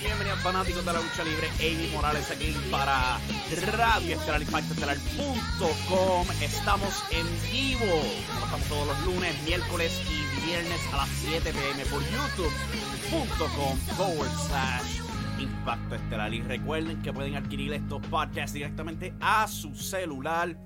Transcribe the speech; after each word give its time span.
Buenas 0.00 0.38
y 0.38 0.42
fanáticos 0.42 0.86
de 0.86 0.92
la 0.94 1.02
lucha 1.02 1.22
libre. 1.22 1.48
Amy 1.58 1.90
Morales 1.92 2.30
aquí 2.30 2.56
para 2.70 3.18
Radio 3.76 4.16
Estelar 4.16 4.40
Estelar.com. 4.40 6.26
Estamos 6.40 7.04
en 7.10 7.26
vivo. 7.52 8.00
Estamos 8.42 8.68
todos 8.68 8.86
los 8.86 9.04
lunes, 9.04 9.42
miércoles 9.42 9.92
y 10.08 10.46
viernes 10.46 10.80
a 10.94 10.96
las 10.98 11.08
7 11.10 11.52
pm 11.52 11.84
por 11.90 12.00
youtube.com 12.04 13.76
forward 13.98 14.30
slash 14.48 15.02
Impacto 15.38 15.96
Estelar. 15.96 16.32
Y 16.32 16.40
recuerden 16.40 17.02
que 17.02 17.12
pueden 17.12 17.34
adquirir 17.34 17.74
estos 17.74 18.00
podcasts 18.06 18.54
directamente 18.54 19.12
a 19.20 19.46
su 19.46 19.74
celular. 19.74 20.56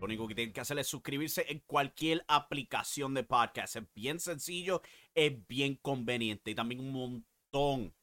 Lo 0.00 0.06
único 0.06 0.26
que 0.26 0.34
tienen 0.34 0.52
que 0.52 0.60
hacer 0.60 0.80
es 0.80 0.88
suscribirse 0.88 1.46
en 1.48 1.60
cualquier 1.60 2.24
aplicación 2.26 3.14
de 3.14 3.22
podcast. 3.22 3.76
Es 3.76 3.84
bien 3.94 4.18
sencillo, 4.18 4.82
es 5.14 5.46
bien 5.46 5.76
conveniente 5.76 6.50
y 6.50 6.56
también 6.56 6.80
un 6.80 6.90
montón 6.90 7.94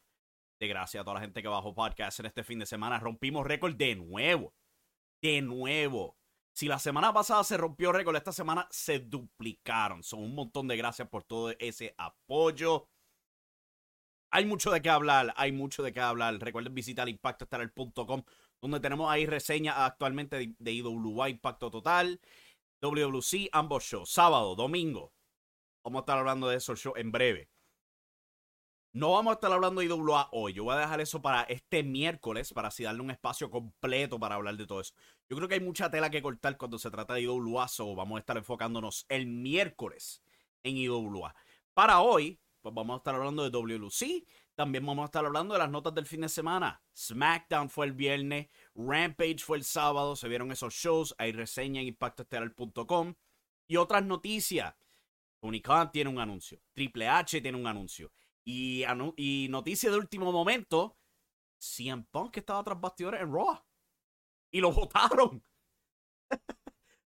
de 0.60 0.68
gracias 0.68 1.02
a 1.02 1.04
toda 1.04 1.16
la 1.16 1.22
gente 1.22 1.42
que 1.42 1.48
bajó 1.48 1.74
podcast 1.74 2.20
en 2.20 2.26
este 2.26 2.44
fin 2.44 2.60
de 2.60 2.66
semana. 2.66 3.00
Rompimos 3.00 3.48
récord 3.48 3.76
de 3.76 3.96
nuevo. 3.96 4.54
De 5.22 5.42
nuevo. 5.42 6.18
Si 6.54 6.68
la 6.68 6.80
semana 6.80 7.14
pasada 7.14 7.44
se 7.44 7.58
rompió 7.58 7.92
récord, 7.92 8.16
esta 8.16 8.34
semana 8.34 8.68
se 8.70 9.00
duplicaron. 9.00 10.04
Son 10.04 10.20
un 10.20 10.36
montón 10.36 10.68
de 10.68 10.76
gracias 10.76 11.08
por 11.08 11.24
todo 11.24 11.52
ese 11.58 11.96
apoyo. 11.98 12.90
Hay 14.32 14.46
mucho 14.46 14.70
de 14.70 14.82
qué 14.82 14.90
hablar, 14.90 15.34
hay 15.38 15.52
mucho 15.52 15.82
de 15.82 15.94
qué 15.94 16.02
hablar. 16.02 16.38
Recuerden 16.40 16.76
visitar 16.76 17.08
impactoestelar.com, 17.08 18.24
donde 18.62 18.80
tenemos 18.80 19.10
ahí 19.10 19.26
reseñas 19.26 19.76
actualmente 19.78 20.36
de, 20.36 20.56
de 20.60 20.72
IWA 20.74 21.30
Impacto 21.30 21.72
Total, 21.72 22.20
WWC, 22.82 23.50
ambos 23.54 23.84
shows, 23.86 24.12
sábado, 24.12 24.56
domingo. 24.56 25.14
Vamos 25.84 26.00
a 26.00 26.02
estar 26.02 26.18
hablando 26.18 26.50
de 26.50 26.58
esos 26.58 26.80
shows 26.80 26.98
en 26.98 27.12
breve. 27.12 27.50
No 28.92 29.12
vamos 29.12 29.32
a 29.32 29.34
estar 29.36 29.52
hablando 29.52 29.82
de 29.82 29.88
IWA 29.88 30.30
hoy. 30.32 30.54
Yo 30.54 30.64
voy 30.64 30.74
a 30.74 30.80
dejar 30.80 31.00
eso 31.00 31.22
para 31.22 31.44
este 31.44 31.84
miércoles, 31.84 32.52
para 32.54 32.70
así 32.70 32.84
darle 32.84 33.02
un 33.02 33.12
espacio 33.12 33.52
completo 33.52 34.20
para 34.20 34.34
hablar 34.34 34.58
de 34.58 34.66
todo 34.66 34.82
eso. 34.82 34.96
Yo 35.30 35.38
creo 35.38 35.48
que 35.48 35.54
hay 35.54 35.60
mucha 35.60 35.92
tela 35.92 36.10
que 36.10 36.24
cortar 36.24 36.58
cuando 36.58 36.80
se 36.80 36.90
trata 36.90 37.14
de 37.14 37.22
IWA, 37.22 37.68
so 37.68 37.94
vamos 37.94 38.18
a 38.18 38.20
estar 38.20 38.36
enfocándonos 38.38 39.06
el 39.08 39.28
miércoles 39.28 40.24
en 40.64 40.78
IWA. 40.78 41.36
Para 41.76 42.02
hoy, 42.02 42.40
pues 42.62 42.74
vamos 42.74 42.96
a 42.96 42.98
estar 42.98 43.14
hablando 43.14 43.44
de 43.44 43.52
WLC. 43.52 44.26
También 44.56 44.84
vamos 44.84 45.04
a 45.04 45.06
estar 45.06 45.24
hablando 45.24 45.54
de 45.54 45.60
las 45.60 45.70
notas 45.70 45.94
del 45.94 46.08
fin 46.08 46.22
de 46.22 46.30
semana. 46.30 46.82
SmackDown 46.98 47.70
fue 47.70 47.86
el 47.86 47.94
viernes, 47.94 48.48
Rampage 48.74 49.38
fue 49.38 49.58
el 49.58 49.66
sábado, 49.66 50.16
se 50.16 50.28
vieron 50.28 50.52
esos 50.52 50.74
shows, 50.74 51.14
hay 51.20 51.32
reseña 51.32 51.80
en 51.82 51.88
impactoestelar.com. 51.90 53.14
Y 53.68 53.78
otras 53.78 54.04
noticias. 54.04 54.74
Tony 55.40 55.62
tiene 55.94 56.10
un 56.10 56.20
anuncio, 56.20 56.60
Triple 56.74 57.08
H 57.08 57.40
tiene 57.40 57.58
un 57.58 57.68
anuncio. 57.68 58.12
Y, 58.52 58.84
y 59.16 59.48
noticia 59.48 59.92
de 59.92 59.98
último 59.98 60.32
momento, 60.32 60.98
CM 61.60 62.04
Punk 62.10 62.38
estaba 62.38 62.64
tras 62.64 62.82
bastidores 62.82 63.22
en 63.22 63.32
Raw. 63.32 63.64
Y 64.52 64.60
lo 64.60 64.72
votaron. 64.74 65.44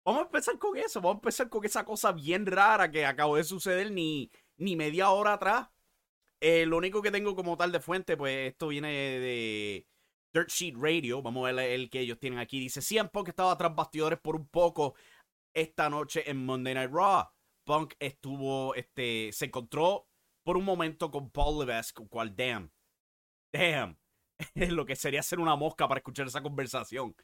vamos 0.06 0.22
a 0.22 0.26
empezar 0.26 0.60
con 0.60 0.78
eso. 0.78 1.02
Vamos 1.02 1.16
a 1.16 1.18
empezar 1.18 1.50
con 1.50 1.66
esa 1.66 1.84
cosa 1.84 2.12
bien 2.12 2.46
rara 2.46 2.92
que 2.92 3.08
acabó 3.08 3.38
de 3.38 3.44
suceder 3.44 3.90
ni, 3.92 4.30
ni 4.58 4.76
media 4.76 5.10
hora 5.10 5.34
atrás. 5.34 5.68
Eh, 6.40 6.68
lo 6.68 6.78
único 6.78 7.02
que 7.02 7.10
tengo 7.10 7.36
como 7.36 7.58
tal 7.58 7.72
de 7.72 7.80
fuente, 7.80 8.16
pues 8.16 8.52
esto 8.52 8.68
viene 8.68 8.90
de 8.92 9.88
Dirt 10.34 10.50
Sheet 10.50 10.76
Radio. 10.78 11.24
Vamos 11.24 11.50
a 11.50 11.54
ver 11.54 11.72
el 11.72 11.90
que 11.90 12.02
ellos 12.02 12.20
tienen 12.20 12.38
aquí. 12.38 12.60
Dice, 12.60 12.84
CM 12.84 13.10
Punk 13.10 13.30
estaba 13.30 13.58
tras 13.58 13.74
bastidores 13.74 14.20
por 14.20 14.36
un 14.36 14.48
poco 14.48 14.94
esta 15.56 15.90
noche 15.90 16.30
en 16.30 16.46
Monday 16.46 16.76
Night 16.76 16.92
Raw. 16.94 17.26
Punk 17.64 17.96
estuvo, 18.00 18.76
este, 18.76 19.32
se 19.34 19.46
encontró 19.46 20.11
por 20.44 20.58
un 20.58 20.66
momento 20.66 21.12
con 21.12 21.30
Paul 21.30 21.60
Levesque, 21.60 22.08
cual, 22.08 22.36
damn, 22.36 22.72
damn, 23.52 23.98
lo 24.56 24.86
que 24.86 24.96
sería 24.96 25.24
ser 25.24 25.40
una 25.40 25.56
mosca 25.56 25.88
para 25.88 26.00
escuchar 26.00 26.28
esa 26.28 26.42
conversación. 26.42 27.16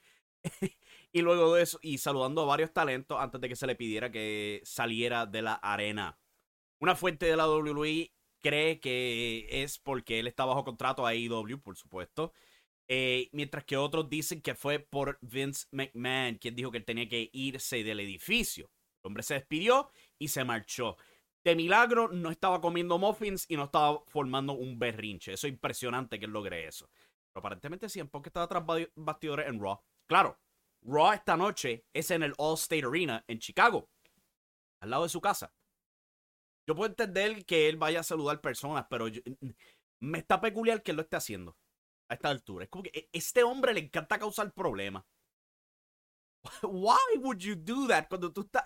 y 1.12 1.22
luego 1.22 1.56
de 1.56 1.64
eso, 1.64 1.80
y 1.82 1.98
saludando 1.98 2.42
a 2.42 2.46
varios 2.46 2.74
talentos 2.74 3.20
antes 3.20 3.42
de 3.42 3.50
que 3.50 3.56
se 3.56 3.68
le 3.68 3.76
pidiera 3.76 4.12
que 4.12 4.62
saliera 4.64 5.26
de 5.26 5.42
la 5.42 5.54
arena. 5.56 6.18
Una 6.80 6.96
fuente 6.96 7.26
de 7.26 7.36
la 7.36 7.50
WWE 7.50 8.14
cree 8.40 8.80
que 8.80 9.48
es 9.50 9.80
porque 9.80 10.20
él 10.20 10.28
está 10.28 10.46
bajo 10.46 10.64
contrato 10.64 11.06
a 11.06 11.10
AEW, 11.12 11.60
por 11.62 11.76
supuesto. 11.76 12.34
Eh, 12.88 13.30
mientras 13.34 13.66
que 13.66 13.76
otros 13.76 14.10
dicen 14.10 14.42
que 14.42 14.56
fue 14.56 14.80
por 14.80 15.18
Vince 15.22 15.68
McMahon, 15.72 16.36
quien 16.36 16.56
dijo 16.56 16.72
que 16.72 16.78
él 16.78 16.86
tenía 16.86 17.10
que 17.10 17.30
irse 17.34 17.84
del 17.84 18.00
edificio. 18.00 18.72
El 19.04 19.10
hombre 19.10 19.24
se 19.24 19.34
despidió 19.34 19.90
y 20.18 20.30
se 20.30 20.44
marchó. 20.44 20.98
De 21.48 21.56
milagro 21.56 22.10
no 22.10 22.30
estaba 22.30 22.60
comiendo 22.60 22.98
muffins 22.98 23.46
y 23.48 23.56
no 23.56 23.64
estaba 23.64 24.04
formando 24.08 24.52
un 24.52 24.78
berrinche. 24.78 25.32
Eso 25.32 25.48
es 25.48 25.54
impresionante 25.54 26.20
que 26.20 26.26
él 26.26 26.32
logre 26.32 26.68
eso. 26.68 26.90
Pero 26.90 27.40
aparentemente 27.40 27.88
sí, 27.88 28.04
porque 28.04 28.28
estaba 28.28 28.50
tras 28.50 28.66
bastidores 28.96 29.48
en 29.48 29.58
Raw. 29.58 29.80
Claro, 30.08 30.38
Raw 30.82 31.14
esta 31.14 31.38
noche 31.38 31.86
es 31.94 32.12
en 32.12 32.24
el 32.24 32.34
All 32.38 32.56
State 32.56 32.86
Arena 32.86 33.24
en 33.30 33.40
Chicago, 33.40 33.90
al 34.82 34.90
lado 34.90 35.04
de 35.04 35.10
su 35.10 35.22
casa. 35.22 35.54
Yo 36.68 36.76
puedo 36.76 36.90
entender 36.90 37.46
que 37.46 37.70
él 37.70 37.78
vaya 37.78 38.02
a 38.02 38.04
saludar 38.04 38.42
personas, 38.42 38.86
pero 38.90 39.06
me 40.02 40.18
está 40.18 40.42
peculiar 40.42 40.84
que 40.84 40.92
él 40.92 40.98
lo 40.98 41.04
esté 41.04 41.16
haciendo 41.16 41.56
a 42.10 42.16
esta 42.16 42.28
altura. 42.28 42.66
Es 42.66 42.70
como 42.70 42.84
que 42.84 42.92
e, 42.94 43.10
este 43.14 43.44
hombre 43.44 43.74
le 43.74 43.80
encanta 43.80 44.20
causar 44.20 44.52
problemas. 44.52 45.06
Why 46.62 47.18
would 47.20 47.40
you 47.40 47.56
do 47.56 47.88
that 47.88 48.10
cuando 48.10 48.34
tú 48.34 48.42
estás 48.42 48.64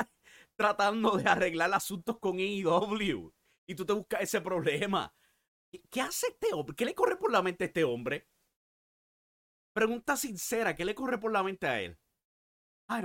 tratando 0.56 1.18
de 1.18 1.30
arreglar 1.30 1.74
asuntos 1.74 2.20
con 2.20 2.38
AEW 2.38 3.34
y 3.68 3.76
tú 3.76 3.86
te 3.86 3.94
buscas 3.94 4.22
ese 4.22 4.42
problema? 4.42 5.14
¿Qué 5.90 6.02
hace 6.02 6.28
este 6.28 6.54
hombre? 6.54 6.76
¿Qué 6.76 6.86
le 6.86 6.94
corre 6.94 7.18
por 7.18 7.32
la 7.32 7.42
mente 7.42 7.64
a 7.64 7.68
este 7.68 7.84
hombre? 7.84 8.28
Pregunta 9.74 10.18
sincera, 10.18 10.76
¿qué 10.76 10.84
le 10.84 10.96
corre 10.96 11.18
por 11.18 11.32
la 11.32 11.44
mente 11.44 11.68
a 11.68 11.82
él? 11.82 11.98
I 12.90 13.02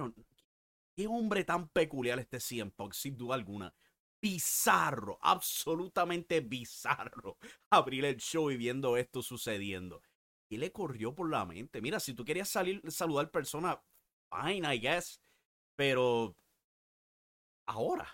Qué 0.96 1.06
hombre 1.06 1.44
tan 1.44 1.68
peculiar 1.68 2.18
este 2.18 2.40
CM 2.40 2.70
Punk, 2.72 2.94
sin 2.94 3.16
duda 3.16 3.34
alguna. 3.34 3.72
Bizarro, 4.20 5.18
absolutamente 5.20 6.40
bizarro. 6.40 7.38
Abrir 7.70 8.04
el 8.06 8.16
show 8.16 8.50
y 8.50 8.56
viendo 8.56 8.96
esto 8.96 9.22
sucediendo. 9.22 10.02
¿Qué 10.48 10.58
le 10.58 10.72
corrió 10.72 11.14
por 11.14 11.28
la 11.28 11.44
mente? 11.44 11.80
Mira, 11.80 12.00
si 12.00 12.14
tú 12.14 12.24
querías 12.24 12.48
salir, 12.48 12.80
saludar 12.90 13.30
personas, 13.30 13.78
fine, 14.30 14.74
I 14.74 14.80
guess. 14.80 15.20
Pero 15.76 16.34
ahora. 17.66 18.08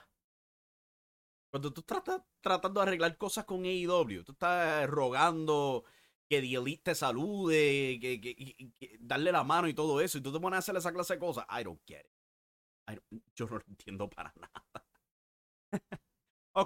Cuando 1.50 1.72
tú 1.72 1.82
estás 1.82 2.22
tratando 2.40 2.80
de 2.80 2.86
arreglar 2.86 3.16
cosas 3.18 3.44
con 3.44 3.64
AEW, 3.64 4.24
tú 4.24 4.32
estás 4.32 4.88
rogando 4.88 5.84
que 6.28 6.40
The 6.40 6.54
Elite 6.54 6.82
te 6.82 6.94
salude, 6.94 7.98
que, 8.00 8.72
darle 9.00 9.32
la 9.32 9.44
mano 9.44 9.68
y 9.68 9.74
todo 9.74 10.00
eso, 10.00 10.18
y 10.18 10.22
tú 10.22 10.32
te 10.32 10.40
pones 10.40 10.56
a 10.56 10.58
hacer 10.60 10.76
esa 10.76 10.92
clase 10.92 11.14
de 11.14 11.20
cosas. 11.20 11.44
I 11.50 11.62
don't 11.62 11.82
get 11.86 12.06
yo 13.34 13.46
no 13.46 13.56
lo 13.56 13.64
entiendo 13.68 14.08
para 14.08 14.32
nada. 14.40 14.64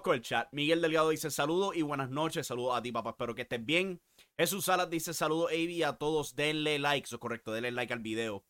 Con 0.02 0.14
el 0.14 0.22
chat. 0.22 0.48
Miguel 0.52 0.80
Delgado 0.80 1.10
dice 1.10 1.30
saludos 1.30 1.76
y 1.76 1.82
buenas 1.82 2.10
noches. 2.10 2.46
Saludos 2.46 2.76
a 2.76 2.82
ti, 2.82 2.90
papá. 2.90 3.10
Espero 3.10 3.34
que 3.34 3.42
estés 3.42 3.64
bien. 3.64 4.00
Jesús 4.36 4.64
Salas 4.64 4.90
dice 4.90 5.14
saludos, 5.14 5.52
Avi. 5.52 5.82
A 5.84 5.96
todos 5.96 6.34
denle 6.34 6.78
like. 6.78 7.06
Eso 7.06 7.16
es 7.16 7.20
correcto. 7.20 7.52
Denle 7.52 7.70
like 7.70 7.92
al 7.92 8.00
video. 8.00 8.44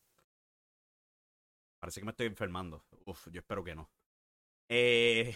Parece 1.79 2.01
que 2.01 2.05
me 2.05 2.11
estoy 2.11 2.25
enfermando. 2.25 2.83
Uf, 3.05 3.27
yo 3.31 3.41
espero 3.41 3.63
que 3.63 3.75
no. 3.75 3.91
Eh, 4.69 5.35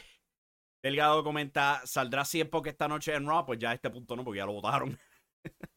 Delgado 0.83 1.23
comenta, 1.23 1.81
¿saldrá 1.85 2.25
si 2.25 2.41
es 2.41 2.47
porque 2.47 2.69
esta 2.69 2.87
noche 2.87 3.13
en 3.13 3.27
Raw? 3.27 3.45
Pues 3.45 3.59
ya 3.59 3.71
a 3.71 3.73
este 3.73 3.89
punto 3.89 4.15
no, 4.15 4.23
porque 4.23 4.39
ya 4.39 4.45
lo 4.45 4.53
votaron. 4.53 4.99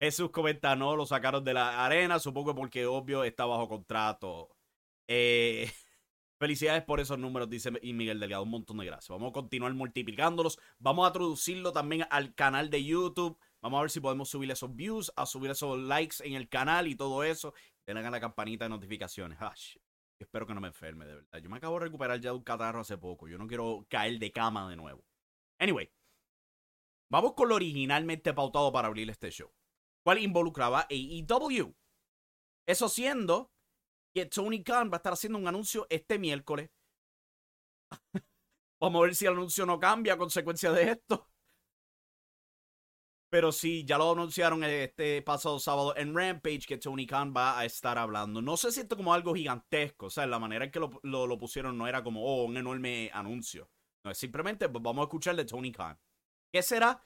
Jesús 0.00 0.30
comenta, 0.30 0.74
no, 0.74 0.96
lo 0.96 1.06
sacaron 1.06 1.44
de 1.44 1.54
la 1.54 1.84
arena, 1.84 2.18
supongo 2.18 2.54
porque 2.54 2.86
obvio 2.86 3.22
está 3.22 3.44
bajo 3.44 3.68
contrato. 3.68 4.48
Eh, 5.06 5.70
felicidades 6.40 6.82
por 6.84 7.00
esos 7.00 7.18
números, 7.18 7.48
dice 7.50 7.70
Miguel 7.70 8.18
Delgado, 8.18 8.42
un 8.42 8.50
montón 8.50 8.78
de 8.78 8.86
gracias. 8.86 9.10
Vamos 9.10 9.30
a 9.30 9.32
continuar 9.32 9.72
multiplicándolos, 9.74 10.58
vamos 10.78 11.04
a 11.04 11.08
introducirlo 11.08 11.72
también 11.72 12.06
al 12.10 12.34
canal 12.34 12.70
de 12.70 12.82
YouTube. 12.82 13.38
Vamos 13.60 13.78
a 13.78 13.82
ver 13.82 13.90
si 13.90 14.00
podemos 14.00 14.28
subir 14.28 14.50
esos 14.50 14.74
views, 14.74 15.12
a 15.14 15.24
subir 15.24 15.52
esos 15.52 15.78
likes 15.78 16.16
en 16.24 16.34
el 16.34 16.48
canal 16.48 16.88
y 16.88 16.96
todo 16.96 17.22
eso. 17.22 17.54
A 17.86 17.92
la 17.92 18.20
campanita 18.20 18.64
de 18.64 18.70
notificaciones. 18.70 19.38
Espero 20.22 20.46
que 20.46 20.54
no 20.54 20.60
me 20.60 20.68
enferme, 20.68 21.06
de 21.06 21.14
verdad. 21.16 21.38
Yo 21.38 21.50
me 21.50 21.56
acabo 21.58 21.78
de 21.78 21.86
recuperar 21.86 22.20
ya 22.20 22.30
de 22.30 22.36
un 22.36 22.44
catarro 22.44 22.80
hace 22.80 22.98
poco. 22.98 23.28
Yo 23.28 23.38
no 23.38 23.46
quiero 23.46 23.86
caer 23.88 24.18
de 24.18 24.32
cama 24.32 24.68
de 24.68 24.76
nuevo. 24.76 25.04
Anyway, 25.58 25.90
Vamos 27.12 27.34
con 27.34 27.50
lo 27.50 27.56
originalmente 27.56 28.32
pautado 28.32 28.72
para 28.72 28.88
abrir 28.88 29.10
este 29.10 29.30
show, 29.30 29.52
cual 30.02 30.16
involucraba 30.16 30.86
AEW. 30.88 31.76
Eso 32.66 32.88
siendo 32.88 33.52
que 34.14 34.24
Tony 34.24 34.64
Khan 34.64 34.88
va 34.90 34.94
a 34.94 34.96
estar 34.96 35.12
haciendo 35.12 35.38
un 35.38 35.46
anuncio 35.46 35.86
este 35.90 36.18
miércoles. 36.18 36.70
Vamos 38.80 38.98
a 38.98 39.02
ver 39.04 39.14
si 39.14 39.26
el 39.26 39.34
anuncio 39.34 39.66
no 39.66 39.78
cambia 39.78 40.14
a 40.14 40.16
consecuencia 40.16 40.72
de 40.72 40.92
esto. 40.92 41.28
Pero 43.32 43.50
sí, 43.50 43.82
ya 43.86 43.96
lo 43.96 44.12
anunciaron 44.12 44.62
este 44.62 45.22
pasado 45.22 45.58
sábado 45.58 45.96
en 45.96 46.14
Rampage 46.14 46.66
que 46.68 46.76
Tony 46.76 47.06
Khan 47.06 47.32
va 47.34 47.58
a 47.58 47.64
estar 47.64 47.96
hablando. 47.96 48.42
No 48.42 48.58
sé 48.58 48.70
si 48.70 48.80
esto 48.80 48.94
como 48.94 49.14
algo 49.14 49.34
gigantesco. 49.34 50.06
O 50.06 50.10
sea, 50.10 50.26
la 50.26 50.38
manera 50.38 50.66
en 50.66 50.70
que 50.70 50.78
lo, 50.78 51.00
lo 51.02 51.38
pusieron 51.38 51.78
no 51.78 51.88
era 51.88 52.04
como, 52.04 52.22
oh, 52.22 52.44
un 52.44 52.58
enorme 52.58 53.10
anuncio. 53.14 53.70
No, 54.04 54.10
es 54.10 54.18
simplemente 54.18 54.68
pues, 54.68 54.82
vamos 54.82 55.04
a 55.04 55.04
escuchar 55.04 55.34
de 55.34 55.46
Tony 55.46 55.72
Khan. 55.72 55.98
¿Qué 56.52 56.62
será? 56.62 57.02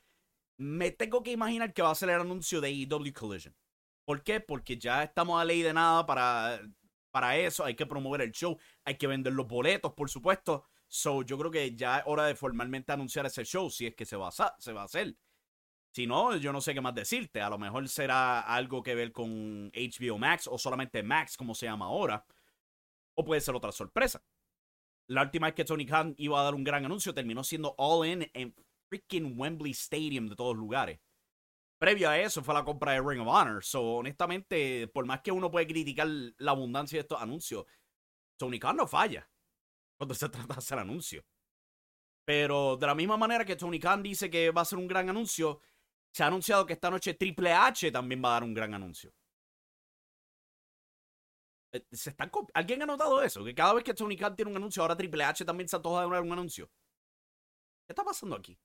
Me 0.59 0.91
tengo 0.91 1.23
que 1.23 1.31
imaginar 1.31 1.73
que 1.73 1.83
va 1.83 1.93
a 1.93 1.95
ser 1.95 2.11
el 2.11 2.21
anuncio 2.21 2.61
de 2.61 2.71
EW 2.71 3.13
Collision. 3.15 3.55
¿Por 4.05 4.25
qué? 4.25 4.41
Porque 4.41 4.77
ya 4.77 5.05
estamos 5.05 5.41
a 5.41 5.45
ley 5.45 5.63
de 5.63 5.75
nada 5.75 6.05
para, 6.07 6.61
para 7.13 7.37
eso. 7.37 7.65
Hay 7.65 7.77
que 7.77 7.87
promover 7.87 8.23
el 8.23 8.33
show. 8.33 8.59
Hay 8.85 8.97
que 8.99 9.07
vender 9.07 9.33
los 9.33 9.47
boletos, 9.47 9.93
por 9.93 10.11
supuesto. 10.11 10.65
So, 10.89 11.23
yo 11.23 11.39
creo 11.39 11.53
que 11.53 11.77
ya 11.77 11.99
es 11.99 12.05
hora 12.07 12.25
de 12.27 12.35
formalmente 12.35 12.91
anunciar 12.91 13.27
ese 13.27 13.45
show, 13.45 13.71
si 13.71 13.87
es 13.87 13.95
que 13.95 14.05
se 14.05 14.17
va 14.17 14.31
a, 14.37 14.57
se 14.59 14.73
va 14.73 14.83
a 14.83 14.87
hacer. 14.87 15.17
Si 15.97 16.07
no, 16.07 16.37
yo 16.37 16.53
no 16.53 16.61
sé 16.61 16.75
qué 16.75 16.83
más 16.83 16.95
decirte. 16.95 17.41
A 17.41 17.49
lo 17.49 17.57
mejor 17.57 17.89
será 17.89 18.41
algo 18.41 18.83
que 18.83 18.95
ver 18.95 19.13
con 19.13 19.73
HBO 19.73 20.19
Max 20.19 20.47
o 20.47 20.59
solamente 20.59 21.03
Max, 21.03 21.39
como 21.39 21.55
se 21.55 21.65
llama 21.65 21.87
ahora. 21.87 22.27
O 23.15 23.25
puede 23.25 23.41
ser 23.41 23.55
otra 23.55 23.73
sorpresa. 23.73 24.23
La 25.09 25.23
última 25.23 25.47
vez 25.47 25.55
que 25.55 25.65
Tony 25.65 25.87
Khan 25.87 26.15
iba 26.19 26.39
a 26.39 26.45
dar 26.45 26.55
un 26.55 26.65
gran 26.65 26.85
anuncio 26.85 27.15
terminó 27.15 27.43
siendo 27.43 27.75
All 27.79 28.07
In 28.07 28.31
en 28.35 28.55
freaking 28.91 29.41
Wembley 29.41 29.71
Stadium 29.71 30.27
de 30.27 30.37
todos 30.37 30.55
lugares. 30.55 31.01
Previo 31.79 32.11
a 32.11 32.19
eso 32.19 32.43
fue 32.43 32.53
la 32.53 32.63
compra 32.63 32.93
de 32.93 33.01
Ring 33.01 33.23
of 33.23 33.29
Honor. 33.29 33.65
So, 33.65 33.95
honestamente, 33.95 34.89
por 34.89 35.07
más 35.07 35.23
que 35.23 35.33
uno 35.33 35.51
puede 35.51 35.67
criticar 35.67 36.09
la 36.09 36.51
abundancia 36.51 36.99
de 36.99 37.05
estos 37.05 37.23
anuncios, 37.23 37.65
Tony 38.37 38.59
Khan 38.59 38.77
no 38.77 38.87
falla 38.87 39.31
cuando 39.97 40.15
se 40.15 40.29
trata 40.29 40.53
de 40.53 40.59
hacer 40.59 40.79
anuncios. 40.79 41.25
Pero 42.27 42.77
de 42.77 42.87
la 42.87 42.95
misma 42.95 43.17
manera 43.17 43.47
que 43.47 43.57
Tony 43.57 43.81
Khan 43.81 44.03
dice 44.03 44.29
que 44.29 44.51
va 44.51 44.61
a 44.61 44.67
ser 44.67 44.79
un 44.79 44.89
gran 44.89 45.09
anuncio, 45.09 45.63
se 46.13 46.23
ha 46.23 46.27
anunciado 46.27 46.67
que 46.67 46.73
esta 46.75 46.91
noche 46.91 47.15
Triple 47.15 47.53
H 47.53 47.91
también 47.93 48.23
va 48.25 48.31
a 48.31 48.33
dar 48.33 48.45
un 48.45 48.55
gran 48.55 48.73
anuncio. 48.75 49.13
Eh, 51.73 51.85
¿Se 51.93 52.11
están 52.11 52.31
¿Alguien 52.55 52.83
ha 52.83 52.87
notado 52.87 53.23
eso? 53.23 53.45
Que 53.45 53.55
cada 53.55 53.75
vez 53.75 53.85
que 53.85 53.95
Tony 53.95 54.17
Khan 54.17 54.35
tiene 54.35 54.51
un 54.51 54.57
anuncio, 54.57 54.83
ahora 54.83 54.97
Triple 54.97 55.25
H 55.25 55.45
también 55.45 55.69
se 55.69 55.77
antoja 55.77 56.03
de 56.05 56.11
dar 56.11 56.23
un 56.23 56.33
anuncio. 56.33 56.71
¿Qué 57.87 57.93
está 57.93 58.05
pasando 58.05 58.37
aquí? 58.37 58.59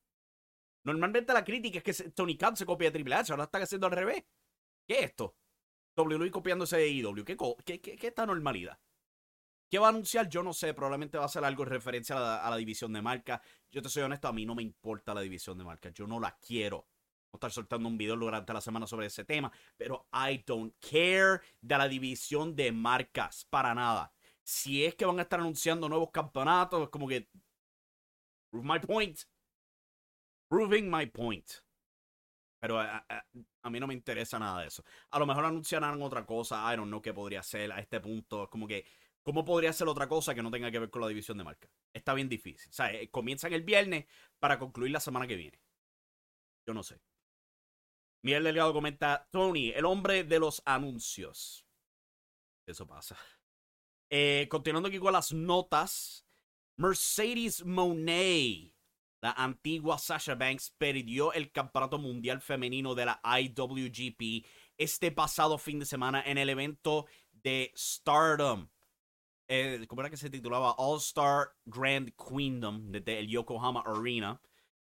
Normalmente 0.84 1.34
la 1.34 1.44
crítica 1.44 1.80
es 1.80 1.84
que 1.84 2.10
Tony 2.12 2.38
Khan 2.38 2.56
se 2.56 2.66
copia 2.66 2.90
de 2.90 2.94
Triple 2.94 3.16
H, 3.16 3.32
ahora 3.32 3.44
está 3.46 3.60
haciendo 3.60 3.88
al 3.88 3.94
revés. 3.94 4.24
¿Qué 4.88 5.00
es 5.00 5.06
esto? 5.06 5.36
WWE 5.96 6.32
copiándose 6.32 6.78
de 6.78 6.90
IW. 6.90 7.24
¿Qué, 7.24 7.38
qué, 7.66 7.82
qué, 7.82 7.98
qué 7.98 8.08
esta 8.08 8.26
normalidad? 8.26 8.80
¿Qué 9.72 9.80
va 9.80 9.88
a 9.88 9.90
anunciar? 9.90 10.28
Yo 10.28 10.44
no 10.44 10.54
sé. 10.54 10.74
Probablemente 10.74 11.18
va 11.18 11.26
a 11.26 11.30
ser 11.30 11.46
algo 11.46 11.64
en 11.64 11.70
referencia 11.70 12.18
a 12.46 12.50
la, 12.50 12.58
división 12.58 12.92
de 12.92 13.02
marca. 13.02 13.42
Yo 13.70 13.82
te 13.82 13.88
soy 13.88 14.04
honesto, 14.04 14.28
a 14.28 14.34
mí 14.34 14.46
no 14.46 14.54
me 14.54 14.64
importa 14.64 15.14
la 15.14 15.22
división 15.22 15.58
de 15.58 15.64
marca. 15.64 15.90
Yo 15.92 16.06
no 16.08 16.20
la 16.20 16.38
quiero. 16.38 16.90
A 17.34 17.38
estar 17.38 17.52
soltando 17.52 17.88
un 17.88 17.98
video 17.98 18.16
durante 18.16 18.54
la 18.54 18.62
semana 18.62 18.88
sobre 18.88 19.08
ese 19.08 19.24
tema. 19.24 19.52
Pero 19.78 20.08
I 20.14 20.44
don't 20.46 20.76
care 20.80 21.42
de 21.62 21.78
la 21.78 21.88
división 21.88 22.56
de 22.56 22.72
marcas. 22.72 23.46
Para 23.50 23.74
nada. 23.74 24.14
Si 24.44 24.84
es 24.84 24.96
que 24.96 25.06
van 25.06 25.20
a 25.20 25.24
estar 25.24 25.40
anunciando 25.40 25.88
nuevos 25.88 26.12
campeonatos, 26.12 26.84
es 26.84 26.90
como 26.90 27.08
que. 27.08 27.30
Prove 28.52 28.68
my 28.68 28.80
point. 28.80 29.20
Proving 30.50 30.90
my 30.92 31.06
point. 31.06 31.50
Pero 32.60 32.80
a, 32.80 33.70
mí 33.70 33.80
no 33.80 33.88
me 33.88 33.94
interesa 33.94 34.38
nada 34.38 34.62
de 34.62 34.68
eso. 34.68 34.84
A 35.10 35.18
lo 35.18 35.26
mejor 35.26 35.46
anunciarán 35.46 36.00
otra 36.02 36.26
cosa. 36.26 36.72
I 36.72 36.76
don't 36.76 36.90
know 36.90 37.02
qué 37.02 37.14
podría 37.14 37.42
ser 37.42 37.72
a 37.72 37.80
este 37.80 38.00
punto. 38.00 38.50
Como 38.50 38.68
que, 38.68 38.86
¿cómo 39.24 39.44
podría 39.44 39.74
ser 39.74 39.88
otra 39.88 40.08
cosa 40.08 40.36
que 40.36 40.44
no 40.44 40.52
tenga 40.52 40.70
que 40.70 40.78
ver 40.78 40.90
con 40.92 41.02
la 41.02 41.08
división 41.08 41.38
de 41.38 41.46
marca? 41.46 41.70
Está 41.94 42.14
bien 42.14 42.30
difícil. 42.30 42.70
O 42.70 42.74
sea, 42.74 42.94
eh, 42.94 43.10
comienzan 43.10 43.54
el 43.54 43.64
viernes 43.64 44.06
para 44.40 44.60
concluir 44.60 44.92
la 44.92 45.00
semana 45.00 45.26
que 45.26 45.38
viene. 45.38 45.60
Yo 46.68 46.74
no 46.74 46.84
sé. 46.84 47.00
Miguel 48.22 48.44
Delgado 48.44 48.74
comenta: 48.74 49.28
Tony, 49.32 49.70
el 49.70 49.86
hombre 49.86 50.24
de 50.24 50.40
los 50.40 50.62
anuncios. 50.66 51.66
Eso 52.66 52.88
pasa. 52.88 53.18
Eh, 54.10 54.48
continuando 54.50 54.90
aquí 54.90 55.00
con 55.00 55.14
las 55.14 55.32
notas. 55.32 56.26
Mercedes 56.78 57.64
Monet 57.64 58.74
la 59.22 59.34
antigua 59.34 60.00
Sasha 60.00 60.34
Banks 60.34 60.72
perdió 60.78 61.32
el 61.34 61.52
campeonato 61.52 62.00
mundial 62.00 62.42
femenino 62.42 62.96
de 62.96 63.06
la 63.06 63.22
IWGP 63.24 64.46
este 64.78 65.12
pasado 65.12 65.60
fin 65.60 65.78
de 65.78 65.86
semana 65.86 66.24
en 66.26 66.40
el 66.40 66.50
evento 66.50 67.06
de 67.32 67.72
Stardom. 67.78 68.68
Eh, 69.48 69.86
¿Cómo 69.88 70.02
era 70.02 70.10
que 70.10 70.18
se 70.18 70.32
titulaba? 70.32 70.74
All 70.78 70.98
Star 70.98 71.52
Grand 71.66 72.12
Queendom 72.16 72.92
desde 72.92 73.20
el 73.20 73.28
Yokohama 73.28 73.84
Arena. 73.86 74.42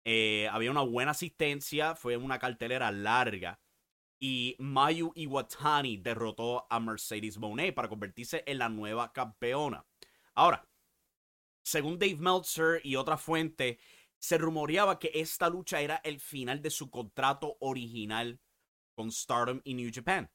Eh, 0.04 0.48
había 0.52 0.70
una 0.70 0.82
buena 0.82 1.12
asistencia, 1.12 1.94
fue 1.94 2.16
una 2.16 2.38
cartelera 2.38 2.90
larga. 2.92 3.60
Y 4.20 4.56
Mayu 4.58 5.12
Iwatani 5.14 5.96
derrotó 5.98 6.66
a 6.70 6.80
Mercedes 6.80 7.38
Monet 7.38 7.74
para 7.74 7.88
convertirse 7.88 8.42
en 8.46 8.58
la 8.58 8.68
nueva 8.68 9.12
campeona. 9.12 9.84
Ahora, 10.34 10.66
según 11.62 11.98
Dave 11.98 12.16
Meltzer 12.16 12.80
y 12.84 12.96
otra 12.96 13.16
fuente, 13.16 13.78
se 14.18 14.38
rumoreaba 14.38 14.98
que 14.98 15.10
esta 15.14 15.48
lucha 15.48 15.80
era 15.80 15.96
el 16.04 16.20
final 16.20 16.62
de 16.62 16.70
su 16.70 16.90
contrato 16.90 17.56
original 17.60 18.40
con 18.94 19.10
Stardom 19.10 19.60
y 19.64 19.74
New 19.74 19.90
Japan. 19.92 20.30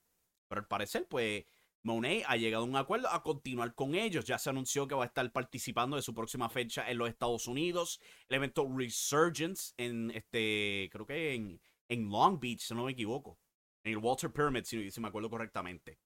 Pero 0.47 0.61
al 0.61 0.67
parecer, 0.67 1.07
pues, 1.07 1.45
Monet 1.83 2.23
ha 2.27 2.35
llegado 2.35 2.63
a 2.63 2.67
un 2.67 2.75
acuerdo 2.75 3.09
a 3.09 3.23
continuar 3.23 3.73
con 3.73 3.95
ellos. 3.95 4.25
Ya 4.25 4.37
se 4.37 4.49
anunció 4.49 4.87
que 4.87 4.95
va 4.95 5.03
a 5.03 5.07
estar 5.07 5.31
participando 5.31 5.95
de 5.95 6.01
su 6.01 6.13
próxima 6.13 6.49
fecha 6.49 6.89
en 6.89 6.97
los 6.97 7.09
Estados 7.09 7.47
Unidos. 7.47 7.99
El 8.27 8.37
evento 8.37 8.67
Resurgence 8.75 9.73
en 9.77 10.11
este, 10.11 10.89
creo 10.91 11.05
que 11.05 11.33
en, 11.33 11.61
en 11.87 12.09
Long 12.09 12.39
Beach, 12.39 12.61
si 12.61 12.73
no 12.73 12.85
me 12.85 12.91
equivoco. 12.91 13.37
En 13.83 13.93
el 13.93 13.97
Walter 13.97 14.31
Pyramid, 14.31 14.63
si, 14.65 15.01
me 15.01 15.07
acuerdo 15.07 15.29
correctamente. 15.29 15.99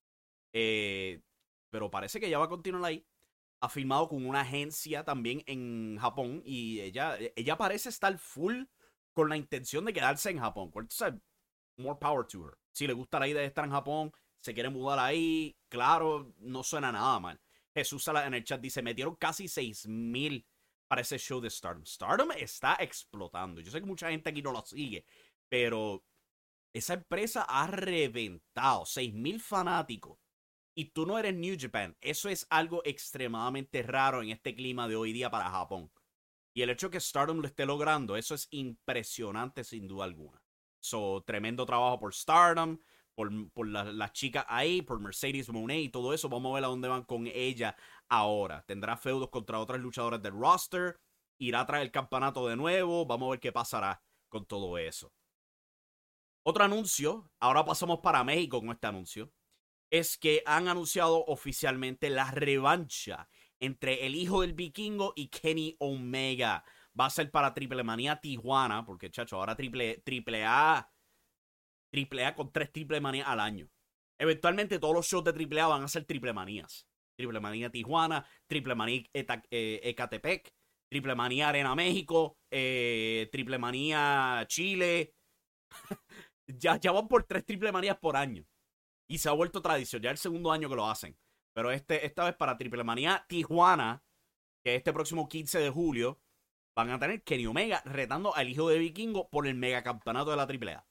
Eh, 0.54 1.22
pero 1.70 1.90
parece 1.90 2.20
que 2.20 2.30
ya 2.30 2.38
va 2.38 2.46
a 2.46 2.50
continuar 2.50 2.86
ahí 2.86 3.04
ha 3.64 3.70
firmado 3.70 4.10
con 4.10 4.26
una 4.26 4.42
agencia 4.42 5.06
también 5.06 5.42
en 5.46 5.98
Japón 5.98 6.42
y 6.44 6.82
ella, 6.82 7.18
ella 7.34 7.56
parece 7.56 7.88
estar 7.88 8.18
full 8.18 8.64
con 9.14 9.30
la 9.30 9.38
intención 9.38 9.86
de 9.86 9.94
quedarse 9.94 10.30
en 10.32 10.40
Japón. 10.40 10.70
Entonces, 10.76 11.14
more 11.78 11.98
power 11.98 12.28
to 12.28 12.46
her. 12.46 12.58
Si 12.74 12.86
le 12.86 12.92
gusta 12.92 13.22
la 13.22 13.28
idea 13.30 13.40
de 13.40 13.48
estar 13.48 13.64
en 13.64 13.72
Japón, 13.72 14.12
se 14.44 14.54
quiere 14.54 14.70
mudar 14.70 15.00
ahí, 15.00 15.56
claro, 15.70 16.34
no 16.40 16.64
suena 16.64 16.92
nada 16.92 17.18
mal. 17.20 17.40
Jesús 17.74 18.06
en 18.10 18.34
el 18.34 18.44
chat 18.44 18.60
dice, 18.60 18.82
metieron 18.82 19.16
casi 19.16 19.48
6 19.48 19.88
mil 19.88 20.46
para 20.88 21.02
ese 21.02 21.18
show 21.18 21.40
de 21.40 21.50
Stardom. 21.50 21.86
Stardom 21.86 22.32
está 22.34 22.76
explotando. 22.76 23.62
Yo 23.62 23.72
sé 23.72 23.80
que 23.80 23.86
mucha 23.86 24.10
gente 24.10 24.30
aquí 24.30 24.42
no 24.42 24.52
lo 24.52 24.62
sigue, 24.66 25.06
pero 25.48 26.04
esa 26.74 26.96
empresa 26.96 27.46
ha 27.48 27.68
reventado 27.68 28.86
6 28.86 29.14
mil 29.14 29.40
fanáticos 29.40 30.20
y 30.76 30.92
tú 30.92 31.06
no 31.06 31.18
eres 31.18 31.36
New 31.36 31.56
Japan. 31.58 31.96
Eso 32.02 32.28
es 32.28 32.46
algo 32.50 32.82
extremadamente 32.84 33.82
raro 33.82 34.22
en 34.22 34.32
este 34.32 34.54
clima 34.56 34.90
de 34.90 34.98
hoy 34.98 35.14
día 35.14 35.32
para 35.32 35.50
Japón. 35.50 35.90
Y 36.54 36.64
el 36.64 36.70
hecho 36.70 36.90
que 36.90 37.00
Stardom 37.00 37.40
lo 37.40 37.48
esté 37.48 37.66
logrando, 37.66 38.18
eso 38.18 38.36
es 38.36 38.50
impresionante 38.52 39.64
sin 39.64 39.88
duda 39.88 40.04
alguna. 40.04 40.44
So, 40.82 41.24
tremendo 41.26 41.66
trabajo 41.66 41.98
por 41.98 42.14
Stardom, 42.14 42.78
por, 43.16 43.32
por 43.52 43.68
las 43.68 43.94
la 43.94 44.12
chicas 44.12 44.46
ahí, 44.48 44.82
por 44.82 45.00
Mercedes 45.00 45.50
Monet 45.50 45.82
y 45.84 45.90
todo 45.90 46.14
eso. 46.14 46.30
Vamos 46.30 46.52
a 46.52 46.56
ver 46.56 46.64
a 46.66 46.68
dónde 46.68 46.88
van 46.88 47.04
con 47.04 47.28
ella 47.28 47.76
ahora. 48.10 48.64
Tendrá 48.66 48.98
feudos 48.98 49.30
contra 49.30 49.60
otras 49.60 49.80
luchadoras 49.80 50.22
del 50.22 50.34
roster. 50.34 51.00
Irá 51.38 51.66
tras 51.66 51.82
el 51.82 51.92
campeonato 51.92 52.48
de 52.48 52.56
nuevo. 52.56 53.06
Vamos 53.06 53.28
a 53.28 53.32
ver 53.32 53.40
qué 53.40 53.52
pasará 53.52 54.02
con 54.30 54.46
todo 54.46 54.78
eso. 54.78 55.14
Otro 56.46 56.66
anuncio, 56.66 57.32
ahora 57.40 57.64
pasamos 57.64 58.00
para 58.00 58.24
México 58.24 58.60
con 58.60 58.72
este 58.72 58.88
anuncio, 58.88 59.32
es 59.90 60.18
que 60.18 60.44
han 60.46 60.68
anunciado 60.68 61.24
oficialmente 61.26 62.10
la 62.10 62.32
revancha 62.32 63.30
entre 63.60 64.06
el 64.06 64.16
hijo 64.16 64.42
del 64.42 64.54
vikingo 64.54 65.14
y 65.16 65.30
Kenny 65.30 65.78
Omega. 65.80 66.66
Va 67.00 67.06
a 67.06 67.10
ser 67.10 67.32
para 67.32 67.54
Triple 67.54 67.84
Manía 67.84 68.20
Tijuana, 68.20 68.86
porque 68.86 69.10
chacho, 69.10 69.38
ahora 69.38 69.56
triple, 69.56 70.00
triple 70.00 70.44
A, 70.46 70.90
triple 71.94 72.26
A 72.26 72.34
con 72.34 72.52
tres 72.52 72.72
Triple 72.72 73.00
Manías 73.00 73.28
al 73.28 73.40
año. 73.40 73.70
Eventualmente 74.20 74.80
todos 74.80 74.96
los 74.96 75.06
shows 75.06 75.24
de 75.24 75.32
Triple 75.32 75.62
A 75.62 75.68
van 75.68 75.84
a 75.84 75.88
ser 75.88 76.06
Triple 76.06 76.34
Manías. 76.34 76.88
Triple 77.16 77.40
Manía 77.40 77.70
Tijuana, 77.70 78.26
Triple 78.48 78.74
Manía 78.74 79.04
eh, 79.14 79.80
Ecatepec, 79.84 80.52
Triple 80.90 81.14
Manía 81.14 81.50
Arena 81.50 81.76
México, 81.76 82.40
eh, 82.52 83.30
Triple 83.32 83.60
Manía 83.60 84.44
Chile. 84.48 85.14
ya, 86.48 86.80
van 86.92 87.08
por 87.08 87.26
tres 87.26 87.46
Triple 87.46 87.72
Manías 87.72 88.00
por 88.00 88.18
año. 88.18 88.44
Y 89.08 89.20
se 89.20 89.30
ha 89.30 89.34
vuelto 89.34 89.62
tradición, 89.62 90.02
ya 90.02 90.10
el 90.10 90.18
segundo 90.18 90.52
año 90.52 90.70
que 90.70 90.76
lo 90.76 90.90
hacen. 90.90 91.16
Pero 91.54 91.70
este, 91.70 92.08
esta 92.08 92.26
vez 92.26 92.36
para 92.36 92.58
Triple 92.58 92.84
Manía 92.84 93.24
Tijuana, 93.30 94.04
que 94.64 94.74
este 94.74 94.94
próximo 94.94 95.28
15 95.28 95.60
de 95.60 95.70
julio, 95.70 96.20
van 96.76 96.90
a 96.90 96.98
tener 96.98 97.22
Kenny 97.22 97.46
Omega 97.46 97.84
retando 97.86 98.36
al 98.36 98.50
hijo 98.50 98.68
de 98.70 98.80
Vikingo 98.80 99.30
por 99.30 99.46
el 99.46 99.54
megacampeonato 99.54 100.32
de 100.32 100.38
la 100.38 100.44
AAA. 100.44 100.88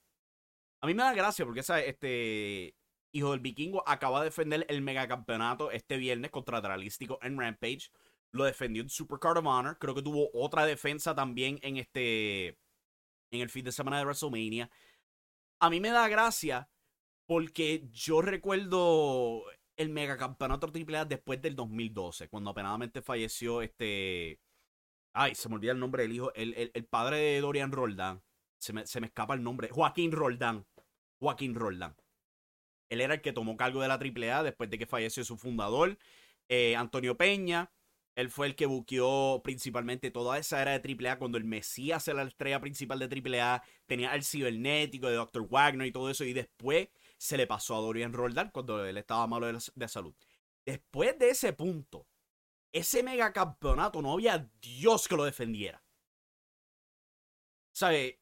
A 0.83 0.89
mí 0.89 0.95
me 0.95 1.05
da 1.05 1.15
gracia 1.15 1.45
porque 1.45 1.61
este 1.61 2.75
hijo 3.13 3.31
del 3.31 3.41
Vikingo 3.41 3.85
acaba 3.87 4.19
de 4.19 4.27
defender 4.27 4.67
el 4.69 4.83
megacampeonato 4.83 5.71
este 5.71 5.97
viernes 5.97 6.33
contra 6.33 6.61
Dralístico 6.61 7.21
en 7.23 7.39
Rampage. 7.39 7.91
Lo 8.33 8.45
defendió 8.45 8.83
en 8.83 8.89
Supercard 8.89 9.39
of 9.39 9.47
Honor. 9.47 9.79
Creo 9.79 9.95
que 9.95 10.03
tuvo 10.03 10.31
otra 10.35 10.67
defensa 10.67 11.15
también 11.15 11.61
en 11.63 11.77
este. 11.77 12.59
En 13.31 13.41
el 13.41 13.49
fin 13.49 13.65
de 13.65 13.71
semana 13.71 13.99
de 13.99 14.05
WrestleMania. 14.05 14.71
A 15.61 15.71
mí 15.71 15.79
me 15.81 15.91
da 15.91 16.09
gracia 16.09 16.69
porque 17.27 17.87
yo 17.93 18.21
recuerdo 18.21 19.45
el 19.77 19.89
megacampeonato 19.91 20.67
AAA 20.67 21.05
después 21.05 21.41
del 21.41 21.55
2012, 21.55 22.29
cuando 22.29 22.51
apenadamente 22.51 23.03
falleció 23.03 23.63
este. 23.63 24.41
Ay, 25.13 25.37
se 25.37 25.49
me 25.49 25.55
olvida 25.55 25.73
el 25.73 25.79
nombre 25.79 26.03
del 26.03 26.13
hijo. 26.13 26.35
El, 26.35 26.73
el, 26.75 26.85
padre 26.87 27.19
de 27.19 27.41
Dorian 27.41 27.71
Roldán. 27.71 28.23
Se 28.59 28.73
me, 28.73 28.85
se 28.87 29.01
me, 29.01 29.07
escapa 29.07 29.35
el 29.35 29.43
nombre. 29.45 29.69
Joaquín 29.69 30.11
Roldán. 30.11 30.67
Joaquín 31.23 31.55
Roldán. 31.55 31.95
Él 32.89 33.01
era 33.01 33.15
el 33.15 33.23
que 33.23 33.33
tomó 33.33 33.57
cargo 33.57 33.81
de 33.81 33.89
la 33.89 33.95
AAA 33.95 34.43
después 34.43 34.69
de 34.69 34.77
que 34.77 34.87
falleció 34.87 35.25
su 35.25 35.39
fundador, 35.39 35.97
eh, 36.49 36.75
Antonio 36.77 37.17
Peña. 37.17 37.73
Él 38.17 38.29
fue 38.29 38.47
el 38.49 38.57
que 38.57 38.67
buqueó 38.67 39.41
principalmente 39.43 40.11
toda 40.11 40.37
esa 40.37 40.61
era 40.61 40.79
de 40.79 41.09
AAA 41.09 41.19
cuando 41.19 41.39
el 41.39 41.45
Mesías 41.45 42.07
era 42.09 42.25
la 42.25 42.29
estrella 42.29 42.61
principal 42.61 42.99
de 42.99 43.07
AAA. 43.07 43.63
Tenía 43.87 44.15
el 44.15 44.25
cibernético 44.25 45.09
de 45.09 45.15
Dr. 45.15 45.49
Wagner 45.49 45.87
y 45.87 45.93
todo 45.93 46.11
eso. 46.11 46.25
Y 46.25 46.35
después 46.35 46.89
se 47.17 47.37
le 47.37 47.47
pasó 47.47 47.77
a 47.77 47.81
Dorian 47.81 48.13
Roldán 48.13 48.51
cuando 48.51 48.85
él 48.85 48.99
estaba 48.99 49.27
malo 49.27 49.47
de, 49.51 49.89
salud. 49.89 50.15
Después 50.67 51.19
de 51.19 51.31
ese 51.31 51.55
punto, 51.55 52.07
ese 52.73 53.03
megacampeonato 53.03 54.03
no 54.03 54.13
había 54.13 54.51
Dios 54.61 55.09
que 55.09 55.17
lo 55.17 55.25
defendiera. 55.25 55.83
¿Sabe? 57.73 58.22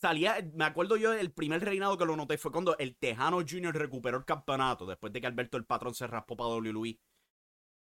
Salía, 0.00 0.38
me 0.54 0.64
acuerdo 0.64 0.96
yo, 0.96 1.12
el 1.12 1.32
primer 1.32 1.62
reinado 1.62 1.98
que 1.98 2.06
lo 2.06 2.16
noté 2.16 2.38
fue 2.38 2.50
cuando 2.50 2.76
el 2.78 2.96
Tejano 2.96 3.38
Jr. 3.46 3.74
recuperó 3.76 4.16
el 4.16 4.24
campeonato 4.24 4.86
después 4.86 5.12
de 5.12 5.20
que 5.20 5.26
Alberto 5.26 5.58
el 5.58 5.66
Patrón 5.66 5.94
se 5.94 6.06
raspó 6.06 6.36
para 6.36 6.50
WWE. 6.50 6.98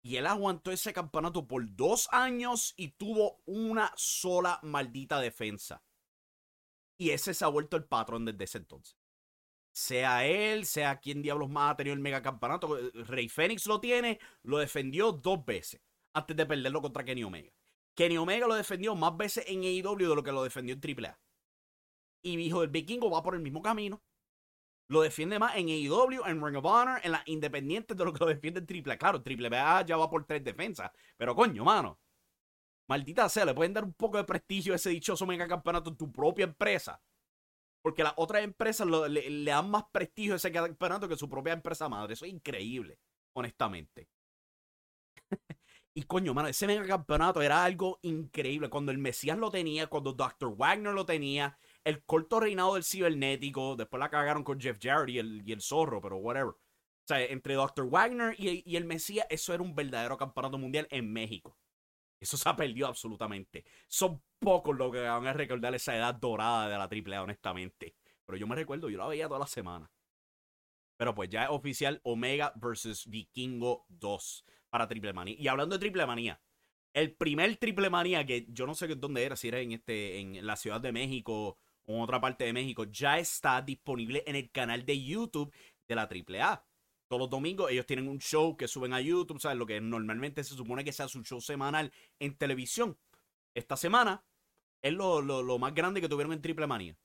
Y 0.05 0.17
él 0.17 0.27
aguantó 0.27 0.73
ese 0.73 0.93
campeonato 0.93 1.47
por 1.47 1.65
dos 1.75 2.09
años 2.13 2.75
y 2.77 2.89
tuvo 2.89 3.41
una 3.47 3.93
sola 3.97 4.59
maldita 4.63 5.21
defensa. 5.21 5.83
Y 6.99 7.11
ese 7.11 7.35
se 7.35 7.45
ha 7.45 7.49
vuelto 7.49 7.77
el 7.77 7.85
patrón 7.85 8.25
desde 8.25 8.45
ese 8.45 8.59
entonces 8.59 8.97
sea 9.73 10.27
él, 10.27 10.67
sea 10.67 11.01
quien 11.01 11.23
diablos 11.23 11.49
más 11.49 11.73
ha 11.73 11.77
tenido 11.77 11.95
el 11.95 12.01
megacampeonato. 12.01 12.79
Rey 13.07 13.29
Fénix 13.29 13.67
lo 13.67 13.81
tiene, 13.81 14.21
lo 14.43 14.59
defendió 14.59 15.13
dos 15.13 15.45
veces 15.45 15.81
antes 16.13 16.37
de 16.37 16.47
perderlo 16.47 16.83
contra 16.83 17.05
Kenny 17.05 17.25
Omega. 17.25 17.51
Kenny 17.95 18.19
Omega 18.19 18.47
lo 18.47 18.55
defendió 18.55 18.95
más 18.95 19.17
veces 19.17 19.45
en 19.49 19.63
AEW 19.63 20.09
de 20.11 20.15
lo 20.15 20.23
que 20.23 20.33
lo 20.33 20.45
defendió 20.45 20.75
en 20.75 21.05
AAA. 21.05 21.19
Y 22.23 22.39
hijo 22.39 22.61
del 22.61 22.71
vikingo 22.71 23.11
va 23.11 23.23
por 23.23 23.35
el 23.35 23.41
mismo 23.41 23.63
camino. 23.63 24.03
Lo 24.89 25.01
defiende 25.01 25.39
más 25.39 25.57
en 25.57 25.69
AEW, 25.69 26.27
en 26.27 26.45
Ring 26.45 26.57
of 26.57 26.65
Honor, 26.65 27.01
en 27.03 27.13
las 27.13 27.27
independientes 27.27 27.97
de 27.97 28.05
lo 28.05 28.13
que 28.13 28.21
lo 28.21 28.27
defiende 28.27 28.61
en 28.61 28.89
AAA. 28.89 28.99
Claro, 28.99 29.23
AAA 29.25 29.87
ya 29.87 29.97
va 29.97 30.11
por 30.11 30.25
tres 30.25 30.45
defensas. 30.45 30.91
Pero 31.17 31.35
coño, 31.35 31.65
mano. 31.65 31.99
Maldita 32.89 33.29
sea, 33.29 33.45
le 33.45 33.55
pueden 33.55 33.73
dar 33.73 33.85
un 33.85 33.95
poco 33.95 34.19
de 34.19 34.25
prestigio 34.25 34.73
a 34.73 34.77
ese 34.77 34.91
dichoso 34.91 35.25
megacampeonato 35.27 35.91
en 35.91 35.97
tu 35.97 36.13
propia 36.13 36.45
empresa 36.45 37.01
porque 37.83 38.05
las 38.05 38.15
otras 38.17 38.45
empresas 38.45 38.87
le, 38.87 39.45
dan 39.45 39.69
más 39.71 39.85
prestigio 39.91 40.35
a 40.35 40.37
ese 40.37 40.53
campeonato 40.53 41.09
que 41.09 41.17
su 41.17 41.29
propia 41.29 41.53
empresa 41.53 41.89
madre. 41.89 42.15
Eso 42.15 42.25
es 42.25 42.33
increíble, 42.33 42.99
honestamente. 43.35 44.09
y 45.95 46.05
coño, 46.05 46.33
mano, 46.33 46.49
ese 46.49 46.67
mega 46.69 46.87
campeonato 46.87 47.43
era 47.43 47.65
algo 47.65 47.99
increíble. 48.03 48.71
Cuando 48.71 48.93
el 48.93 48.99
Mesías 48.99 49.37
lo 49.37 49.51
tenía, 49.51 49.89
cuando 49.89 50.13
Dr. 50.13 50.55
Wagner 50.57 50.95
lo 50.95 51.05
tenía, 51.05 51.59
el 51.85 52.05
corto 52.05 52.41
reinado 52.41 52.75
del 52.75 52.85
cibernético, 52.85 53.77
después 53.77 53.99
la 53.99 54.11
cagaron 54.11 54.45
con 54.45 54.61
Jeff 54.61 54.79
Jarrett 54.81 55.11
y 55.11 55.19
el, 55.19 55.43
y 55.47 55.53
el 55.53 55.61
zorro, 55.61 56.01
pero 56.01 56.17
whatever. 56.17 56.55
O 56.55 57.07
sea, 57.07 57.23
entre 57.25 57.55
Dr. 57.55 57.89
Wagner 57.89 58.35
y, 58.39 58.63
y 58.65 58.77
el 58.77 58.85
Mesías, 58.85 59.27
eso 59.29 59.53
era 59.53 59.63
un 59.63 59.75
verdadero 59.75 60.17
campeonato 60.17 60.59
mundial 60.59 60.87
en 60.91 61.13
México. 61.13 61.59
Eso 62.21 62.37
se 62.37 62.49
ha 62.49 62.55
perdido 62.55 62.87
absolutamente. 62.87 63.65
Son 63.89 64.23
pocos 64.39 64.77
los 64.77 64.93
que 64.93 65.01
van 65.01 65.27
a 65.27 65.33
recordar 65.33 65.75
esa 65.75 65.97
edad 65.97 66.15
dorada 66.15 66.69
de 66.69 66.79
la 66.79 66.85
AAA, 66.85 67.23
honestamente. 67.23 67.97
Pero 68.25 68.39
yo 68.39 68.47
me 68.47 68.55
recuerdo, 68.55 68.89
yo 68.89 68.99
la 68.99 69.09
veía 69.09 69.27
toda 69.27 69.41
la 69.41 69.47
semana. 69.49 69.91
Pero 70.97 71.17
pues 71.17 71.29
ya 71.31 71.45
es 71.45 71.51
oficial 71.51 72.01
Omega 72.05 72.53
vs 72.55 73.09
Vikingo 73.09 73.87
2 73.89 74.45
para 74.71 74.87
Triple 74.87 75.13
Manía. 75.13 75.35
Y 75.37 75.49
hablando 75.49 75.75
de 75.75 75.81
Triple 75.81 76.07
Manía, 76.07 76.41
el 76.95 77.13
primer 77.17 77.57
Triple 77.57 77.91
Manía 77.91 78.25
que 78.25 78.47
yo 78.51 78.67
no 78.69 78.75
sé 78.77 78.87
dónde 78.95 79.25
era, 79.25 79.35
si 79.35 79.49
era 79.49 79.59
en, 79.59 79.73
este, 79.73 80.21
en 80.21 80.47
la 80.47 80.55
Ciudad 80.55 80.81
de 80.81 80.93
México 80.93 81.59
en 81.87 82.01
otra 82.01 82.21
parte 82.21 82.45
de 82.45 82.53
México, 82.53 82.85
ya 82.85 83.19
está 83.19 83.61
disponible 83.63 84.23
en 84.27 84.37
el 84.37 84.51
canal 84.51 84.85
de 84.85 85.03
YouTube 85.03 85.53
de 85.89 85.95
la 85.95 86.03
AAA 86.03 86.65
todos 87.13 87.21
los 87.21 87.31
domingos 87.31 87.71
ellos 87.71 87.85
tienen 87.85 88.09
un 88.09 88.19
show 88.21 88.57
que 88.57 88.67
suben 88.67 88.95
a 88.95 89.01
YouTube, 89.03 89.39
¿sabes? 89.39 89.59
Lo 89.59 89.67
que 89.67 89.79
normalmente 89.83 90.43
se 90.43 90.55
supone 90.55 90.83
que 90.83 90.93
sea 90.93 91.09
su 91.09 91.23
show 91.23 91.43
semanal 91.43 91.93
en 92.19 92.35
televisión. 92.39 92.97
Esta 93.55 93.77
semana 93.77 94.25
es 94.81 94.95
lo, 94.95 95.59
más 95.59 95.75
grande 95.75 96.01
que 96.01 96.09
tuvieron 96.09 96.33
en 96.33 96.41
Triple 96.41 96.67
Manía. 96.67 96.97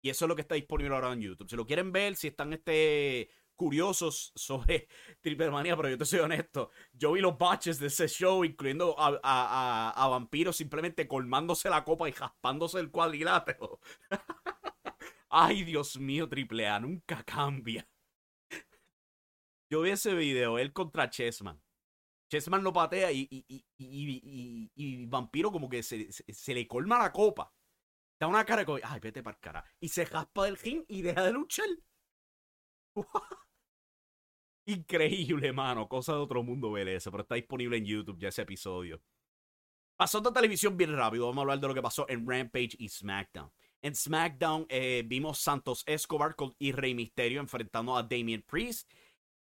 Y 0.00 0.08
eso 0.08 0.24
es 0.24 0.28
lo 0.30 0.34
que 0.34 0.40
está 0.40 0.54
disponible 0.54 0.94
ahora 0.94 1.12
en 1.12 1.20
YouTube. 1.20 1.46
Si 1.46 1.56
lo 1.56 1.66
quieren 1.66 1.92
ver, 1.92 2.16
si 2.16 2.28
están 2.28 2.54
este, 2.54 3.28
curiosos 3.58 4.32
sobre 4.36 4.88
Triple 5.20 5.50
Manía, 5.50 5.76
pero 5.76 5.90
yo 5.90 5.98
te 5.98 6.06
soy 6.06 6.20
honesto. 6.20 6.70
Yo 6.92 7.12
vi 7.12 7.20
los 7.20 7.36
batches 7.36 7.78
de 7.78 7.88
ese 7.88 8.08
show, 8.08 8.44
incluyendo 8.44 8.98
a, 8.98 9.20
a, 9.22 9.90
a 9.90 10.08
Vampiro 10.08 10.54
simplemente 10.54 11.06
colmándose 11.06 11.68
la 11.68 11.84
copa 11.84 12.08
y 12.08 12.12
jaspándose 12.12 12.78
el 12.78 12.90
cuadrilátero. 12.90 13.80
Ay, 15.28 15.64
Dios 15.64 15.98
mío, 15.98 16.28
Triple 16.28 16.68
A, 16.68 16.80
nunca 16.80 17.22
cambia. 17.24 17.86
Yo 19.70 19.82
vi 19.82 19.90
ese 19.90 20.14
video, 20.14 20.58
él 20.58 20.72
contra 20.72 21.10
Chessman. 21.10 21.60
Chessman 22.30 22.62
lo 22.62 22.72
patea 22.72 23.10
y, 23.10 23.26
y, 23.30 23.64
y, 23.78 24.70
y 24.74 25.06
Vampiro 25.06 25.50
como 25.50 25.68
que 25.68 25.82
se, 25.82 26.12
se, 26.12 26.54
le 26.54 26.68
colma 26.68 26.98
la 26.98 27.12
copa. 27.12 27.52
Da 28.20 28.26
una 28.28 28.44
cara 28.44 28.64
como, 28.64 28.78
ay, 28.82 29.00
vete 29.00 29.22
para 29.22 29.38
cara. 29.38 29.64
Y 29.80 29.88
se 29.88 30.06
jaspa 30.06 30.44
del 30.44 30.56
ring 30.58 30.84
y 30.88 31.02
deja 31.02 31.24
de 31.24 31.32
luchar. 31.32 31.66
Increíble, 34.68 35.50
mano. 35.50 35.88
Cosa 35.88 36.12
de 36.12 36.18
otro 36.18 36.42
mundo 36.42 36.70
ver. 36.70 37.00
Pero 37.02 37.22
está 37.22 37.36
disponible 37.36 37.78
en 37.78 37.86
YouTube 37.86 38.18
ya 38.18 38.28
ese 38.28 38.42
episodio. 38.42 39.00
Pasando 39.96 40.28
a 40.28 40.32
televisión 40.32 40.76
bien 40.76 40.94
rápido. 40.94 41.26
Vamos 41.26 41.38
a 41.38 41.42
hablar 41.42 41.60
de 41.60 41.68
lo 41.68 41.74
que 41.74 41.80
pasó 41.80 42.04
en 42.08 42.28
Rampage 42.28 42.76
y 42.78 42.88
SmackDown. 42.88 43.50
En 43.82 43.94
SmackDown 43.94 44.66
eh, 44.68 45.04
vimos 45.06 45.38
Santos 45.38 45.84
Escobar 45.86 46.36
y 46.58 46.72
Rey 46.72 46.94
Misterio 46.94 47.40
enfrentando 47.40 47.96
a 47.96 48.02
Damien 48.02 48.42
Priest 48.42 48.92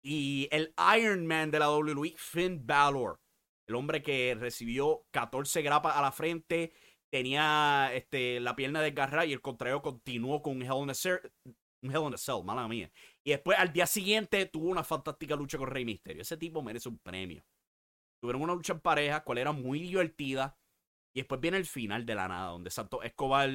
y 0.03 0.49
el 0.51 0.75
Iron 0.99 1.25
Man 1.25 1.53
de 1.53 1.61
la 1.61 1.71
WWE, 1.71 2.15
Finn 2.17 2.67
Balor. 2.67 3.21
El 3.69 3.77
hombre 3.77 4.03
que 4.03 4.35
recibió 4.35 5.07
14 5.13 5.63
grapas 5.63 5.97
a 5.97 6.03
la 6.03 6.11
frente, 6.11 6.73
tenía 7.13 7.91
este, 7.95 8.41
la 8.41 8.57
pierna 8.57 8.81
desgarrada 8.81 9.25
y 9.27 9.33
el 9.33 9.41
contrario 9.41 9.83
continuó 9.83 10.43
con 10.43 10.57
un 10.57 10.63
Hell 10.63 10.83
in 10.83 10.91
a 10.91 10.95
Cell, 10.95 11.19
un 11.83 11.95
Hell 11.95 12.19
Cell, 12.19 12.43
mala 12.45 12.67
mía. 12.67 12.91
Y 13.25 13.31
después 13.31 13.59
al 13.59 13.73
día 13.73 13.87
siguiente 13.87 14.47
tuvo 14.47 14.69
una 14.69 14.85
fantástica 14.85 15.37
lucha 15.37 15.59
con 15.59 15.69
Rey 15.69 15.85
Mysterio. 15.85 16.23
Ese 16.23 16.37
tipo 16.37 16.63
merece 16.63 16.89
un 16.89 16.99
premio. 16.99 17.45
Tuvieron 18.21 18.43
una 18.43 18.55
lucha 18.55 18.73
en 18.73 18.81
pareja, 18.81 19.23
cual 19.23 19.39
era 19.39 19.53
muy 19.53 19.81
divertida. 19.81 20.57
Y 21.15 21.21
después 21.21 21.41
viene 21.41 21.59
el 21.59 21.67
final 21.67 22.07
de 22.07 22.15
la 22.15 22.29
nada, 22.29 22.51
donde 22.51 22.71
Santos 22.71 23.05
Escobar 23.05 23.51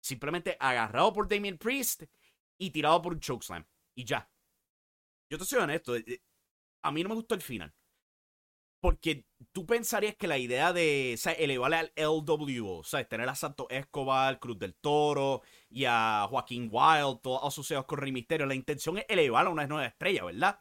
simplemente 0.00 0.56
agarrado 0.58 1.12
por 1.12 1.28
Damien 1.28 1.58
Priest 1.58 2.04
y 2.58 2.70
tirado 2.70 3.00
por 3.02 3.12
un 3.12 3.20
chokeslam. 3.20 3.66
Y 3.94 4.04
ya. 4.04 4.30
Yo 5.30 5.38
te 5.38 5.44
soy 5.44 5.60
honesto, 5.60 5.96
eh, 5.96 6.04
eh, 6.06 6.22
a 6.82 6.92
mí 6.92 7.02
no 7.02 7.08
me 7.08 7.14
gustó 7.14 7.34
el 7.34 7.42
final. 7.42 7.74
Porque 8.82 9.26
tú 9.52 9.64
pensarías 9.64 10.16
que 10.16 10.26
la 10.26 10.38
idea 10.38 10.72
de 10.72 11.12
o 11.14 11.16
sea, 11.16 11.34
al 11.34 11.92
LWO, 11.94 12.78
o 12.78 12.82
sea, 12.82 13.08
tener 13.08 13.28
a 13.28 13.36
Santos 13.36 13.68
Escobar, 13.70 14.40
Cruz 14.40 14.58
del 14.58 14.74
Toro 14.74 15.42
y 15.70 15.84
a 15.84 16.26
Joaquín 16.28 16.68
Wild, 16.68 17.20
todos 17.22 17.44
asociados 17.44 17.86
con 17.86 17.98
Rey 17.98 18.10
Misterio, 18.10 18.44
la 18.44 18.56
intención 18.56 18.98
es 18.98 19.04
elevar 19.08 19.46
a 19.46 19.50
una 19.50 19.68
nueva 19.68 19.86
estrella, 19.86 20.24
¿verdad? 20.24 20.58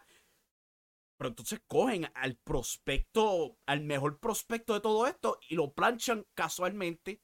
Pero 1.18 1.30
entonces 1.30 1.63
cogen 1.66 2.12
al 2.13 2.36
prospecto, 2.36 3.58
al 3.66 3.82
mejor 3.82 4.20
prospecto 4.20 4.75
de 4.75 4.82
todo 4.82 5.08
esto 5.08 5.40
y 5.50 5.56
lo 5.56 5.74
planchan 5.74 6.28
casualmente. 6.36 7.24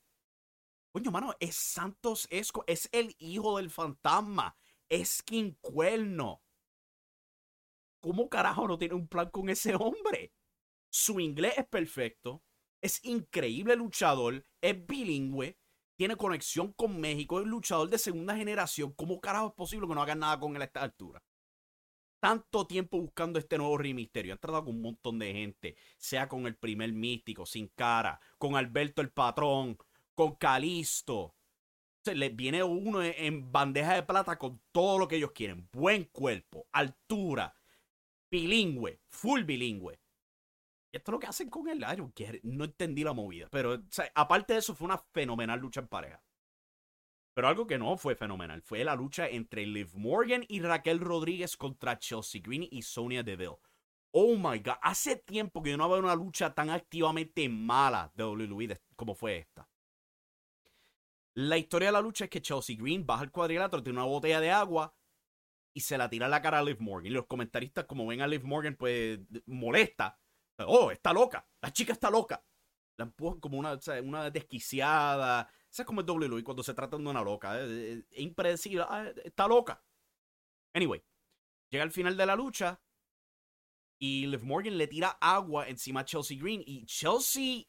Coño, 0.92 1.12
mano, 1.12 1.36
es 1.40 1.58
Santos 1.58 2.28
Esco, 2.32 2.64
es 2.66 2.90
el 2.92 3.16
hijo 3.20 3.58
del 3.58 3.70
fantasma, 3.70 4.58
es 4.90 5.22
Quincuerno. 5.22 6.42
¿Cómo 8.00 8.30
carajo 8.30 8.68
no 8.68 8.80
tiene 8.80 8.96
un 8.96 9.08
plan 9.08 9.30
con 9.30 9.48
ese 9.48 9.76
hombre? 9.76 10.34
Su 11.00 11.20
inglés 11.20 11.54
es 11.58 11.68
perfecto, 11.68 12.44
es 12.82 13.06
increíble 13.06 13.76
luchador, 13.76 14.44
es 14.60 14.88
bilingüe, 14.88 15.56
tiene 15.96 16.16
conexión 16.16 16.74
con 16.74 17.00
México, 17.00 17.40
es 17.40 17.46
luchador 17.46 17.88
de 17.88 18.00
segunda 18.00 18.36
generación. 18.36 18.94
¿Cómo 18.94 19.22
carajo 19.22 19.50
es 19.50 19.54
posible 19.54 19.88
que 19.88 19.94
no 19.94 20.02
hagan 20.02 20.18
nada 20.18 20.40
con 20.40 20.56
él 20.56 20.62
a 20.64 20.66
esta 20.66 20.82
altura? 20.82 21.24
tanto 22.20 22.66
tiempo 22.66 23.00
buscando 23.00 23.38
este 23.38 23.60
nuevo 23.60 23.78
Rey 23.78 23.94
Misterio. 23.94 24.34
Han 24.34 24.40
tratado 24.40 24.66
con 24.66 24.76
un 24.78 24.82
montón 24.82 25.20
de 25.20 25.32
gente, 25.34 25.78
sea 26.00 26.28
con 26.28 26.48
el 26.48 26.56
primer 26.56 26.92
místico, 26.92 27.46
sin 27.46 27.68
cara, 27.68 28.20
con 28.40 28.56
Alberto 28.56 29.04
el 29.04 29.12
patrón, 29.12 29.78
con 30.16 30.34
Calisto. 30.34 31.36
Se 32.04 32.16
les 32.16 32.36
viene 32.36 32.64
uno 32.64 33.04
en 33.04 33.52
bandeja 33.52 33.94
de 33.94 34.02
plata 34.02 34.40
con 34.40 34.60
todo 34.72 34.98
lo 34.98 35.08
que 35.08 35.18
ellos 35.18 35.32
quieren. 35.32 35.70
Buen 35.72 36.06
cuerpo, 36.06 36.68
altura, 36.72 37.56
bilingüe, 38.32 39.00
full 39.06 39.44
bilingüe. 39.44 40.00
Esto 40.92 41.12
es 41.12 41.14
lo 41.14 41.20
que 41.20 41.28
hacen 41.28 41.50
con 41.50 41.68
el 41.68 41.86
Iron 41.92 42.14
No 42.44 42.64
entendí 42.64 43.04
la 43.04 43.14
movida. 43.14 43.48
Pero 43.52 43.84
aparte 44.16 44.54
de 44.54 44.60
eso, 44.60 44.74
fue 44.74 44.86
una 44.86 44.98
fenomenal 44.98 45.60
lucha 45.60 45.82
en 45.82 45.88
pareja. 45.88 46.24
Pero 47.34 47.48
algo 47.50 47.68
que 47.68 47.78
no 47.78 47.98
fue 47.98 48.16
fenomenal 48.16 48.64
fue 48.64 48.84
la 48.84 48.96
lucha 48.96 49.28
entre 49.28 49.66
Liv 49.66 49.92
Morgan 49.94 50.44
y 50.48 50.60
Raquel 50.60 51.00
Rodríguez 51.00 51.56
contra 51.56 52.00
Chelsea 52.00 52.42
Green 52.44 52.68
y 52.72 52.82
Sonia 52.82 53.22
Deville. 53.22 53.60
Oh 54.12 54.36
my 54.36 54.58
god, 54.58 54.78
hace 54.82 55.18
tiempo 55.18 55.62
que 55.62 55.70
yo 55.70 55.78
no 55.78 55.88
veo 55.88 56.00
una 56.00 56.16
lucha 56.16 56.56
tan 56.56 56.72
activamente 56.72 57.48
mala 57.48 58.12
de 58.16 58.24
WWE 58.24 58.82
como 58.96 59.14
fue 59.14 59.38
esta. 59.38 59.70
La 61.36 61.60
historia 61.60 61.90
de 61.90 61.92
la 61.92 62.02
lucha 62.02 62.24
es 62.24 62.32
que 62.32 62.42
Chelsea 62.42 62.76
Green 62.76 63.06
baja 63.06 63.26
el 63.26 63.32
cuadrilátero, 63.32 63.84
tiene 63.84 64.00
una 64.00 64.08
botella 64.08 64.40
de 64.40 64.50
agua 64.50 64.96
y 65.72 65.82
se 65.82 65.96
la 65.96 66.10
tira 66.10 66.26
a 66.26 66.30
la 66.30 66.42
cara 66.42 66.58
a 66.58 66.64
Liv 66.64 66.78
Morgan. 66.80 67.06
Y 67.06 67.14
los 67.14 67.28
comentaristas, 67.28 67.86
como 67.86 68.08
ven 68.08 68.22
a 68.22 68.28
Liv 68.28 68.44
Morgan, 68.44 68.76
pues 68.76 69.20
molesta. 69.46 70.20
Oh, 70.66 70.92
está 70.92 71.14
loca. 71.14 71.48
La 71.62 71.72
chica 71.72 71.94
está 71.94 72.10
loca. 72.10 72.44
La 72.98 73.06
empujan 73.06 73.40
como 73.40 73.60
una, 73.60 73.78
una 74.04 74.32
desquiciada 74.32 75.48
es 75.82 75.86
como 75.86 76.02
el 76.02 76.10
WWE 76.10 76.44
cuando 76.44 76.64
se 76.64 76.74
trata 76.74 76.98
de 76.98 77.04
una 77.04 77.22
loca. 77.22 77.60
Es, 77.62 77.70
eh, 77.70 78.06
eh, 78.12 78.22
impredecible. 78.22 78.86
Ah, 78.88 79.12
está 79.24 79.48
loca. 79.48 79.84
Anyway, 80.74 81.04
llega 81.72 81.84
al 81.84 81.92
final 81.92 82.16
de 82.18 82.26
la 82.26 82.36
lucha 82.36 82.82
y 84.00 84.28
Liv 84.28 84.44
Morgan 84.44 84.78
le 84.78 84.88
tira 84.88 85.18
agua 85.22 85.68
encima 85.68 86.02
a 86.02 86.06
Chelsea 86.06 86.38
Green 86.40 86.62
y 86.66 86.86
Chelsea 86.86 87.64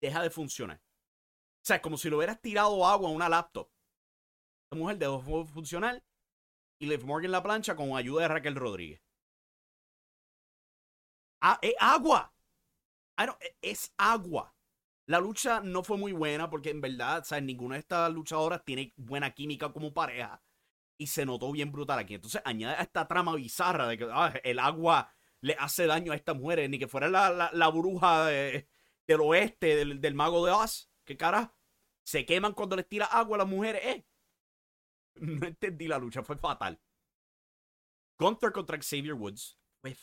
deja 0.00 0.22
de 0.22 0.30
funcionar. 0.30 0.78
O 0.78 1.66
sea, 1.68 1.80
como 1.80 1.96
si 1.96 2.08
le 2.08 2.16
hubieras 2.16 2.40
tirado 2.40 2.84
agua 2.86 3.08
a 3.08 3.12
una 3.12 3.28
laptop. 3.28 3.70
La 4.70 4.78
mujer 4.78 4.98
dejó 4.98 5.44
de 5.44 5.46
funcionar 5.46 6.04
y 6.80 6.86
Liv 6.86 7.04
Morgan 7.04 7.32
la 7.32 7.42
plancha 7.42 7.74
con 7.74 7.96
ayuda 7.96 8.22
de 8.22 8.28
Raquel 8.28 8.54
Rodríguez. 8.54 9.02
Ah, 11.40 11.58
es 11.62 11.74
agua. 11.80 12.32
E, 13.18 13.56
es 13.62 13.92
agua. 13.96 14.54
La 15.06 15.20
lucha 15.20 15.60
no 15.60 15.82
fue 15.82 15.96
muy 15.96 16.12
buena 16.12 16.50
porque 16.50 16.70
en 16.70 16.80
verdad, 16.80 17.24
¿sabes? 17.24 17.44
Ninguna 17.44 17.76
de 17.76 17.80
estas 17.80 18.12
luchadoras 18.12 18.64
tiene 18.64 18.92
buena 18.96 19.32
química 19.32 19.72
como 19.72 19.92
pareja. 19.94 20.42
Y 20.98 21.06
se 21.06 21.24
notó 21.24 21.50
bien 21.52 21.72
brutal 21.72 21.98
aquí. 21.98 22.14
Entonces 22.14 22.42
añade 22.44 22.76
a 22.76 22.82
esta 22.82 23.08
trama 23.08 23.34
bizarra 23.34 23.86
de 23.88 23.98
que 23.98 24.08
ah, 24.12 24.34
el 24.44 24.58
agua 24.58 25.10
le 25.40 25.54
hace 25.58 25.86
daño 25.86 26.12
a 26.12 26.16
estas 26.16 26.36
mujeres. 26.36 26.68
Ni 26.68 26.78
que 26.78 26.88
fuera 26.88 27.08
la, 27.08 27.50
la, 27.52 27.68
bruja 27.70 28.26
del 28.26 29.20
oeste, 29.20 29.84
del, 29.84 30.14
mago 30.14 30.44
de 30.44 30.52
Oz. 30.52 30.90
¿Qué 31.04 31.16
cara? 31.16 31.54
Se 32.04 32.26
queman 32.26 32.52
cuando 32.52 32.76
les 32.76 32.88
tira 32.88 33.06
agua 33.06 33.36
a 33.36 33.38
las 33.38 33.48
mujeres. 33.48 33.82
¿eh? 33.84 34.06
No 35.20 35.46
entendí 35.46 35.88
la 35.88 35.98
lucha, 35.98 36.22
fue 36.22 36.36
fatal. 36.36 36.80
Gunther 38.18 38.52
contra 38.52 38.78
Xavier 38.78 39.14
Woods 39.14 39.58
fue 39.80 39.96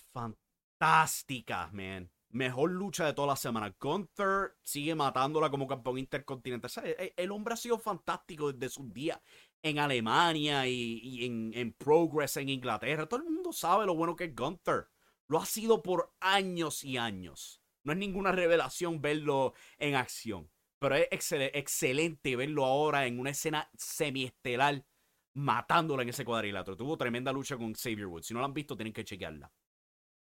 fantástica, 0.78 1.70
man 1.74 2.10
mejor 2.36 2.70
lucha 2.70 3.06
de 3.06 3.14
toda 3.14 3.30
la 3.30 3.36
semana. 3.38 3.74
Gunther 3.80 4.58
sigue 4.62 4.94
matándola 4.94 5.50
como 5.50 5.68
campeón 5.68 5.98
intercontinental. 6.00 6.70
E, 6.84 7.14
el, 7.16 7.32
hombre 7.32 7.54
ha 7.54 7.58
sido 7.58 7.80
fantástico 7.80 8.52
desde 8.52 8.74
sus 8.74 8.94
días 8.94 9.20
en 9.62 9.80
Alemania 9.80 10.68
y, 10.68 11.26
en, 11.26 11.52
en, 11.56 11.74
Progress 11.74 12.38
en 12.38 12.50
Inglaterra. 12.50 13.08
Todo 13.08 13.22
el 13.22 13.32
mundo 13.32 13.54
sabe 13.54 13.86
lo 13.86 13.96
bueno 13.96 14.16
que 14.16 14.26
es 14.26 14.36
Gunther. 14.36 14.90
Lo 15.28 15.40
ha 15.40 15.46
sido 15.46 15.82
por 15.82 16.14
años 16.20 16.84
y 16.84 16.98
años. 16.98 17.62
No 17.84 17.94
es 17.94 17.98
ninguna 17.98 18.34
revelación 18.34 19.02
verlo 19.02 19.54
en 19.78 19.96
acción. 19.96 20.52
Pero 20.80 20.96
es 20.96 21.08
excelente 21.32 22.36
verlo 22.36 22.66
ahora 22.66 23.08
en 23.08 23.18
una 23.18 23.30
escena 23.30 23.70
semiestelar 23.78 24.86
matándola 25.34 26.04
en 26.04 26.10
ese 26.10 26.26
cuadrilátero. 26.26 26.76
Tuvo 26.76 26.98
tremenda 26.98 27.32
lucha 27.32 27.56
con 27.56 27.74
Xavier 27.74 28.08
Woods. 28.08 28.28
Si 28.28 28.34
no 28.34 28.42
la 28.42 28.48
han 28.48 28.54
visto, 28.54 28.76
tienen 28.76 28.94
que 28.94 29.06
chequearla. 29.06 29.52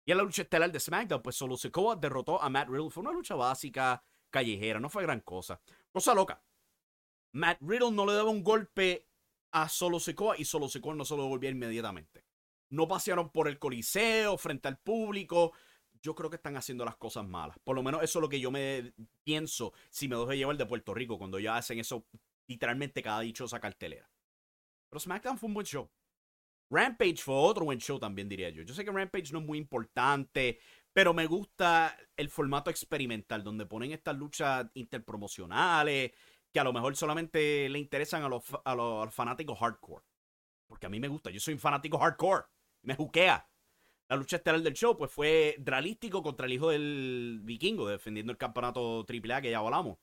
Y 0.04 0.10
en 0.10 0.18
la 0.18 0.24
lucha 0.24 0.42
estelar 0.42 0.72
de 0.72 0.80
SmackDown, 0.80 1.22
pues 1.22 1.36
Solo 1.36 1.56
Sikoa 1.56 1.96
derrotó 1.96 2.42
a 2.42 2.48
Matt 2.48 2.68
Riddle. 2.68 2.90
Fue 2.90 3.02
una 3.02 3.12
lucha 3.12 3.34
básica, 3.34 4.02
callejera, 4.30 4.80
no 4.80 4.88
fue 4.88 5.02
gran 5.02 5.20
cosa. 5.20 5.60
Cosa 5.92 6.14
loca. 6.14 6.42
Matt 7.32 7.58
Riddle 7.60 7.92
no 7.92 8.04
le 8.04 8.14
daba 8.14 8.30
un 8.30 8.42
golpe 8.42 9.08
a 9.52 9.68
Solo 9.68 10.00
Sikoa 10.00 10.36
y 10.38 10.44
Solo 10.44 10.68
Sikoa 10.68 10.94
no 10.94 11.04
se 11.04 11.16
lo 11.16 11.22
devolvía 11.22 11.50
inmediatamente. 11.50 12.24
No 12.70 12.88
pasearon 12.88 13.30
por 13.30 13.48
el 13.48 13.58
coliseo, 13.58 14.36
frente 14.38 14.66
al 14.66 14.78
público. 14.78 15.52
Yo 16.00 16.14
creo 16.14 16.30
que 16.30 16.36
están 16.36 16.56
haciendo 16.56 16.84
las 16.84 16.96
cosas 16.96 17.24
malas. 17.26 17.58
Por 17.62 17.76
lo 17.76 17.82
menos 17.82 18.02
eso 18.02 18.18
es 18.18 18.22
lo 18.22 18.28
que 18.28 18.40
yo 18.40 18.50
me 18.50 18.92
pienso 19.22 19.72
si 19.90 20.08
me 20.08 20.16
dejo 20.16 20.32
llevar 20.32 20.56
de 20.56 20.66
Puerto 20.66 20.94
Rico, 20.94 21.18
cuando 21.18 21.38
ya 21.38 21.56
hacen 21.56 21.78
eso 21.78 22.06
literalmente 22.48 23.02
cada 23.02 23.20
dichosa 23.20 23.60
cartelera. 23.60 24.10
Pero 24.88 25.00
SmackDown 25.00 25.38
fue 25.38 25.48
un 25.48 25.54
buen 25.54 25.66
show. 25.66 25.88
Rampage 26.72 27.18
fue 27.18 27.34
otro 27.34 27.66
buen 27.66 27.78
show 27.78 27.98
también, 27.98 28.28
diría 28.28 28.48
yo. 28.48 28.62
Yo 28.62 28.72
sé 28.72 28.84
que 28.84 28.90
Rampage 28.90 29.30
no 29.32 29.40
es 29.40 29.44
muy 29.44 29.58
importante, 29.58 30.58
pero 30.92 31.12
me 31.12 31.26
gusta 31.26 31.96
el 32.16 32.30
formato 32.30 32.70
experimental, 32.70 33.44
donde 33.44 33.66
ponen 33.66 33.92
estas 33.92 34.16
luchas 34.16 34.66
interpromocionales, 34.74 36.12
que 36.50 36.60
a 36.60 36.64
lo 36.64 36.72
mejor 36.72 36.96
solamente 36.96 37.68
le 37.68 37.78
interesan 37.78 38.22
a 38.22 38.28
los, 38.28 38.44
a 38.64 38.74
los 38.74 39.14
fanáticos 39.14 39.58
hardcore. 39.58 40.04
Porque 40.66 40.86
a 40.86 40.88
mí 40.88 40.98
me 40.98 41.08
gusta, 41.08 41.30
yo 41.30 41.40
soy 41.40 41.54
un 41.54 41.60
fanático 41.60 41.98
hardcore, 41.98 42.46
me 42.82 42.94
juquea. 42.94 43.46
La 44.08 44.16
lucha 44.16 44.36
estelar 44.36 44.62
del 44.62 44.74
show, 44.74 44.96
pues 44.96 45.10
fue 45.10 45.56
Dralístico 45.58 46.22
contra 46.22 46.46
el 46.46 46.52
hijo 46.54 46.70
del 46.70 47.40
vikingo, 47.42 47.86
defendiendo 47.86 48.32
el 48.32 48.38
campeonato 48.38 49.06
AAA 49.06 49.42
que 49.42 49.50
ya 49.50 49.58
hablamos. 49.58 49.98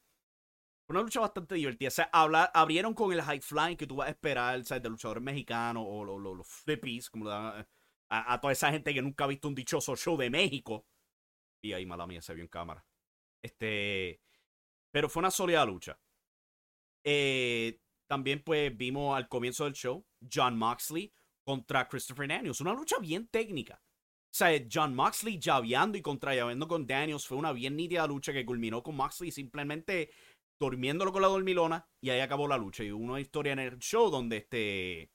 Una 0.89 1.01
lucha 1.01 1.19
bastante 1.19 1.55
divertida. 1.55 1.89
O 1.89 1.91
sea, 1.91 2.09
abrieron 2.11 2.95
con 2.95 3.13
el 3.13 3.21
high 3.21 3.41
flying 3.41 3.77
que 3.77 3.85
tú 3.85 3.97
vas 3.97 4.07
a 4.07 4.11
esperar, 4.11 4.63
¿sabes? 4.65 4.81
De 4.81 4.89
luchadores 4.89 5.21
mexicanos 5.21 5.83
o 5.87 6.03
los, 6.03 6.47
flippies, 6.47 7.11
como 7.11 7.29
a, 7.29 7.67
a, 8.09 8.41
toda 8.41 8.53
esa 8.53 8.71
gente 8.71 8.91
que 8.93 9.01
nunca 9.01 9.25
ha 9.25 9.27
visto 9.27 9.47
un 9.47 9.53
dichoso 9.53 9.95
show 9.95 10.17
de 10.17 10.31
México. 10.31 10.87
Y 11.63 11.73
ahí, 11.73 11.85
mala 11.85 12.07
mía, 12.07 12.21
se 12.21 12.33
vio 12.33 12.43
en 12.43 12.49
cámara. 12.49 12.83
Este. 13.43 14.19
Pero 14.91 15.09
fue 15.09 15.21
una 15.21 15.29
sólida 15.29 15.63
lucha. 15.63 15.99
Eh, 17.03 17.79
también, 18.07 18.43
pues, 18.43 18.75
vimos 18.75 19.15
al 19.15 19.27
comienzo 19.27 19.65
del 19.65 19.73
show 19.73 20.03
John 20.31 20.57
Moxley 20.57 21.13
contra 21.43 21.87
Christopher 21.87 22.27
Daniels. 22.27 22.61
Una 22.61 22.73
lucha 22.73 22.97
bien 22.97 23.27
técnica. 23.27 23.79
O 24.31 24.31
sea, 24.31 24.49
John 24.71 24.95
Moxley 24.95 25.39
llaveando 25.39 25.97
y 25.97 26.01
contra 26.01 26.33
con 26.67 26.85
Daniels 26.85 27.25
fue 27.25 27.37
una 27.37 27.51
bien 27.51 27.75
nítida 27.75 28.05
lucha 28.05 28.31
que 28.31 28.45
culminó 28.45 28.83
con 28.83 28.95
Moxley 28.95 29.31
simplemente 29.31 30.11
durmiéndolo 30.59 31.11
con 31.11 31.21
la 31.21 31.27
dormilona 31.27 31.87
y 32.01 32.09
ahí 32.09 32.19
acabó 32.19 32.47
la 32.47 32.57
lucha. 32.57 32.83
Y 32.83 32.91
una 32.91 33.19
historia 33.19 33.53
en 33.53 33.59
el 33.59 33.79
show 33.79 34.09
donde 34.09 34.37
este, 34.37 35.11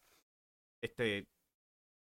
este, 0.83 1.29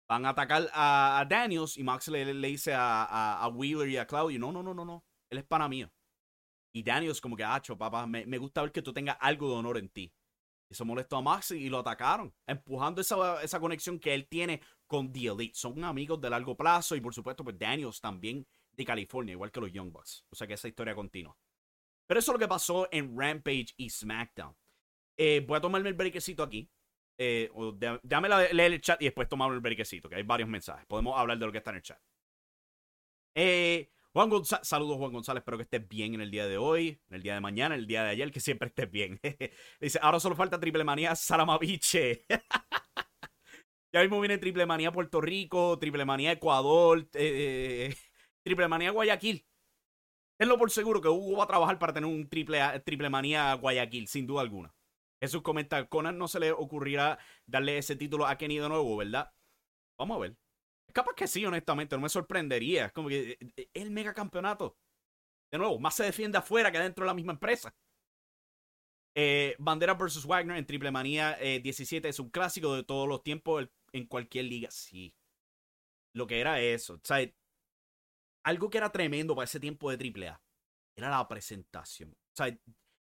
van 0.07 0.25
a 0.25 0.29
atacar 0.29 0.69
a, 0.73 1.25
Daniels 1.29 1.77
y 1.77 1.83
Max 1.83 2.07
le, 2.07 2.33
dice 2.33 2.73
a, 2.73 3.35
a, 3.41 3.47
Wheeler 3.49 3.89
y 3.89 3.97
a 3.97 4.07
Claudio, 4.07 4.39
no, 4.39 4.51
no, 4.51 4.63
no, 4.63 4.73
no, 4.73 4.85
no, 4.85 5.05
él 5.29 5.39
es 5.39 5.45
pana 5.45 5.67
mío. 5.67 5.91
Y 6.73 6.83
Daniels 6.83 7.21
como 7.21 7.37
que, 7.37 7.43
acho, 7.43 7.77
papá, 7.77 8.05
me, 8.05 8.25
me 8.25 8.37
gusta 8.37 8.61
ver 8.61 8.71
que 8.71 8.81
tú 8.81 8.93
tengas 8.93 9.17
algo 9.21 9.49
de 9.49 9.55
honor 9.55 9.77
en 9.77 9.89
ti. 9.89 10.13
Eso 10.69 10.83
molestó 10.83 11.17
a 11.17 11.21
Max 11.21 11.51
y 11.51 11.69
lo 11.69 11.79
atacaron, 11.79 12.33
empujando 12.47 12.99
esa, 12.99 13.41
esa 13.43 13.59
conexión 13.59 13.99
que 13.99 14.13
él 14.13 14.27
tiene 14.27 14.61
con 14.87 15.11
The 15.11 15.27
Elite. 15.27 15.55
Son 15.55 15.83
amigos 15.83 16.19
de 16.19 16.29
largo 16.29 16.57
plazo 16.57 16.95
y 16.95 17.01
por 17.01 17.13
supuesto 17.13 17.43
pues 17.43 17.57
Daniels 17.57 18.01
también 18.01 18.47
de 18.71 18.83
California, 18.83 19.33
igual 19.33 19.51
que 19.51 19.61
los 19.61 19.71
Young 19.71 19.91
Bucks. 19.91 20.25
O 20.29 20.35
sea 20.35 20.47
que 20.47 20.55
esa 20.55 20.67
historia 20.67 20.95
continua. 20.95 21.37
Pero 22.07 22.19
eso 22.19 22.31
es 22.31 22.33
lo 22.33 22.39
que 22.39 22.47
pasó 22.47 22.87
en 22.91 23.17
Rampage 23.17 23.73
y 23.77 23.89
SmackDown. 23.89 24.55
Eh, 25.17 25.43
voy 25.47 25.57
a 25.57 25.61
tomarme 25.61 25.89
el 25.89 25.95
brequecito 25.95 26.43
aquí. 26.43 26.69
Eh, 27.17 27.49
déjame 28.03 28.29
leer 28.29 28.73
el 28.73 28.81
chat 28.81 29.01
y 29.01 29.05
después 29.05 29.29
tomamos 29.29 29.55
el 29.55 29.61
brequecito, 29.61 30.09
que 30.09 30.15
hay 30.15 30.23
varios 30.23 30.49
mensajes. 30.49 30.85
Podemos 30.85 31.17
hablar 31.17 31.37
de 31.37 31.45
lo 31.45 31.51
que 31.51 31.59
está 31.59 31.71
en 31.71 31.77
el 31.77 31.81
chat. 31.81 31.99
Eh, 33.35 33.89
Juan 34.13 34.29
González, 34.29 34.65
saludos 34.67 34.97
Juan 34.97 35.11
González, 35.11 35.41
espero 35.41 35.57
que 35.57 35.63
estés 35.63 35.87
bien 35.87 36.13
en 36.13 36.21
el 36.21 36.31
día 36.31 36.47
de 36.47 36.57
hoy, 36.57 37.01
en 37.09 37.15
el 37.15 37.21
día 37.21 37.33
de 37.33 37.41
mañana, 37.41 37.75
en 37.75 37.81
el 37.81 37.87
día 37.87 38.03
de 38.03 38.11
ayer, 38.11 38.31
que 38.31 38.39
siempre 38.39 38.69
estés 38.69 38.89
bien. 38.89 39.19
Dice, 39.81 39.99
ahora 40.01 40.19
solo 40.19 40.35
falta 40.35 40.59
Triple 40.59 40.83
Manía 40.83 41.15
Saramaviche. 41.15 42.25
ya 43.93 44.01
mismo 44.01 44.21
viene 44.21 44.37
Triple 44.37 44.65
Manía 44.65 44.91
Puerto 44.91 45.19
Rico, 45.19 45.77
Triple 45.79 46.05
Manía 46.05 46.31
Ecuador, 46.31 47.07
eh, 47.13 47.93
Triple 48.43 48.67
Manía 48.69 48.91
Guayaquil. 48.91 49.45
Tenlo 50.37 50.57
por 50.57 50.69
seguro 50.69 51.01
que 51.01 51.07
Hugo 51.07 51.37
va 51.37 51.45
a 51.45 51.47
trabajar 51.47 51.79
para 51.79 51.93
tener 51.93 52.09
un 52.09 52.27
triple, 52.27 53.09
manía 53.09 53.53
Guayaquil, 53.53 54.07
sin 54.07 54.27
duda 54.27 54.41
alguna. 54.41 54.73
Jesús 55.21 55.41
comenta, 55.41 55.87
Conan 55.87 56.17
no 56.17 56.27
se 56.27 56.39
le 56.39 56.51
ocurrirá 56.51 57.17
darle 57.45 57.77
ese 57.77 57.95
título 57.95 58.27
a 58.27 58.37
Kenny 58.37 58.57
de 58.57 58.67
nuevo, 58.67 58.97
¿verdad? 58.97 59.31
Vamos 59.97 60.17
a 60.17 60.19
ver. 60.19 60.37
Capaz 60.93 61.15
que 61.15 61.27
sí, 61.27 61.45
honestamente, 61.45 61.95
no 61.95 62.01
me 62.01 62.09
sorprendería. 62.09 62.87
Es 62.87 62.91
como 62.91 63.07
que 63.09 63.31
eh, 63.31 63.37
eh, 63.55 63.69
el 63.73 63.91
mega 63.91 64.13
campeonato. 64.13 64.77
De 65.51 65.57
nuevo, 65.57 65.79
más 65.79 65.95
se 65.95 66.03
defiende 66.03 66.37
afuera 66.37 66.71
que 66.71 66.79
dentro 66.79 67.03
de 67.05 67.07
la 67.07 67.13
misma 67.13 67.33
empresa. 67.33 67.73
Eh, 69.15 69.55
Bandera 69.57 69.93
vs. 69.93 70.25
Wagner 70.25 70.57
en 70.57 70.65
Triple 70.65 70.91
Manía 70.91 71.37
17 71.37 72.09
es 72.09 72.19
un 72.19 72.29
clásico 72.29 72.75
de 72.75 72.83
todos 72.83 73.07
los 73.07 73.23
tiempos 73.23 73.69
en 73.93 74.05
cualquier 74.05 74.45
liga. 74.45 74.69
Sí. 74.69 75.15
Lo 76.13 76.27
que 76.27 76.41
era 76.41 76.59
eso. 76.59 76.95
O 76.95 77.01
sea, 77.03 77.25
algo 78.45 78.69
que 78.69 78.77
era 78.77 78.91
tremendo 78.91 79.35
para 79.35 79.45
ese 79.45 79.59
tiempo 79.59 79.91
de 79.91 79.97
AAA 79.97 80.41
era 80.95 81.09
la 81.09 81.27
presentación. 81.27 82.11
O 82.11 82.35
sea, 82.35 82.57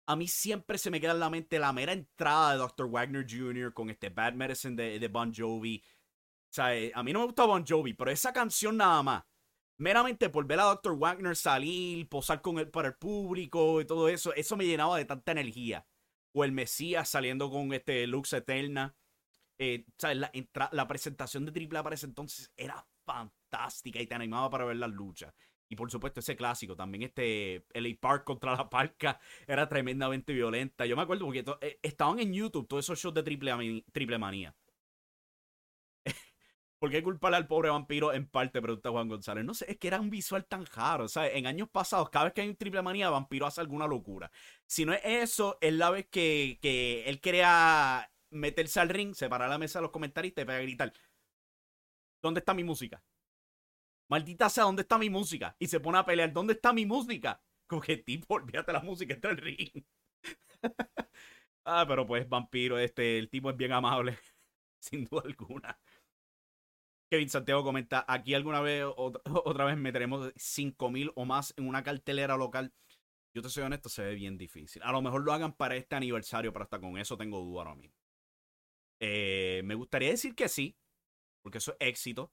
a 0.06 0.16
mí 0.16 0.26
siempre 0.26 0.78
se 0.78 0.90
me 0.90 1.00
queda 1.00 1.12
en 1.12 1.20
la 1.20 1.30
mente 1.30 1.58
la 1.58 1.72
mera 1.72 1.92
entrada 1.92 2.52
de 2.52 2.58
Dr. 2.58 2.90
Wagner 2.90 3.24
Jr. 3.28 3.72
con 3.72 3.88
este 3.88 4.10
Bad 4.10 4.34
Medicine 4.34 4.98
de, 4.98 5.08
Bon 5.08 5.32
Jovi. 5.32 5.82
O 6.50 6.52
sea, 6.52 6.76
eh, 6.76 6.90
a 6.94 7.02
mí 7.02 7.12
no 7.12 7.20
me 7.20 7.26
gusta 7.26 7.44
Bon 7.44 7.64
Jovi, 7.66 7.94
pero 7.94 8.10
esa 8.10 8.32
canción 8.32 8.76
nada 8.76 9.02
más, 9.02 9.24
meramente 9.78 10.28
por 10.28 10.44
ver 10.46 10.60
a 10.60 10.64
Dr. 10.64 10.98
Wagner 10.98 11.36
salir, 11.36 12.08
posar 12.08 12.42
con 12.42 12.58
él 12.58 12.68
para 12.68 12.88
el 12.88 12.94
público 12.96 13.80
y 13.80 13.86
todo 13.86 14.08
eso, 14.08 14.34
eso 14.34 14.56
me 14.56 14.66
llenaba 14.66 14.98
de 14.98 15.04
tanta 15.04 15.32
energía. 15.32 15.86
O 16.34 16.44
el 16.44 16.52
Mesías 16.52 17.08
saliendo 17.08 17.48
con 17.50 17.72
este 17.72 18.06
Lux 18.06 18.32
Eterna. 18.32 18.96
Eh, 19.60 19.86
sea, 19.98 20.14
la, 20.14 20.30
la 20.72 20.88
presentación 20.88 21.44
de 21.44 21.68
AAA 21.68 21.82
para 21.82 21.94
ese 21.94 22.06
entonces 22.06 22.52
era 22.56 22.86
fantástica 23.04 23.37
y 23.84 24.06
te 24.06 24.14
animaba 24.14 24.50
para 24.50 24.64
ver 24.64 24.76
las 24.76 24.90
luchas. 24.90 25.32
Y 25.68 25.76
por 25.76 25.90
supuesto, 25.90 26.20
ese 26.20 26.34
clásico, 26.36 26.74
también 26.74 27.02
este 27.02 27.66
LA 27.74 27.96
Park 28.00 28.24
contra 28.24 28.56
la 28.56 28.70
Parca 28.70 29.20
era 29.46 29.68
tremendamente 29.68 30.32
violenta. 30.32 30.86
Yo 30.86 30.96
me 30.96 31.02
acuerdo 31.02 31.26
porque 31.26 31.44
eh, 31.60 31.78
estaban 31.82 32.18
en 32.20 32.32
YouTube 32.32 32.66
todos 32.66 32.86
esos 32.86 32.98
shows 32.98 33.14
de 33.14 33.22
triple, 33.22 33.84
triple 33.92 34.18
manía. 34.18 34.54
¿Por 36.78 36.90
qué 36.90 37.02
culparle 37.02 37.36
al 37.36 37.46
pobre 37.46 37.70
vampiro 37.70 38.12
en 38.14 38.26
parte? 38.28 38.62
Pregunta 38.62 38.90
Juan 38.90 39.08
González. 39.08 39.44
No 39.44 39.52
sé, 39.54 39.70
es 39.70 39.78
que 39.78 39.88
era 39.88 40.00
un 40.00 40.10
visual 40.10 40.46
tan 40.46 40.64
raro. 40.66 41.04
O 41.04 41.08
sea, 41.08 41.28
en 41.28 41.46
años 41.46 41.68
pasados, 41.70 42.08
cada 42.10 42.26
vez 42.26 42.34
que 42.34 42.40
hay 42.42 42.48
un 42.48 42.56
triple 42.56 42.80
manía, 42.82 43.10
vampiro 43.10 43.46
hace 43.46 43.60
alguna 43.60 43.86
locura. 43.86 44.30
Si 44.66 44.86
no 44.86 44.94
es 44.94 45.00
eso, 45.04 45.58
es 45.60 45.74
la 45.74 45.90
vez 45.90 46.06
que, 46.08 46.58
que 46.62 47.04
él 47.06 47.20
quería 47.20 48.10
meterse 48.30 48.80
al 48.80 48.88
ring, 48.88 49.14
separar 49.14 49.50
la 49.50 49.58
mesa 49.58 49.80
de 49.80 49.82
los 49.82 49.90
comentaristas 49.90 50.42
y 50.42 50.46
para 50.46 50.60
gritar: 50.60 50.92
¿Dónde 52.22 52.40
está 52.40 52.54
mi 52.54 52.64
música? 52.64 53.02
Maldita 54.08 54.48
sea, 54.48 54.64
¿dónde 54.64 54.82
está 54.82 54.98
mi 54.98 55.10
música? 55.10 55.54
Y 55.58 55.66
se 55.68 55.80
pone 55.80 55.98
a 55.98 56.04
pelear, 56.04 56.32
¿dónde 56.32 56.54
está 56.54 56.72
mi 56.72 56.86
música? 56.86 57.42
Como 57.66 57.82
que 57.82 57.98
tipo, 57.98 58.34
olvídate 58.34 58.72
la 58.72 58.80
música, 58.80 59.14
está 59.14 59.28
el 59.28 59.36
ring. 59.36 59.84
ah, 61.64 61.84
pero 61.86 62.06
pues, 62.06 62.28
vampiro, 62.28 62.78
este, 62.78 63.18
el 63.18 63.28
tipo 63.28 63.50
es 63.50 63.56
bien 63.56 63.72
amable, 63.72 64.18
sin 64.80 65.04
duda 65.04 65.22
alguna. 65.24 65.78
Kevin 67.10 67.28
Santiago 67.28 67.64
comenta, 67.64 68.04
aquí 68.08 68.34
alguna 68.34 68.60
vez, 68.60 68.84
otra, 68.96 69.22
otra 69.44 69.64
vez 69.66 69.76
meteremos 69.76 70.32
5000 70.36 71.12
o 71.14 71.24
más 71.24 71.52
en 71.56 71.68
una 71.68 71.82
cartelera 71.82 72.36
local. 72.36 72.72
Yo 73.34 73.42
te 73.42 73.50
soy 73.50 73.64
honesto, 73.64 73.90
se 73.90 74.02
ve 74.02 74.14
bien 74.14 74.38
difícil. 74.38 74.82
A 74.82 74.90
lo 74.92 75.02
mejor 75.02 75.22
lo 75.22 75.32
hagan 75.32 75.52
para 75.52 75.76
este 75.76 75.96
aniversario, 75.96 76.52
pero 76.52 76.62
hasta 76.64 76.80
con 76.80 76.96
eso 76.98 77.16
tengo 77.18 77.40
duda 77.40 77.60
ahora 77.60 77.74
mismo. 77.74 77.94
Eh, 79.00 79.62
me 79.64 79.74
gustaría 79.74 80.10
decir 80.10 80.34
que 80.34 80.48
sí, 80.48 80.76
porque 81.42 81.58
eso 81.58 81.76
es 81.78 81.88
éxito, 81.88 82.32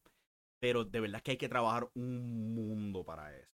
pero 0.65 0.83
de 0.83 0.99
verdad 0.99 1.21
que 1.21 1.29
hay 1.29 1.37
que 1.37 1.47
trabajar 1.47 1.91
un 1.93 2.55
mundo 2.55 3.03
para 3.03 3.37
eso. 3.37 3.53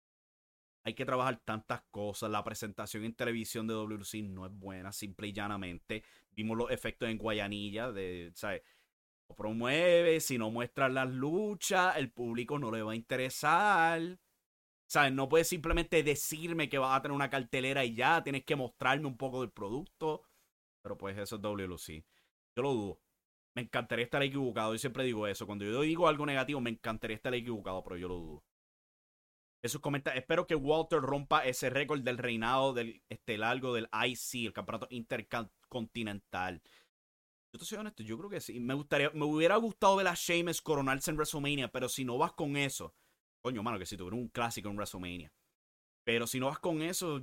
Hay 0.83 0.95
que 0.95 1.05
trabajar 1.05 1.40
tantas 1.45 1.83
cosas. 1.92 2.29
La 2.33 2.42
presentación 2.42 3.05
en 3.05 3.14
televisión 3.14 3.69
de 3.69 3.75
WC 3.75 4.25
no 4.25 4.45
es 4.45 4.51
buena, 4.51 4.90
simple 4.90 5.29
y 5.29 5.33
llanamente. 5.33 6.03
Vimos 6.33 6.59
los 6.59 6.69
efectos 6.73 7.09
en 7.09 7.16
Guayanilla 7.16 7.92
de, 7.92 8.33
¿sabes? 8.35 8.62
No 9.29 9.37
promueve, 9.37 10.19
si 10.19 10.37
no 10.37 10.51
muestras 10.51 10.92
las 10.92 11.09
luchas, 11.09 11.97
el 11.97 12.11
público 12.11 12.59
no 12.59 12.73
le 12.73 12.83
va 12.83 12.90
a 12.90 12.97
interesar. 12.97 14.19
¿Sabes? 14.88 15.12
No 15.12 15.29
puedes 15.29 15.47
simplemente 15.47 16.03
decirme 16.03 16.69
que 16.69 16.79
vas 16.79 16.99
a 16.99 17.03
tener 17.03 17.14
una 17.14 17.31
cartelera 17.31 17.85
y 17.85 17.95
ya, 17.95 18.25
tienes 18.25 18.45
que 18.45 18.57
mostrarme 18.57 19.07
un 19.07 19.16
poco 19.16 19.42
del 19.42 19.53
producto. 19.53 20.25
Pero 20.83 20.99
pues 20.99 21.16
eso 21.16 21.37
es 21.37 21.40
WLC. 21.42 22.05
Yo 22.57 22.62
lo 22.64 22.73
dudo. 22.73 23.01
Me 23.57 23.62
encantaría 23.62 24.05
estar 24.05 24.23
equivocado. 24.23 24.75
Yo 24.75 24.79
siempre 24.79 25.03
digo 25.03 25.27
eso. 25.27 25.47
Cuando 25.47 25.64
yo 25.64 25.81
digo 25.81 26.07
algo 26.07 26.27
negativo, 26.27 26.61
me 26.61 26.69
encantaría 26.69 27.16
estar 27.16 27.35
equivocado, 27.35 27.83
pero 27.83 27.97
yo 27.97 28.07
lo 28.07 28.14
dudo. 28.16 28.45
Eso 29.64 29.81
comenta. 29.81 30.14
Espero 30.14 30.47
que 30.47 30.55
Walter 30.55 31.01
rompa 31.01 31.45
ese 31.45 31.71
récord 31.71 32.03
del 32.03 32.19
reinado 32.19 32.75
del 32.75 33.03
este 33.09 33.38
largo 33.38 33.73
del 33.73 33.88
IC, 33.92 34.47
el 34.47 34.53
campeonato 34.53 34.87
intercontinental. 34.90 36.62
Yo 37.51 37.59
te 37.59 37.64
soy 37.64 37.79
honesto, 37.79 38.03
yo 38.03 38.19
creo 38.19 38.29
que 38.29 38.42
sí. 38.42 38.61
Me 38.61 38.75
gustaría, 38.75 39.11
me 39.11 39.25
hubiera 39.25 39.57
gustado 39.57 39.97
ver 39.97 40.09
a 40.09 40.14
Sheamus 40.14 40.61
coronarse 40.61 41.11
en 41.11 41.16
WrestleMania, 41.16 41.69
pero 41.73 41.88
si 41.88 42.05
no 42.05 42.19
vas 42.19 42.33
con 42.33 42.59
eso, 42.59 42.95
coño, 43.40 43.62
mano, 43.62 43.79
que 43.79 43.87
si 43.87 43.97
tuviera 43.97 44.16
un 44.16 44.29
clásico 44.29 44.69
en 44.69 44.77
WrestleMania. 44.77 45.33
Pero 46.05 46.27
si 46.27 46.38
no 46.38 46.47
vas 46.47 46.59
con 46.59 46.83
eso, 46.83 47.23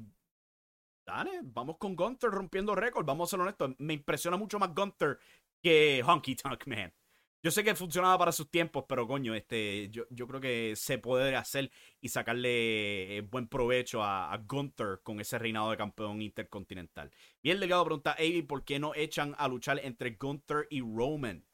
dale, 1.05 1.41
vamos 1.43 1.77
con 1.77 1.95
Gunter 1.95 2.31
rompiendo 2.31 2.73
récord, 2.73 3.05
vamos 3.05 3.29
a 3.29 3.31
ser 3.31 3.39
honestos. 3.41 3.75
Me 3.77 3.93
impresiona 3.93 4.35
mucho 4.35 4.57
más 4.57 4.73
Gunter 4.73 5.19
que 5.63 6.03
Honky 6.05 6.35
Tonk 6.35 6.67
Man. 6.67 6.93
Yo 7.41 7.51
sé 7.51 7.63
que 7.63 7.75
funcionaba 7.75 8.17
para 8.17 8.31
sus 8.31 8.49
tiempos, 8.49 8.85
pero 8.87 9.05
coño, 9.05 9.35
este, 9.35 9.89
yo, 9.89 10.05
yo 10.09 10.27
creo 10.27 10.39
que 10.39 10.75
se 10.77 10.97
puede 10.97 11.35
hacer 11.35 11.71
y 11.99 12.07
sacarle 12.07 13.17
eh, 13.17 13.21
buen 13.21 13.49
provecho 13.49 14.01
a, 14.01 14.37
Gunther 14.47 15.01
con 15.03 15.19
ese 15.19 15.37
reinado 15.39 15.69
de 15.71 15.75
campeón 15.75 16.21
intercontinental. 16.21 17.11
Bien 17.41 17.59
Delgado 17.59 17.83
pregunta, 17.83 18.13
Avi, 18.13 18.43
¿por 18.43 18.63
qué 18.63 18.79
no 18.79 18.95
echan 18.95 19.35
a 19.37 19.49
luchar 19.49 19.79
entre 19.83 20.11
Gunther 20.11 20.67
y 20.69 20.79
Roman? 20.79 21.45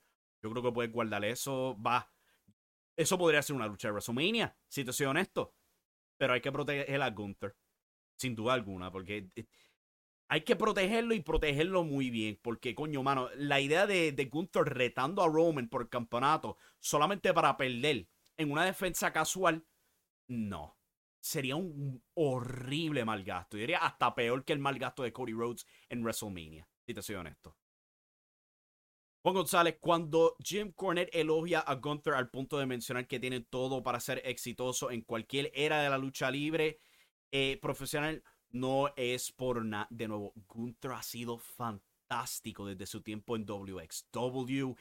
Yo 0.44 0.52
creo 0.52 0.62
que 0.62 0.72
puedes 0.72 0.92
guardar 0.92 1.26
eso. 1.26 1.76
Va. 1.82 2.12
Eso 2.96 3.18
podría 3.18 3.42
ser 3.42 3.56
una 3.56 3.68
lucha 3.68 3.88
de 3.88 3.94
WrestleMania, 3.94 4.56
si 4.68 4.86
te 4.86 4.94
soy 4.94 5.08
honesto. 5.08 5.56
Pero 6.18 6.34
hay 6.34 6.42
que 6.42 6.52
proteger 6.52 7.02
a 7.02 7.10
Gunther. 7.10 7.56
Sin 8.16 8.36
duda 8.36 8.54
alguna, 8.54 8.92
porque 8.92 9.30
eh, 9.36 9.46
hay 10.30 10.42
que 10.42 10.56
protegerlo 10.56 11.16
y 11.16 11.22
protegerlo 11.22 11.84
muy 11.84 12.12
bien. 12.12 12.40
Porque, 12.42 12.76
coño, 12.76 13.04
mano, 13.04 13.30
la 13.36 13.60
idea 13.60 13.88
de, 13.88 14.12
de 14.12 14.26
Gunther 14.26 14.64
retando 14.64 15.24
a 15.24 15.28
Roman 15.28 15.68
por 15.68 15.82
el 15.82 15.90
campeonato 15.90 16.58
solamente 16.80 17.34
para 17.34 17.58
perder 17.58 18.08
en 18.38 18.52
una 18.52 18.64
defensa 18.64 19.12
casual, 19.12 19.66
no. 20.28 20.78
Sería 21.20 21.56
un 21.56 22.02
horrible 22.14 23.04
mal 23.04 23.24
gasto. 23.24 23.58
Yo 23.58 23.62
diría 23.62 23.80
hasta 23.80 24.16
peor 24.16 24.46
que 24.46 24.54
el 24.54 24.60
mal 24.60 24.80
gasto 24.80 25.04
de 25.04 25.12
Cody 25.12 25.34
Rhodes 25.34 25.66
en 25.90 26.02
WrestleMania. 26.02 26.70
Si 26.86 26.94
te 26.94 27.02
soy 27.02 27.16
honesto. 27.16 27.58
Juan 29.22 29.36
González, 29.36 29.78
cuando 29.82 30.38
Jim 30.42 30.72
Cornette 30.72 31.14
elogia 31.14 31.60
a 31.60 31.76
Gunther 31.76 32.14
al 32.14 32.30
punto 32.30 32.58
de 32.58 32.66
mencionar 32.66 33.06
que 33.06 33.20
tiene 33.20 33.42
todo 33.42 33.84
para 33.84 34.00
ser 34.00 34.22
exitoso 34.24 34.92
en 34.92 35.02
cualquier 35.02 35.52
era 35.54 35.82
de 35.82 35.90
la 35.90 35.98
lucha 35.98 36.32
libre 36.32 36.80
eh, 37.32 37.60
profesional, 37.62 38.24
no 38.52 38.92
es 38.96 39.32
por 39.32 39.64
nada. 39.64 39.88
De 39.90 40.08
nuevo, 40.08 40.34
Gunther 40.48 40.92
ha 40.92 41.04
sido 41.04 41.38
fantástico 41.38 42.66
desde 42.66 42.86
su 42.86 43.02
tiempo 43.02 43.36
en 43.36 43.46
WXW. 43.46 44.72
O 44.72 44.76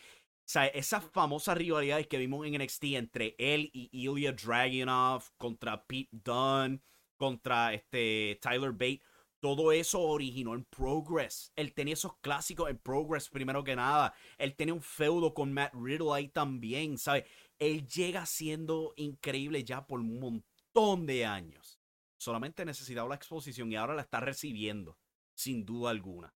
sea, 0.51 0.67
esas 0.69 1.05
famosas 1.05 1.59
rivalidades 1.59 2.07
que 2.07 2.19
vimos 2.19 2.47
en 2.47 2.55
NXT 2.55 2.85
entre 2.85 3.35
él 3.39 3.71
y 3.73 3.91
Ilya 3.93 4.33
Dragunov 4.33 5.25
contra 5.37 5.85
Pete 5.85 6.09
Dunne, 6.11 6.81
contra 7.19 7.75
este 7.75 8.39
Tyler 8.41 8.73
Bate, 8.73 9.03
todo 9.41 9.73
eso 9.73 10.01
originó 10.01 10.55
en 10.55 10.65
Progress. 10.65 11.53
Él 11.55 11.75
tenía 11.75 11.95
esos 11.95 12.17
clásicos 12.21 12.71
en 12.71 12.79
Progress 12.79 13.29
primero 13.29 13.63
que 13.63 13.77
nada. 13.77 14.15
Él 14.39 14.57
tenía 14.57 14.75
un 14.75 14.83
feudo 14.83 15.35
con 15.35 15.53
Matt 15.53 15.75
Riddle 15.75 16.13
ahí 16.15 16.29
también, 16.29 16.99
¿sabes? 16.99 17.25
Él 17.59 17.87
llega 17.87 18.25
siendo 18.27 18.95
increíble 18.97 19.63
ya 19.65 19.87
por 19.87 20.01
un 20.01 20.19
montón 20.19 21.07
de 21.07 21.27
años 21.27 21.78
solamente 22.19 22.65
necesitaba 22.65 23.09
la 23.09 23.15
exposición 23.15 23.73
y 23.73 23.77
ahora 23.77 23.95
la 23.95 24.03
está 24.03 24.21
recibiendo, 24.21 24.99
sin 25.35 25.65
duda 25.65 25.91
alguna. 25.91 26.35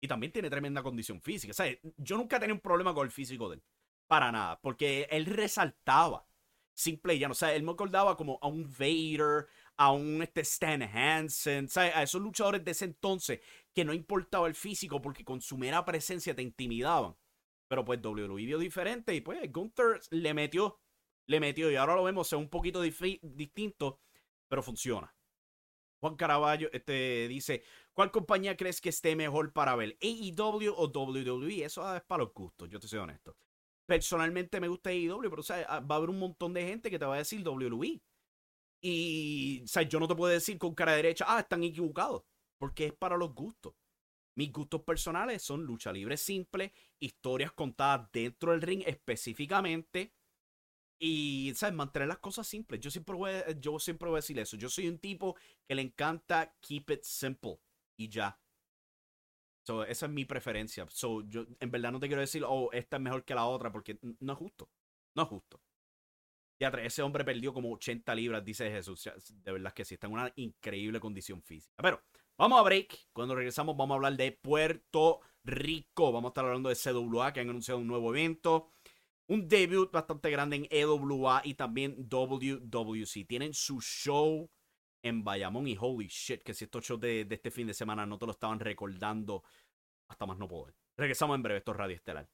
Y 0.00 0.08
también 0.08 0.32
tiene 0.32 0.50
tremenda 0.50 0.82
condición 0.82 1.20
física. 1.20 1.52
O 1.52 1.54
sea, 1.54 1.66
yo 1.96 2.16
nunca 2.16 2.40
tenía 2.40 2.54
un 2.54 2.60
problema 2.60 2.94
con 2.94 3.04
el 3.04 3.12
físico 3.12 3.48
de 3.48 3.56
él. 3.56 3.62
Para 4.06 4.32
nada. 4.32 4.58
Porque 4.60 5.06
él 5.10 5.26
resaltaba. 5.26 6.26
Simple 6.74 7.14
y 7.14 7.18
ya 7.18 7.28
no. 7.28 7.32
O 7.32 7.34
sea, 7.34 7.54
él 7.54 7.62
me 7.62 7.72
acordaba 7.72 8.16
como 8.16 8.38
a 8.40 8.48
un 8.48 8.70
Vader, 8.70 9.46
a 9.76 9.92
un 9.92 10.22
este, 10.22 10.40
Stan 10.40 10.82
Hansen, 10.82 11.68
¿sabes? 11.68 11.94
a 11.94 12.02
esos 12.02 12.22
luchadores 12.22 12.64
de 12.64 12.70
ese 12.70 12.86
entonces 12.86 13.40
que 13.74 13.84
no 13.84 13.92
importaba 13.92 14.48
el 14.48 14.54
físico 14.54 15.02
porque 15.02 15.24
con 15.24 15.42
su 15.42 15.58
mera 15.58 15.84
presencia 15.84 16.34
te 16.34 16.42
intimidaban. 16.42 17.14
Pero 17.68 17.84
pues 17.84 18.00
WWE 18.02 18.46
vio 18.46 18.58
diferente 18.58 19.14
y 19.14 19.20
pues 19.20 19.38
Gunther 19.52 20.00
le 20.10 20.34
metió, 20.34 20.80
le 21.26 21.38
metió 21.38 21.70
y 21.70 21.76
ahora 21.76 21.94
lo 21.94 22.02
vemos, 22.02 22.26
es 22.26 22.32
un 22.32 22.48
poquito 22.48 22.80
distinto, 22.80 24.00
pero 24.48 24.62
funciona. 24.62 25.14
Juan 26.00 26.16
Caraballo 26.16 26.70
este, 26.72 27.28
dice, 27.28 27.62
¿cuál 27.92 28.10
compañía 28.10 28.56
crees 28.56 28.80
que 28.80 28.88
esté 28.88 29.14
mejor 29.14 29.52
para 29.52 29.76
ver? 29.76 29.96
¿AEW 30.00 30.74
o 30.76 30.88
WWE? 30.88 31.64
Eso 31.64 31.94
es 31.94 32.02
para 32.02 32.24
los 32.24 32.32
gustos, 32.32 32.68
yo 32.68 32.80
te 32.80 32.88
soy 32.88 32.98
honesto. 32.98 33.36
Personalmente 33.86 34.60
me 34.60 34.68
gusta 34.68 34.90
AEW, 34.90 35.28
pero 35.28 35.42
ah, 35.68 35.80
va 35.80 35.94
a 35.94 35.98
haber 35.98 36.10
un 36.10 36.18
montón 36.18 36.54
de 36.54 36.64
gente 36.64 36.90
que 36.90 36.98
te 36.98 37.04
va 37.04 37.16
a 37.16 37.18
decir 37.18 37.46
WWE. 37.46 38.00
Y 38.82 39.64
yo 39.88 40.00
no 40.00 40.08
te 40.08 40.14
puedo 40.14 40.32
decir 40.32 40.56
con 40.56 40.74
cara 40.74 40.94
derecha, 40.94 41.26
ah, 41.28 41.40
están 41.40 41.62
equivocados, 41.62 42.22
porque 42.58 42.86
es 42.86 42.92
para 42.94 43.18
los 43.18 43.34
gustos. 43.34 43.74
Mis 44.36 44.52
gustos 44.52 44.82
personales 44.82 45.42
son 45.42 45.64
lucha 45.64 45.92
libre 45.92 46.16
simple, 46.16 46.72
historias 46.98 47.52
contadas 47.52 48.08
dentro 48.10 48.52
del 48.52 48.62
ring 48.62 48.82
específicamente 48.86 50.14
y, 51.02 51.52
¿sabes? 51.54 51.74
Mantener 51.74 52.08
las 52.08 52.18
cosas 52.18 52.46
simples. 52.46 52.78
Yo 52.78 52.90
siempre, 52.90 53.16
voy 53.16 53.32
yo 53.58 53.78
siempre 53.78 54.08
voy 54.08 54.16
a 54.16 54.20
decir 54.20 54.38
eso. 54.38 54.56
Yo 54.58 54.68
soy 54.68 54.86
un 54.86 54.98
tipo 54.98 55.34
que 55.66 55.74
le 55.74 55.82
encanta 55.82 56.54
keep 56.60 56.90
it 56.90 57.02
simple. 57.02 57.58
Y 57.96 58.10
ya. 58.10 58.38
So, 59.66 59.84
esa 59.84 60.06
es 60.06 60.12
mi 60.12 60.26
preferencia. 60.26 60.86
So, 60.90 61.22
yo 61.22 61.46
en 61.58 61.70
verdad 61.70 61.90
no 61.90 62.00
te 62.00 62.06
quiero 62.06 62.20
decir, 62.20 62.44
oh, 62.46 62.68
esta 62.72 62.96
es 62.96 63.02
mejor 63.02 63.24
que 63.24 63.34
la 63.34 63.46
otra, 63.46 63.72
porque 63.72 63.98
no 64.20 64.32
es 64.34 64.38
justo. 64.38 64.68
No 65.14 65.22
es 65.22 65.28
justo. 65.28 65.60
Ese 66.58 67.00
hombre 67.00 67.24
perdió 67.24 67.54
como 67.54 67.72
80 67.72 68.14
libras, 68.14 68.44
dice 68.44 68.70
Jesús. 68.70 69.08
De 69.42 69.52
verdad 69.52 69.72
que 69.72 69.86
sí, 69.86 69.94
está 69.94 70.06
en 70.06 70.12
una 70.12 70.30
increíble 70.36 71.00
condición 71.00 71.42
física. 71.42 71.82
Pero, 71.82 72.02
vamos 72.36 72.60
a 72.60 72.62
break. 72.62 73.08
Cuando 73.14 73.34
regresamos, 73.34 73.74
vamos 73.74 73.94
a 73.94 73.96
hablar 73.96 74.16
de 74.18 74.32
Puerto 74.32 75.20
Rico. 75.44 76.12
Vamos 76.12 76.28
a 76.28 76.32
estar 76.32 76.44
hablando 76.44 76.68
de 76.68 76.76
CWA, 76.76 77.32
que 77.32 77.40
han 77.40 77.48
anunciado 77.48 77.80
un 77.80 77.86
nuevo 77.86 78.14
evento 78.14 78.68
un 79.30 79.46
debut 79.48 79.88
bastante 79.90 80.28
grande 80.30 80.56
en 80.56 80.66
EWA 80.70 81.40
y 81.44 81.54
también 81.54 82.08
WWC. 82.08 83.26
Tienen 83.26 83.54
su 83.54 83.80
show 83.80 84.50
en 85.02 85.22
Bayamón 85.22 85.68
y 85.68 85.76
holy 85.80 86.08
shit, 86.08 86.42
que 86.42 86.52
si 86.52 86.64
estos 86.64 86.84
shows 86.84 87.00
de, 87.00 87.24
de, 87.24 87.36
este 87.36 87.50
fin 87.50 87.66
de 87.66 87.72
semana 87.72 88.04
no 88.04 88.18
te 88.18 88.26
lo 88.26 88.32
estaban 88.32 88.58
recordando 88.58 89.44
hasta 90.08 90.26
más 90.26 90.36
no 90.36 90.48
poder. 90.48 90.74
Regresamos 90.96 91.36
en 91.36 91.42
breve, 91.42 91.58
esto 91.58 91.72
es 91.72 91.78
Radio 91.78 91.96
Estelar. 91.96 92.28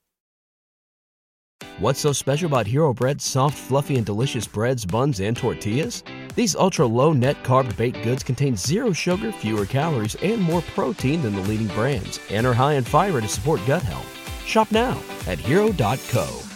What's 1.78 2.00
so 2.00 2.12
special 2.12 2.46
about 2.46 2.66
Hero 2.66 2.94
Bread's 2.94 3.24
soft, 3.24 3.58
fluffy, 3.58 3.96
and 3.96 4.06
delicious 4.06 4.46
breads, 4.46 4.86
buns, 4.86 5.20
and 5.20 5.36
tortillas? 5.36 6.02
These 6.34 6.56
ultra 6.56 6.86
low 6.86 7.12
net 7.12 7.36
carb 7.44 7.76
baked 7.76 8.02
goods 8.02 8.22
contain 8.22 8.56
zero 8.56 8.92
sugar, 8.92 9.30
fewer 9.30 9.66
calories, 9.66 10.14
and 10.22 10.40
more 10.40 10.62
protein 10.74 11.20
than 11.20 11.34
the 11.34 11.42
leading 11.42 11.68
brands, 11.68 12.18
and 12.30 12.46
are 12.46 12.54
high 12.54 12.74
in 12.74 12.84
fiber 12.84 13.20
to 13.20 13.28
support 13.28 13.60
gut 13.66 13.82
health. 13.82 14.08
Shop 14.46 14.70
now 14.72 14.98
at 15.26 15.38
hero.co. 15.38 16.55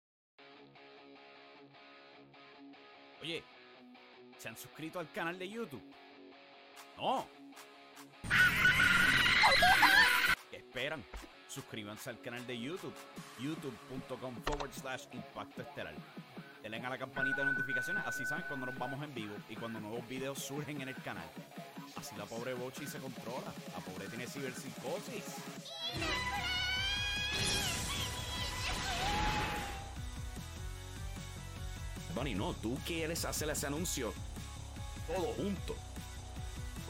Oye, 3.21 3.43
¿se 4.37 4.49
han 4.49 4.57
suscrito 4.57 4.99
al 4.99 5.11
canal 5.11 5.37
de 5.37 5.47
YouTube? 5.47 5.83
No. 6.97 7.27
¿Qué 10.49 10.57
esperan? 10.57 11.03
Suscríbanse 11.47 12.09
al 12.09 12.19
canal 12.21 12.45
de 12.47 12.59
YouTube, 12.59 12.93
youtube.com 13.39 14.35
forward 14.43 14.73
slash 14.73 15.03
impacto 15.11 15.61
estelar. 15.61 15.93
Denle 16.63 16.77
a 16.77 16.89
la 16.89 16.97
campanita 16.97 17.37
de 17.37 17.51
notificaciones, 17.51 18.03
así 18.05 18.25
saben 18.25 18.45
cuando 18.47 18.67
nos 18.67 18.77
vamos 18.77 19.03
en 19.03 19.13
vivo 19.13 19.35
y 19.49 19.55
cuando 19.55 19.79
nuevos 19.79 20.07
videos 20.07 20.39
surgen 20.39 20.81
en 20.81 20.89
el 20.89 20.95
canal. 20.95 21.27
Así 21.95 22.15
la 22.15 22.25
pobre 22.25 22.53
Bochi 22.53 22.87
se 22.87 22.99
controla. 22.99 23.51
La 23.73 23.79
pobre 23.83 24.07
tiene 24.07 24.27
ciberpsicosis. 24.27 25.25
No, 32.23 32.53
tú 32.53 32.77
quieres 32.85 33.25
hacer 33.25 33.49
ese 33.49 33.67
anuncio 33.67 34.13
todo 35.07 35.33
junto. 35.33 35.75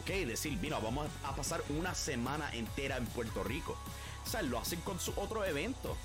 Ok, 0.01 0.09
decir, 0.27 0.57
mira, 0.61 0.77
vamos 0.79 1.07
a 1.23 1.35
pasar 1.35 1.63
una 1.69 1.95
semana 1.95 2.53
entera 2.53 2.97
en 2.97 3.05
Puerto 3.07 3.43
Rico. 3.43 3.77
O 4.25 4.29
sea, 4.29 4.41
lo 4.41 4.59
hacen 4.59 4.81
con 4.81 4.99
su 4.99 5.11
otro 5.15 5.45
evento. 5.45 5.97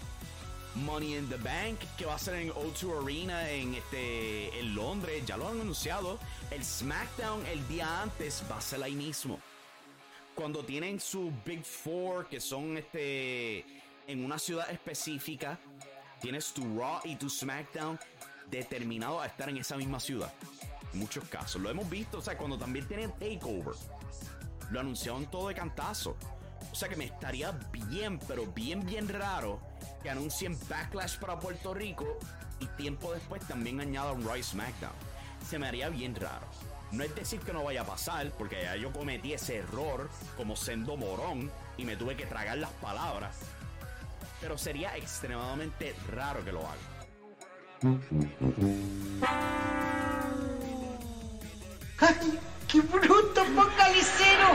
Money 0.77 1.17
in 1.17 1.29
the 1.29 1.37
Bank, 1.37 1.81
que 1.97 2.05
va 2.05 2.15
a 2.15 2.19
ser 2.19 2.35
en 2.35 2.51
O2 2.51 3.03
Arena 3.03 3.51
en, 3.51 3.75
este, 3.75 4.59
en 4.59 4.75
Londres, 4.75 5.25
ya 5.27 5.37
lo 5.37 5.49
han 5.49 5.61
anunciado. 5.61 6.19
El 6.51 6.65
SmackDown 6.65 7.45
el 7.47 7.67
día 7.67 8.03
antes 8.03 8.45
va 8.51 8.59
a 8.59 8.61
ser 8.61 8.83
ahí 8.83 8.95
mismo. 8.95 9.41
Cuando 10.35 10.65
tienen 10.65 11.01
su 11.01 11.33
Big 11.45 11.65
Four, 11.65 12.29
que 12.29 12.41
son 12.41 12.77
este, 12.77 13.65
en 14.07 14.25
una 14.25 14.39
ciudad 14.39 14.71
específica, 14.71 15.59
tienes 16.21 16.53
tu 16.53 16.79
Raw 16.79 17.01
y 17.05 17.17
tu 17.17 17.31
SmackDown 17.31 17.99
determinado 18.51 19.21
a 19.21 19.27
estar 19.27 19.49
en 19.49 19.59
esa 19.59 19.77
misma 19.77 20.01
ciudad. 20.01 20.33
En 20.93 21.01
muchos 21.01 21.25
casos. 21.29 21.61
Lo 21.61 21.71
hemos 21.71 21.89
visto, 21.89 22.19
o 22.19 22.23
sea, 22.23 22.37
cuando 22.37 22.59
también 22.59 22.87
tienen 22.87 23.11
Takeover. 23.13 23.75
Lo 24.71 24.81
anunciaron 24.81 25.27
todo 25.31 25.49
de 25.49 25.55
cantazo. 25.55 26.17
O 26.73 26.75
sea 26.75 26.89
que 26.89 26.97
me 26.97 27.07
estaría 27.07 27.53
bien, 27.89 28.19
pero 28.27 28.47
bien, 28.47 28.85
bien 28.85 29.09
raro 29.09 29.61
que 30.03 30.11
anuncien 30.11 30.59
Backlash 30.69 31.19
para 31.19 31.39
Puerto 31.39 31.73
Rico 31.73 32.19
y 32.61 32.67
tiempo 32.67 33.13
después 33.13 33.47
también 33.47 33.81
añadan 33.81 34.25
Raw 34.25 34.43
SmackDown. 34.43 34.93
Se 35.49 35.59
me 35.59 35.69
haría 35.69 35.89
bien 35.89 36.15
raro. 36.15 36.47
No 36.93 37.03
es 37.03 37.15
decir 37.15 37.41
que 37.41 37.53
no 37.53 37.65
vaya 37.65 37.83
a 37.83 37.87
pasar, 37.87 38.31
porque 38.33 38.63
ya 38.63 38.77
yo 38.77 38.93
cometí 38.93 39.33
ese 39.33 39.57
error 39.57 40.09
como 40.37 40.55
sendo 40.55 40.97
morón 40.97 41.51
y 41.77 41.85
me 41.85 41.97
tuve 41.97 42.17
que 42.17 42.27
tragar 42.27 42.59
las 42.59 42.71
palabras. 42.73 43.37
Pero 44.41 44.57
sería 44.57 44.97
extremadamente 44.97 45.95
raro 46.09 46.45
que 46.45 46.53
lo 46.53 46.61
haga. 46.61 46.96
¡Ay, 47.83 47.91
qué 52.67 52.81
bruto 52.81 53.45
focalicero! 53.45 54.49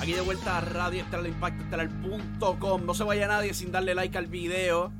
Aquí 0.00 0.12
de 0.12 0.20
vuelta 0.20 0.58
a 0.58 0.60
Radio 0.60 1.02
Estelar 1.02 1.26
Impacto. 1.26 2.78
No 2.78 2.94
se 2.94 3.02
vaya 3.02 3.26
nadie 3.26 3.54
sin 3.54 3.72
darle 3.72 3.92
like 3.96 4.16
al 4.16 4.26
video. 4.26 4.92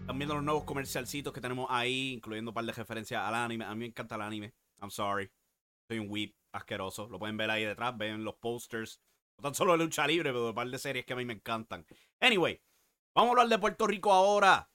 Están 0.00 0.18
viendo 0.18 0.34
los 0.34 0.44
nuevos 0.44 0.64
comercialcitos 0.64 1.32
que 1.32 1.40
tenemos 1.40 1.66
ahí, 1.70 2.12
incluyendo 2.12 2.50
un 2.50 2.54
par 2.54 2.66
de 2.66 2.72
referencias 2.72 3.22
al 3.22 3.34
anime. 3.34 3.64
A 3.64 3.70
mí 3.70 3.80
me 3.80 3.86
encanta 3.86 4.16
el 4.16 4.20
anime. 4.20 4.52
I'm 4.82 4.90
sorry. 4.90 5.30
Soy 5.88 5.98
un 5.98 6.10
whip 6.10 6.36
asqueroso. 6.52 7.08
Lo 7.08 7.18
pueden 7.18 7.36
ver 7.36 7.50
ahí 7.50 7.64
detrás. 7.64 7.96
Ven 7.96 8.24
los 8.24 8.36
posters. 8.36 9.00
No 9.38 9.42
tan 9.42 9.54
solo 9.54 9.72
de 9.72 9.78
lucha 9.78 10.06
libre, 10.06 10.30
pero 10.30 10.48
un 10.48 10.54
par 10.54 10.68
de 10.68 10.78
series 10.78 11.04
que 11.04 11.12
a 11.12 11.16
mí 11.16 11.24
me 11.24 11.34
encantan. 11.34 11.86
Anyway, 12.20 12.62
vamos 13.14 13.28
a 13.28 13.32
hablar 13.32 13.48
de 13.48 13.58
Puerto 13.58 13.86
Rico 13.86 14.12
ahora. 14.12 14.70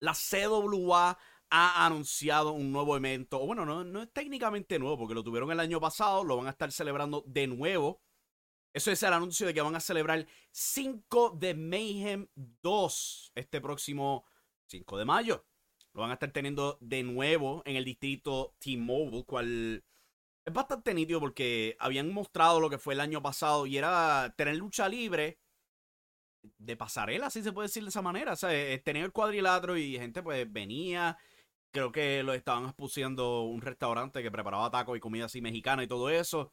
La 0.00 0.14
CWA 0.14 1.18
ha 1.50 1.86
anunciado 1.86 2.52
un 2.52 2.72
nuevo 2.72 2.96
evento. 2.96 3.38
Bueno, 3.40 3.66
no, 3.66 3.84
no 3.84 4.02
es 4.02 4.12
técnicamente 4.12 4.78
nuevo, 4.78 4.98
porque 4.98 5.14
lo 5.14 5.22
tuvieron 5.22 5.50
el 5.52 5.60
año 5.60 5.80
pasado. 5.80 6.24
Lo 6.24 6.36
van 6.36 6.46
a 6.46 6.50
estar 6.50 6.72
celebrando 6.72 7.22
de 7.26 7.46
nuevo. 7.46 8.00
Eso 8.72 8.90
es 8.90 9.02
el 9.02 9.12
anuncio 9.12 9.46
de 9.46 9.52
que 9.52 9.60
van 9.60 9.76
a 9.76 9.80
celebrar 9.80 10.26
5 10.50 11.36
de 11.38 11.54
Mayhem 11.54 12.28
2 12.34 13.32
este 13.34 13.60
próximo 13.60 14.24
5 14.68 14.96
de 14.96 15.04
mayo. 15.04 15.44
Lo 15.92 16.00
van 16.00 16.10
a 16.10 16.14
estar 16.14 16.32
teniendo 16.32 16.78
de 16.80 17.02
nuevo 17.02 17.62
en 17.66 17.76
el 17.76 17.84
distrito 17.84 18.54
T-Mobile, 18.58 19.24
cual 19.24 19.84
es 20.44 20.52
bastante 20.52 20.94
nítido 20.94 21.20
porque 21.20 21.76
habían 21.78 22.12
mostrado 22.12 22.60
lo 22.60 22.68
que 22.68 22.78
fue 22.78 22.94
el 22.94 23.00
año 23.00 23.22
pasado 23.22 23.66
y 23.66 23.76
era 23.76 24.34
tener 24.36 24.56
lucha 24.56 24.88
libre 24.88 25.38
de 26.58 26.76
pasarela, 26.76 27.30
si 27.30 27.42
se 27.42 27.52
puede 27.52 27.68
decir 27.68 27.84
de 27.84 27.90
esa 27.90 28.02
manera. 28.02 28.32
O 28.32 28.36
sea, 28.36 28.50
tener 28.82 29.04
el 29.04 29.12
cuadrilátero 29.12 29.76
y 29.76 29.98
gente 29.98 30.22
pues 30.22 30.50
venía. 30.52 31.16
Creo 31.70 31.92
que 31.92 32.22
lo 32.22 32.34
estaban 32.34 32.64
expusiendo 32.64 33.42
un 33.42 33.60
restaurante 33.60 34.22
que 34.22 34.30
preparaba 34.30 34.70
tacos 34.70 34.96
y 34.96 35.00
comida 35.00 35.26
así 35.26 35.40
mexicana 35.40 35.84
y 35.84 35.86
todo 35.86 36.10
eso. 36.10 36.52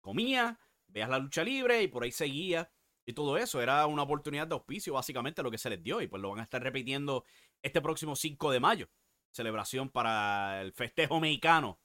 Comía, 0.00 0.58
veas 0.88 1.08
la 1.08 1.18
lucha 1.18 1.44
libre 1.44 1.82
y 1.82 1.88
por 1.88 2.02
ahí 2.02 2.12
seguía. 2.12 2.70
Y 3.06 3.14
todo 3.14 3.38
eso 3.38 3.62
era 3.62 3.86
una 3.86 4.02
oportunidad 4.02 4.46
de 4.48 4.54
auspicio, 4.54 4.92
básicamente 4.94 5.42
lo 5.42 5.50
que 5.50 5.58
se 5.58 5.70
les 5.70 5.82
dio. 5.82 6.02
Y 6.02 6.08
pues 6.08 6.20
lo 6.20 6.30
van 6.30 6.40
a 6.40 6.42
estar 6.42 6.62
repitiendo 6.62 7.24
este 7.62 7.80
próximo 7.80 8.16
5 8.16 8.50
de 8.50 8.60
mayo. 8.60 8.90
Celebración 9.30 9.90
para 9.90 10.60
el 10.60 10.72
festejo 10.72 11.20
mexicano 11.20 11.78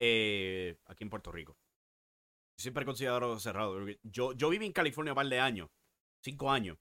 eh, 0.00 0.78
aquí 0.86 1.04
en 1.04 1.10
Puerto 1.10 1.32
Rico. 1.32 1.56
Siempre 2.58 2.82
he 2.82 2.86
considerado 2.86 3.38
cerrado. 3.38 3.78
Yo, 4.02 4.32
yo 4.32 4.48
viví 4.48 4.66
en 4.66 4.72
California 4.72 5.12
un 5.12 5.16
par 5.16 5.28
de 5.28 5.40
años, 5.40 5.68
5 6.24 6.50
años. 6.50 6.78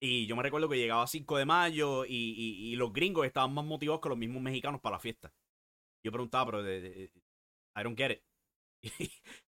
Y 0.00 0.26
yo 0.26 0.36
me 0.36 0.42
recuerdo 0.42 0.68
que 0.68 0.76
llegaba 0.76 1.06
5 1.06 1.38
de 1.38 1.46
mayo 1.46 2.04
y, 2.06 2.74
los 2.76 2.92
gringos 2.92 3.26
estaban 3.26 3.54
más 3.54 3.64
motivados 3.64 4.00
que 4.02 4.10
los 4.10 4.18
mismos 4.18 4.42
mexicanos 4.42 4.80
para 4.80 4.96
la 4.96 5.00
fiesta. 5.00 5.32
Yo 6.04 6.12
preguntaba, 6.12 6.46
pero 6.46 6.62
de, 6.62 7.10
I 7.76 7.82
don't 7.82 7.98
get 7.98 8.10
it. 8.12 8.22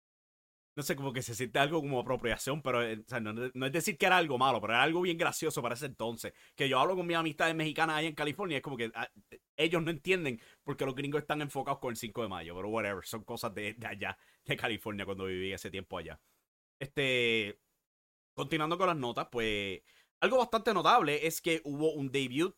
no 0.78 0.84
sé, 0.84 0.96
como 0.96 1.12
que 1.12 1.24
se 1.24 1.34
siente 1.34 1.58
algo 1.58 1.82
como 1.82 2.00
apropiación, 2.00 2.62
pero 2.62 2.84
eh, 2.84 3.04
no, 3.20 3.66
es 3.66 3.72
decir 3.72 3.98
que 3.98 4.06
era 4.06 4.18
algo 4.18 4.38
malo, 4.38 4.62
pero 4.62 4.74
era 4.74 4.84
algo 4.84 5.02
bien 5.02 5.18
gracioso 5.18 5.60
para 5.60 5.74
ese 5.74 5.88
entonces. 5.88 6.34
Que 6.56 6.70
yo 6.70 6.80
hablo 6.80 6.96
con 6.96 7.08
mis 7.08 7.18
amistades 7.18 7.56
mexicanas 7.56 7.96
ahí 7.96 8.06
en 8.06 8.14
California, 8.14 8.58
es 8.58 8.64
como 8.64 8.78
que 8.78 8.92
ah, 8.94 9.10
ellos 9.56 9.82
no 9.82 9.90
entienden 9.90 10.40
por 10.64 10.78
qué 10.78 10.86
los 10.86 10.94
gringos 10.94 11.22
están 11.22 11.42
enfocados 11.42 11.80
con 11.80 11.90
el 11.90 11.98
5 11.98 12.22
de 12.22 12.28
mayo, 12.28 12.56
pero 12.56 12.70
whatever, 12.70 13.04
son 13.04 13.24
cosas 13.24 13.56
de, 13.56 13.76
allá, 13.88 14.16
de 14.46 14.56
California, 14.56 15.04
cuando 15.04 15.26
viví 15.26 15.52
ese 15.52 15.72
tiempo 15.72 15.98
allá. 15.98 16.22
Este, 16.80 17.60
continuando 18.36 18.78
con 18.78 18.86
las 18.86 18.98
notas, 18.98 19.30
pues 19.32 19.82
algo 20.22 20.38
bastante 20.38 20.76
notable 20.76 21.26
es 21.26 21.42
que 21.42 21.60
hubo 21.64 21.94
un 21.94 22.12
debut 22.12 22.56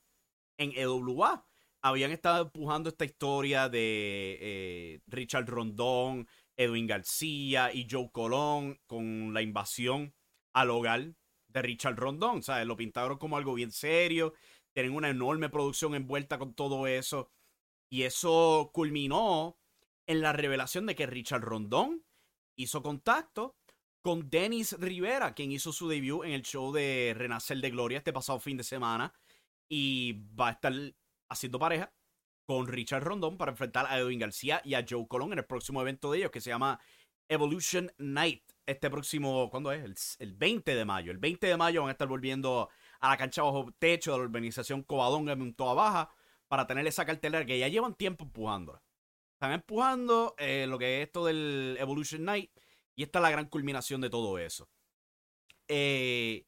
en 0.58 0.74
EWA. 0.76 1.46
Habían 1.82 2.12
estado 2.12 2.44
empujando 2.44 2.90
esta 2.90 3.06
historia 3.06 3.70
de 3.70 4.38
eh, 4.42 5.02
Richard 5.08 5.46
Rondón, 5.46 6.28
Edwin 6.60 6.88
García 6.88 7.74
y 7.74 7.88
Joe 7.90 8.12
Colón 8.12 8.82
con 8.86 9.34
la 9.34 9.42
invasión 9.42 10.14
al 10.52 10.70
hogar 10.70 11.16
de 11.48 11.62
Richard 11.62 11.96
Rondón. 11.96 12.44
¿sabes? 12.44 12.68
Lo 12.68 12.76
pintaron 12.76 13.18
como 13.18 13.38
algo 13.38 13.54
bien 13.54 13.72
serio. 13.72 14.34
Tienen 14.74 14.94
una 14.94 15.10
enorme 15.10 15.50
producción 15.50 15.96
envuelta 15.96 16.38
con 16.38 16.54
todo 16.54 16.86
eso. 16.86 17.32
Y 17.90 18.04
eso 18.04 18.72
culminó 18.74 19.58
en 20.06 20.22
la 20.22 20.34
revelación 20.34 20.86
de 20.86 20.96
que 20.96 21.08
Richard 21.08 21.42
Rondón 21.42 22.04
hizo 22.58 22.84
contacto 22.84 23.56
con 24.02 24.30
Dennis 24.30 24.74
Rivera, 24.80 25.34
quien 25.34 25.54
hizo 25.54 25.72
su 25.72 25.88
debut 25.88 26.26
en 26.26 26.32
el 26.32 26.42
show 26.42 26.74
de 26.74 27.14
Renacer 27.16 27.60
de 27.60 27.70
Gloria 27.70 28.00
este 28.00 28.12
pasado 28.12 28.40
fin 28.40 28.58
de 28.58 28.66
semana. 28.66 29.14
Y 29.70 30.28
va 30.36 30.50
a 30.50 30.52
estar 30.52 30.74
haciendo 31.30 31.58
pareja 31.58 31.94
con 32.50 32.66
Richard 32.66 33.04
Rondón 33.04 33.38
para 33.38 33.52
enfrentar 33.52 33.86
a 33.88 34.00
Edwin 34.00 34.18
García 34.18 34.60
y 34.66 34.74
a 34.74 34.84
Joe 34.90 35.08
Colón 35.08 35.34
en 35.34 35.38
el 35.38 35.46
próximo 35.46 35.82
evento 35.82 36.12
de 36.12 36.18
ellos 36.18 36.32
que 36.32 36.42
se 36.42 36.50
llama 36.50 36.80
Evolution 37.28 37.92
Night. 38.00 38.42
Este 38.66 38.90
próximo, 38.90 39.52
¿cuándo 39.52 39.72
es? 39.72 40.18
El, 40.18 40.34
20 40.34 40.74
de 40.74 40.84
mayo. 40.84 41.12
El 41.12 41.20
20 41.20 41.46
de 41.46 41.56
mayo 41.58 41.82
van 41.82 41.90
a 41.90 41.92
estar 41.92 42.08
volviendo 42.08 42.68
a 43.02 43.10
la 43.12 43.18
cancha 43.18 43.44
bajo 43.44 43.72
techo 43.78 44.14
de 44.14 44.18
la 44.18 44.24
organización 44.24 44.82
Covadonga 44.82 45.34
en 45.34 45.54
Toa 45.54 45.76
Baja 45.76 46.12
para 46.48 46.66
tener 46.66 46.88
esa 46.88 47.06
cartelera 47.06 47.46
que 47.46 47.60
ya 47.60 47.68
llevan 47.68 47.94
tiempo 47.94 48.24
empujándola. 48.24 48.82
Están 49.34 49.52
empujando 49.52 50.34
eh, 50.40 50.66
lo 50.68 50.80
que 50.80 51.04
es 51.04 51.06
esto 51.06 51.26
del 51.28 51.78
Evolution 51.80 52.26
Night 52.26 52.50
y 52.96 53.04
esta 53.04 53.20
es 53.20 53.24
la 53.24 53.30
gran 53.30 53.46
culminación 53.46 54.02
de 54.02 54.10
todo 54.10 54.40
eso. 54.40 54.68
Eh, 55.68 56.48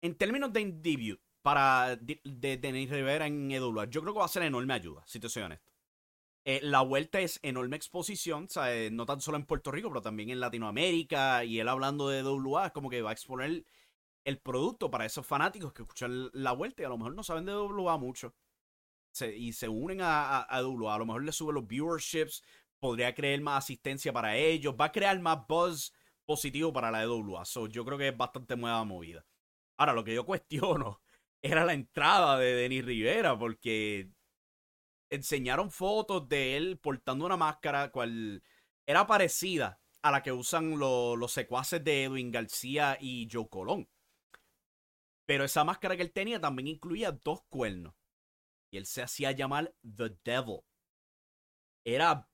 en 0.00 0.14
términos 0.14 0.52
de 0.52 0.70
debut, 0.76 1.20
para 1.44 1.96
de, 1.96 2.56
Denis 2.56 2.88
Rivera 2.88 3.26
en 3.26 3.50
EWA. 3.50 3.84
Yo 3.84 4.00
creo 4.00 4.14
que 4.14 4.18
va 4.20 4.24
a 4.24 4.28
ser 4.28 4.44
enorme 4.44 4.72
ayuda, 4.72 5.02
si 5.06 5.20
te 5.20 5.28
soy 5.28 5.42
honesto. 5.42 5.70
Eh, 6.46 6.60
la 6.62 6.80
vuelta 6.80 7.20
es 7.20 7.38
enorme 7.42 7.76
exposición, 7.76 8.48
¿sabes? 8.48 8.90
no 8.90 9.04
tan 9.04 9.20
solo 9.20 9.36
en 9.36 9.44
Puerto 9.44 9.70
Rico, 9.70 9.90
pero 9.90 10.00
también 10.00 10.30
en 10.30 10.40
Latinoamérica. 10.40 11.44
Y 11.44 11.60
él 11.60 11.68
hablando 11.68 12.08
de 12.08 12.20
EWA, 12.20 12.66
es 12.68 12.72
como 12.72 12.88
que 12.88 13.02
va 13.02 13.10
a 13.10 13.12
exponer 13.12 13.66
el 14.24 14.38
producto 14.38 14.90
para 14.90 15.04
esos 15.04 15.26
fanáticos 15.26 15.74
que 15.74 15.82
escuchan 15.82 16.30
la 16.32 16.52
vuelta 16.52 16.82
y 16.82 16.86
a 16.86 16.88
lo 16.88 16.96
mejor 16.96 17.14
no 17.14 17.22
saben 17.22 17.44
de 17.44 17.52
EWA 17.52 17.98
mucho. 17.98 18.34
y 19.36 19.52
se 19.52 19.68
unen 19.68 20.00
a, 20.00 20.38
a, 20.38 20.42
a. 20.44 20.58
A 20.58 20.62
lo 20.98 21.06
mejor 21.06 21.24
le 21.24 21.32
sube 21.32 21.52
los 21.52 21.66
viewerships, 21.66 22.42
podría 22.80 23.14
crear 23.14 23.38
más 23.42 23.64
asistencia 23.64 24.14
para 24.14 24.36
ellos, 24.36 24.74
va 24.80 24.86
a 24.86 24.92
crear 24.92 25.20
más 25.20 25.46
buzz 25.46 25.92
positivo 26.24 26.72
para 26.72 26.90
la 26.90 27.02
EWA. 27.02 27.44
So, 27.44 27.66
yo 27.66 27.84
creo 27.84 27.98
que 27.98 28.08
es 28.08 28.16
bastante 28.16 28.56
nueva 28.56 28.82
movida. 28.84 29.26
Ahora, 29.76 29.92
lo 29.92 30.04
que 30.04 30.14
yo 30.14 30.24
cuestiono 30.24 31.02
era 31.44 31.66
la 31.66 31.74
entrada 31.74 32.38
de 32.38 32.54
Denis 32.54 32.86
Rivera, 32.86 33.38
porque 33.38 34.08
enseñaron 35.10 35.70
fotos 35.70 36.26
de 36.26 36.56
él 36.56 36.78
portando 36.78 37.26
una 37.26 37.36
máscara 37.36 37.90
cual 37.90 38.42
era 38.86 39.06
parecida 39.06 39.78
a 40.00 40.10
la 40.10 40.22
que 40.22 40.32
usan 40.32 40.78
los 40.78 41.32
secuaces 41.32 41.84
de 41.84 42.04
Edwin 42.04 42.30
García 42.30 42.96
y 42.98 43.28
Joe 43.30 43.46
Colón. 43.50 43.90
Pero 45.26 45.44
esa 45.44 45.64
máscara 45.64 45.96
que 45.96 46.02
él 46.02 46.12
tenía 46.12 46.40
también 46.40 46.66
incluía 46.66 47.12
dos 47.12 47.42
cuernos. 47.50 47.94
Y 48.70 48.78
él 48.78 48.86
se 48.86 49.02
hacía 49.02 49.32
llamar 49.32 49.74
The 49.82 50.16
Devil. 50.24 50.60
Era 51.84 52.26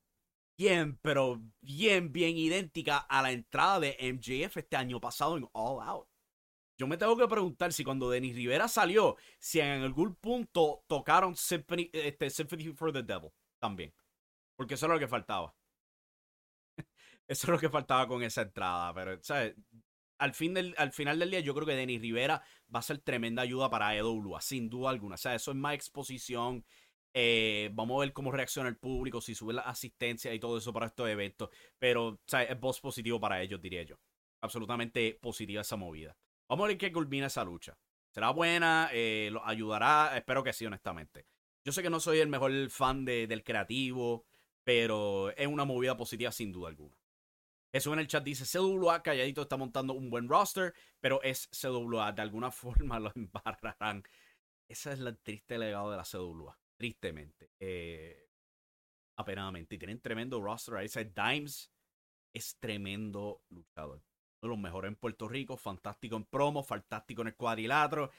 bien, 0.57 0.97
pero 0.99 1.41
bien, 1.59 2.13
bien 2.13 2.37
idéntica 2.37 2.97
a 2.97 3.21
la 3.21 3.33
entrada 3.33 3.81
de 3.81 3.97
MJF 3.99 4.55
este 4.55 4.77
año 4.77 5.01
pasado 5.01 5.35
en 5.35 5.49
All 5.51 5.85
Out. 5.85 6.10
Yo 6.81 6.87
me 6.87 6.97
tengo 6.97 7.15
que 7.15 7.27
preguntar 7.27 7.71
si 7.73 7.83
cuando 7.83 8.09
Denis 8.09 8.35
Rivera 8.35 8.67
salió, 8.67 9.15
si 9.37 9.59
en 9.59 9.83
algún 9.83 10.15
punto 10.15 10.83
tocaron 10.87 11.35
Symphony, 11.35 11.91
este, 11.93 12.31
for 12.73 12.91
the 12.91 13.03
Devil 13.03 13.29
también. 13.59 13.93
Porque 14.55 14.73
eso 14.73 14.87
era 14.87 14.95
lo 14.95 14.99
que 14.99 15.07
faltaba. 15.07 15.55
eso 17.27 17.45
es 17.45 17.49
lo 17.49 17.59
que 17.59 17.69
faltaba 17.69 18.07
con 18.07 18.23
esa 18.23 18.41
entrada. 18.41 18.91
Pero, 18.95 19.19
¿sabes? 19.21 19.53
Al, 20.17 20.33
fin 20.33 20.55
del, 20.55 20.73
al 20.75 20.91
final 20.91 21.19
del 21.19 21.29
día, 21.29 21.41
yo 21.41 21.53
creo 21.53 21.67
que 21.67 21.75
Denis 21.75 22.01
Rivera 22.01 22.41
va 22.73 22.79
a 22.79 22.81
ser 22.81 22.97
tremenda 22.97 23.43
ayuda 23.43 23.69
para 23.69 23.95
EWA, 23.95 24.41
sin 24.41 24.67
duda 24.67 24.89
alguna. 24.89 25.13
O 25.13 25.19
sea, 25.19 25.35
eso 25.35 25.51
es 25.51 25.57
más 25.57 25.75
exposición. 25.75 26.65
Eh, 27.13 27.69
vamos 27.73 27.97
a 27.97 27.99
ver 28.05 28.13
cómo 28.13 28.31
reacciona 28.31 28.69
el 28.69 28.77
público, 28.77 29.21
si 29.21 29.35
sube 29.35 29.53
la 29.53 29.61
asistencia 29.61 30.33
y 30.33 30.39
todo 30.39 30.57
eso 30.57 30.73
para 30.73 30.87
estos 30.87 31.07
eventos. 31.07 31.51
Pero, 31.77 32.19
¿sabes? 32.25 32.49
Es 32.49 32.59
voz 32.59 32.79
positivo 32.79 33.19
para 33.19 33.39
ellos, 33.39 33.61
diría 33.61 33.83
yo. 33.83 33.97
Absolutamente 34.41 35.19
positiva 35.21 35.61
esa 35.61 35.75
movida. 35.75 36.17
Vamos 36.51 36.65
a 36.65 36.67
ver 36.67 36.77
qué 36.77 36.91
culmina 36.91 37.27
esa 37.27 37.45
lucha. 37.45 37.77
¿Será 38.09 38.31
buena? 38.31 38.89
Eh, 38.91 39.29
¿Lo 39.31 39.41
ayudará? 39.47 40.17
Espero 40.17 40.43
que 40.43 40.51
sí, 40.51 40.65
honestamente. 40.65 41.25
Yo 41.63 41.71
sé 41.71 41.81
que 41.81 41.89
no 41.89 42.01
soy 42.01 42.19
el 42.19 42.27
mejor 42.27 42.51
fan 42.69 43.05
del 43.05 43.41
creativo, 43.41 44.25
pero 44.65 45.29
es 45.37 45.47
una 45.47 45.63
movida 45.63 45.95
positiva 45.95 46.29
sin 46.33 46.51
duda 46.51 46.67
alguna. 46.67 46.97
Eso 47.71 47.93
en 47.93 47.99
el 47.99 48.07
chat 48.07 48.25
dice, 48.25 48.43
CWA 48.43 49.01
calladito 49.01 49.43
está 49.43 49.55
montando 49.55 49.93
un 49.93 50.09
buen 50.09 50.27
roster, 50.27 50.73
pero 50.99 51.23
es 51.23 51.47
CWA, 51.53 52.11
de 52.11 52.21
alguna 52.21 52.51
forma 52.51 52.99
lo 52.99 53.13
embarrarán. 53.15 54.03
Ese 54.67 54.91
es 54.91 54.99
el 54.99 55.17
triste 55.19 55.57
legado 55.57 55.89
de 55.89 55.95
la 55.95 56.03
CWA, 56.03 56.59
tristemente. 56.75 57.51
Eh, 57.61 58.27
apenadamente. 59.15 59.75
Y 59.75 59.79
tienen 59.79 60.01
tremendo 60.01 60.41
roster 60.41 60.75
ahí. 60.75 60.89
Dimes 61.15 61.71
es 62.33 62.57
tremendo 62.59 63.41
luchador 63.47 64.01
de 64.41 64.47
los 64.47 64.57
mejores 64.57 64.89
en 64.89 64.95
Puerto 64.95 65.27
Rico, 65.27 65.57
fantástico 65.57 66.15
en 66.15 66.25
promo, 66.25 66.63
fantástico 66.63 67.21
en 67.21 67.29
el 67.29 67.35
cuadrilátero. 67.35 68.11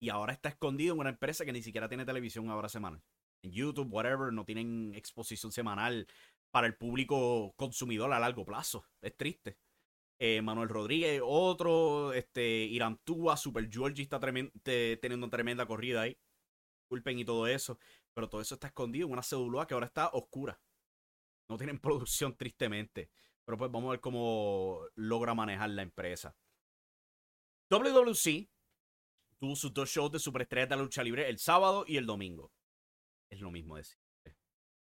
Y 0.00 0.10
ahora 0.10 0.32
está 0.32 0.48
escondido 0.50 0.94
en 0.94 1.00
una 1.00 1.10
empresa 1.10 1.44
que 1.44 1.52
ni 1.52 1.62
siquiera 1.62 1.88
tiene 1.88 2.04
televisión 2.06 2.50
ahora 2.50 2.68
semanal. 2.68 3.02
En 3.42 3.52
YouTube, 3.52 3.92
whatever, 3.92 4.32
no 4.32 4.44
tienen 4.44 4.92
exposición 4.94 5.52
semanal 5.52 6.06
para 6.50 6.66
el 6.66 6.76
público 6.76 7.54
consumidor 7.56 8.12
a 8.12 8.20
largo 8.20 8.44
plazo. 8.44 8.86
Es 9.02 9.16
triste. 9.16 9.58
eh, 10.18 10.42
Manuel 10.42 10.68
Rodríguez, 10.68 11.20
otro, 11.24 12.12
este, 12.12 12.42
Irán 12.64 13.00
Super 13.36 13.68
Georgie 13.70 14.02
está 14.02 14.20
teniendo 14.20 15.30
tremenda 15.30 15.66
corrida 15.66 16.02
ahí. 16.02 16.18
Culpen 16.88 17.18
y 17.18 17.24
todo 17.24 17.46
eso. 17.46 17.78
Pero 18.14 18.28
todo 18.28 18.40
eso 18.40 18.54
está 18.54 18.68
escondido 18.68 19.06
en 19.06 19.12
una 19.12 19.22
cédula 19.22 19.66
que 19.66 19.74
ahora 19.74 19.86
está 19.86 20.08
oscura. 20.10 20.60
No 21.48 21.56
tienen 21.56 21.78
producción, 21.80 22.36
tristemente. 22.36 23.10
Pero 23.48 23.56
pues 23.56 23.70
vamos 23.70 23.88
a 23.88 23.90
ver 23.92 24.00
cómo 24.00 24.82
logra 24.94 25.32
manejar 25.32 25.70
la 25.70 25.80
empresa. 25.80 26.36
WWC 27.70 28.46
tuvo 29.38 29.56
sus 29.56 29.72
dos 29.72 29.88
shows 29.88 30.12
de 30.12 30.18
superestrellas 30.18 30.68
de 30.68 30.76
la 30.76 30.82
lucha 30.82 31.02
libre 31.02 31.26
el 31.30 31.38
sábado 31.38 31.86
y 31.88 31.96
el 31.96 32.04
domingo. 32.04 32.52
Es 33.30 33.40
lo 33.40 33.50
mismo 33.50 33.78
decir. 33.78 33.96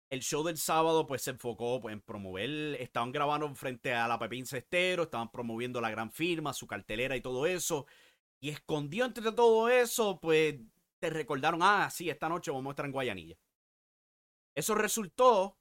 El 0.08 0.22
show 0.22 0.42
del 0.42 0.56
sábado 0.56 1.06
pues 1.06 1.20
se 1.20 1.32
enfocó 1.32 1.78
pues, 1.78 1.92
en 1.92 2.00
promover, 2.00 2.80
estaban 2.80 3.12
grabando 3.12 3.54
frente 3.54 3.92
a 3.92 4.08
la 4.08 4.18
Pepín 4.18 4.46
Cestero, 4.46 5.02
estaban 5.02 5.30
promoviendo 5.30 5.78
la 5.82 5.90
gran 5.90 6.10
firma, 6.10 6.54
su 6.54 6.66
cartelera 6.66 7.16
y 7.16 7.20
todo 7.20 7.44
eso. 7.44 7.84
Y 8.40 8.48
escondido 8.48 9.04
entre 9.04 9.30
todo 9.30 9.68
eso, 9.68 10.18
pues 10.20 10.58
te 11.00 11.10
recordaron, 11.10 11.60
ah, 11.62 11.90
sí, 11.90 12.08
esta 12.08 12.30
noche 12.30 12.50
vamos 12.50 12.70
a 12.70 12.72
estar 12.72 12.86
en 12.86 12.92
Guayanilla. 12.92 13.36
Eso 14.54 14.74
resultó, 14.74 15.58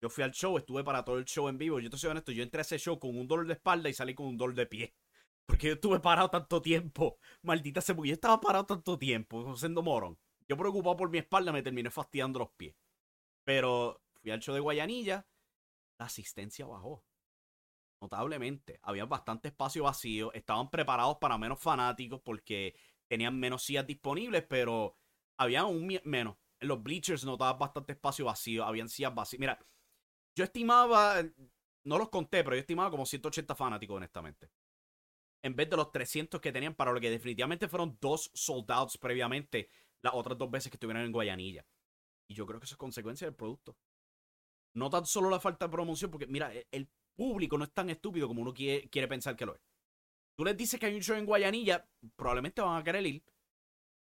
yo 0.00 0.08
fui 0.08 0.24
al 0.24 0.32
show, 0.32 0.56
estuve 0.56 0.82
para 0.82 1.04
todo 1.04 1.18
el 1.18 1.24
show 1.24 1.48
en 1.48 1.58
vivo, 1.58 1.78
yo 1.78 1.90
te 1.90 1.98
soy 1.98 2.10
honesto, 2.10 2.32
yo 2.32 2.42
entré 2.42 2.60
a 2.60 2.62
ese 2.62 2.78
show 2.78 2.98
con 2.98 3.16
un 3.16 3.28
dolor 3.28 3.46
de 3.46 3.54
espalda 3.54 3.88
y 3.88 3.94
salí 3.94 4.14
con 4.14 4.26
un 4.26 4.36
dolor 4.36 4.54
de 4.54 4.66
pie. 4.66 4.94
Porque 5.46 5.68
yo 5.68 5.72
estuve 5.74 6.00
parado 6.00 6.30
tanto 6.30 6.62
tiempo. 6.62 7.18
Maldita 7.42 7.80
se 7.80 7.94
yo 7.94 8.04
estaba 8.04 8.40
parado 8.40 8.66
tanto 8.66 8.98
tiempo, 8.98 9.56
siendo 9.56 9.82
morón. 9.82 10.18
Yo 10.48 10.56
preocupado 10.56 10.96
por 10.96 11.10
mi 11.10 11.18
espalda 11.18 11.52
me 11.52 11.62
terminé 11.62 11.90
fastidiando 11.90 12.38
los 12.38 12.50
pies. 12.52 12.74
Pero 13.44 14.00
fui 14.20 14.30
al 14.30 14.40
show 14.40 14.54
de 14.54 14.60
Guayanilla, 14.60 15.26
la 15.98 16.06
asistencia 16.06 16.66
bajó. 16.66 17.04
Notablemente. 18.00 18.78
Había 18.82 19.04
bastante 19.04 19.48
espacio 19.48 19.84
vacío. 19.84 20.32
Estaban 20.32 20.70
preparados 20.70 21.18
para 21.18 21.36
menos 21.36 21.60
fanáticos 21.60 22.20
porque 22.24 22.74
tenían 23.06 23.38
menos 23.38 23.62
sillas 23.62 23.86
disponibles, 23.86 24.44
pero 24.48 24.96
había 25.36 25.64
un 25.66 25.86
menos. 26.04 26.36
En 26.58 26.68
los 26.68 26.82
bleachers 26.82 27.24
notaba 27.24 27.54
bastante 27.54 27.92
espacio 27.92 28.24
vacío. 28.24 28.64
Habían 28.64 28.88
sillas 28.88 29.14
vacías. 29.14 29.40
Mira, 29.40 29.58
yo 30.34 30.44
estimaba, 30.44 31.22
no 31.84 31.98
los 31.98 32.08
conté, 32.08 32.44
pero 32.44 32.56
yo 32.56 32.60
estimaba 32.60 32.90
como 32.90 33.06
180 33.06 33.54
fanáticos, 33.54 33.96
honestamente. 33.96 34.50
En 35.42 35.56
vez 35.56 35.70
de 35.70 35.76
los 35.76 35.90
300 35.90 36.40
que 36.40 36.52
tenían, 36.52 36.74
para 36.74 36.92
lo 36.92 37.00
que 37.00 37.10
definitivamente 37.10 37.68
fueron 37.68 37.96
dos 38.00 38.30
sold 38.34 38.70
outs 38.70 38.98
previamente, 38.98 39.68
las 40.02 40.14
otras 40.14 40.36
dos 40.36 40.50
veces 40.50 40.70
que 40.70 40.76
estuvieron 40.76 41.02
en 41.02 41.12
Guayanilla. 41.12 41.66
Y 42.28 42.34
yo 42.34 42.46
creo 42.46 42.60
que 42.60 42.64
eso 42.66 42.74
es 42.74 42.78
consecuencia 42.78 43.26
del 43.26 43.34
producto. 43.34 43.76
No 44.74 44.88
tan 44.88 45.06
solo 45.06 45.30
la 45.30 45.40
falta 45.40 45.66
de 45.66 45.72
promoción, 45.72 46.10
porque 46.10 46.26
mira, 46.26 46.54
e, 46.54 46.66
el 46.70 46.88
público 47.16 47.58
no 47.58 47.64
es 47.64 47.72
tan 47.72 47.90
estúpido 47.90 48.28
como 48.28 48.42
uno 48.42 48.54
quiere, 48.54 49.08
pensar 49.08 49.36
que 49.36 49.46
lo 49.46 49.54
es. 49.54 49.60
Tú 50.36 50.44
les 50.44 50.56
dices 50.56 50.78
que 50.78 50.86
hay 50.86 50.94
un 50.94 51.02
show 51.02 51.16
en 51.16 51.26
Guayanilla, 51.26 51.86
probablemente 52.16 52.62
van 52.62 52.80
a 52.80 52.84
querer 52.84 53.06
ir. 53.06 53.24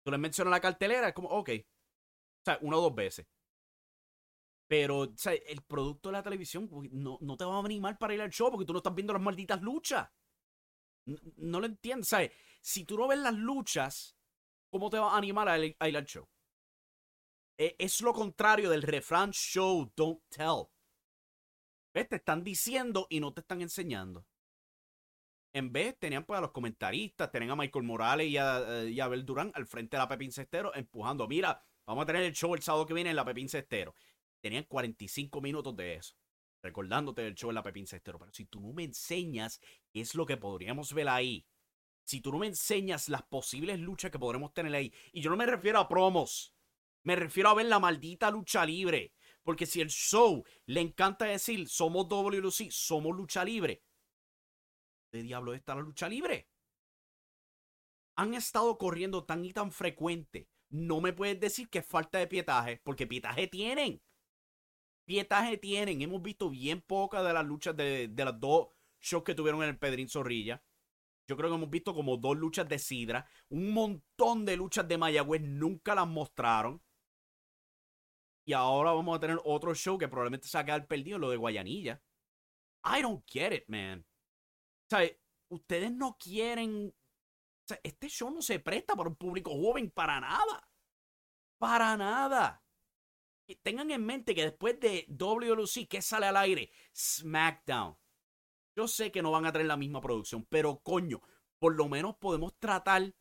Tú 0.04 0.12
les 0.12 0.20
mencionas 0.20 0.52
la 0.52 0.60
cartelera, 0.60 1.10
es 1.10 1.14
como, 1.14 1.30
ok. 1.30 1.50
O 1.50 2.44
sea, 2.44 2.58
una 2.62 2.78
o 2.78 2.82
dos 2.82 2.96
veces. 2.96 3.28
Pero, 4.68 5.00
o 5.00 5.10
el 5.48 5.62
producto 5.62 6.10
de 6.10 6.14
la 6.14 6.24
televisión 6.24 6.70
no, 6.92 7.18
no 7.22 7.38
te 7.38 7.46
va 7.46 7.58
a 7.58 7.62
venir 7.62 7.82
mal 7.82 7.98
para 7.98 8.14
ir 8.14 8.22
al 8.22 8.32
show 8.32 8.52
porque 8.52 8.66
tú 8.66 8.74
no 8.74 8.80
estás 8.80 8.94
viendo 8.94 9.14
las 9.14 9.22
malditas 9.22 9.62
luchas. 9.62 10.10
No, 11.38 11.62
lo 11.62 11.66
entiendes, 11.66 12.10
¿sabes? 12.10 12.32
Si 12.62 12.84
tú 12.84 12.98
no 12.98 13.08
ves 13.08 13.20
las 13.20 13.34
luchas, 13.34 14.18
¿cómo 14.70 14.90
te 14.90 15.00
va 15.00 15.14
a 15.14 15.18
animar 15.18 15.48
a 15.48 15.58
ir 15.58 15.76
al 15.80 16.06
show? 16.06 16.28
E, 17.58 17.76
es 17.80 18.02
lo 18.02 18.14
contrario 18.14 18.70
del 18.70 18.84
refrán 18.84 19.32
show, 19.32 19.92
don't 19.96 20.22
tell. 20.30 20.68
¿Ves? 21.94 22.10
Te 22.10 22.18
están 22.18 22.44
diciendo 22.44 23.08
y 23.10 23.20
no 23.20 23.34
te 23.34 23.42
están 23.42 23.62
enseñando. 23.62 24.26
En 25.54 25.72
vez, 25.72 25.98
tenían 25.98 26.26
pues 26.26 26.38
a 26.38 26.42
los 26.42 26.52
comentaristas, 26.52 27.32
tenían 27.32 27.52
a 27.52 27.56
Michael 27.56 27.86
Morales 27.86 28.28
y 28.28 28.38
a, 28.38 28.84
eh, 28.84 29.02
Abel 29.02 29.26
Durán 29.26 29.52
al 29.56 29.66
frente 29.66 29.98
de 29.98 30.04
la 30.04 30.08
Pepín 30.08 30.32
Cestero 30.32 30.74
empujando. 30.76 31.28
Mira, 31.28 31.60
vamos 31.86 32.04
a 32.04 32.06
tener 32.06 32.22
el 32.24 32.34
show 32.34 32.54
el 32.54 32.62
sábado 32.62 32.86
que 32.86 32.94
viene 32.94 33.10
en 33.10 33.16
la 33.16 33.26
Pepín 33.26 33.50
Cestero. 33.50 33.96
Tenían 34.42 34.64
45 34.64 35.42
minutos 35.42 35.76
de 35.76 35.96
eso, 35.96 36.16
recordándote 36.62 37.22
del 37.24 37.36
show 37.36 37.50
en 37.50 37.56
la 37.56 37.64
Pepín 37.64 37.88
Cestero. 37.88 38.20
Pero 38.20 38.32
si 38.34 38.46
tú 38.46 38.60
no 38.60 38.74
me 38.74 38.84
enseñas 38.84 39.60
qué 39.92 40.02
es 40.02 40.16
lo 40.16 40.26
que 40.26 40.38
podríamos 40.38 40.94
ver 40.94 41.10
ahí, 41.10 41.46
si 42.04 42.22
tú 42.22 42.32
no 42.32 42.40
me 42.40 42.48
enseñas 42.48 43.10
las 43.10 43.24
posibles 43.24 43.80
luchas 43.80 44.12
que 44.12 44.20
podremos 44.20 44.54
tener 44.54 44.74
ahí, 44.74 44.94
y 45.12 45.22
yo 45.22 45.30
no 45.30 45.38
me 45.38 45.46
refiero 45.46 45.80
a 45.80 45.90
promos, 45.90 46.54
me 47.04 47.16
refiero 47.16 47.50
a 47.50 47.54
ver 47.54 47.66
la 47.66 47.80
maldita 47.80 48.32
lucha 48.32 48.66
libre. 48.66 49.14
Porque 49.44 49.66
si 49.66 49.80
el 49.80 49.90
show 49.90 50.44
le 50.66 50.82
encanta 50.82 51.24
decir 51.24 51.70
somos 51.70 52.10
WLC, 52.10 52.70
somos 52.70 53.16
lucha 53.16 53.46
libre. 53.46 53.82
¿De 55.12 55.22
diablo 55.22 55.54
está 55.54 55.74
la 55.74 55.82
lucha 55.82 56.10
libre? 56.10 56.50
Han 58.18 58.34
estado 58.34 58.78
corriendo 58.78 59.24
tan 59.24 59.46
y 59.46 59.54
tan 59.54 59.72
frecuente. 59.72 60.50
No 60.70 61.00
me 61.00 61.14
puedes 61.14 61.40
decir 61.40 61.70
que 61.70 61.80
es 61.80 61.86
falta 61.86 62.20
de 62.20 62.28
pietaje, 62.28 62.82
porque 62.84 63.08
pietaje 63.08 63.48
tienen. 63.48 64.02
Pietaje 65.08 65.58
tienen. 65.58 66.02
Hemos 66.02 66.22
visto 66.22 66.50
bien 66.50 66.82
pocas 66.82 67.26
de 67.26 67.32
las 67.32 67.46
luchas 67.46 67.76
de, 67.78 68.10
de 68.10 68.26
las 68.26 68.38
dos 68.38 68.68
shows 69.00 69.24
que 69.24 69.34
tuvieron 69.34 69.64
en 69.64 69.70
el 69.70 69.80
Pedrín 69.80 70.10
Zorrilla. 70.10 70.62
Yo 71.30 71.38
creo 71.38 71.50
que 71.50 71.56
hemos 71.56 71.70
visto 71.70 71.94
como 71.94 72.18
dos 72.18 72.38
luchas 72.38 72.68
de 72.68 72.78
Sidra. 72.78 73.26
Un 73.48 73.72
montón 73.72 74.44
de 74.44 74.58
luchas 74.58 74.86
de 74.86 74.98
Mayagüez 74.98 75.42
nunca 75.42 75.96
las 75.96 76.08
mostraron. 76.08 76.84
Y 78.46 78.52
ahora 78.52 78.92
vamos 78.92 79.16
a 79.16 79.20
tener 79.22 79.40
otro 79.46 79.74
show 79.74 79.98
que 79.98 80.10
probablemente 80.10 80.50
se 80.50 80.58
va 80.58 80.62
a 80.62 80.66
quedar 80.66 80.88
perdido, 80.88 81.20
lo 81.20 81.30
de 81.30 81.38
Guayanilla. 81.38 82.02
I 82.84 83.02
don't 83.02 83.24
get 83.30 83.54
it, 83.54 83.64
man. 83.68 84.06
O 84.92 84.96
sea, 84.96 85.10
ustedes 85.50 85.92
no 85.92 86.18
quieren. 86.18 86.94
Este 87.82 88.10
show 88.10 88.30
no 88.30 88.42
se 88.42 88.60
presta 88.60 88.94
para 88.94 89.10
un 89.10 89.16
público 89.16 89.52
joven 89.52 89.90
para 89.90 90.20
nada. 90.20 90.70
Para 91.58 91.96
nada. 91.96 92.62
Tengan 93.56 93.92
en 93.92 94.06
mente 94.06 94.36
que 94.36 94.44
después 94.44 94.80
de 94.80 95.06
WLC, 95.10 95.88
¿qué 95.88 96.02
sale 96.02 96.26
al 96.26 96.38
aire? 96.38 96.70
SmackDown. 96.96 97.98
Yo 98.76 98.88
sé 98.88 99.12
que 99.12 99.22
no 99.22 99.32
van 99.32 99.46
a 99.46 99.52
tener 99.52 99.68
la 99.68 99.78
misma 99.78 100.02
producción, 100.02 100.46
pero 100.50 100.80
coño, 100.80 101.22
por 101.58 101.76
lo 101.76 101.88
menos 101.88 102.16
podemos 102.18 102.58
tratar 102.60 103.14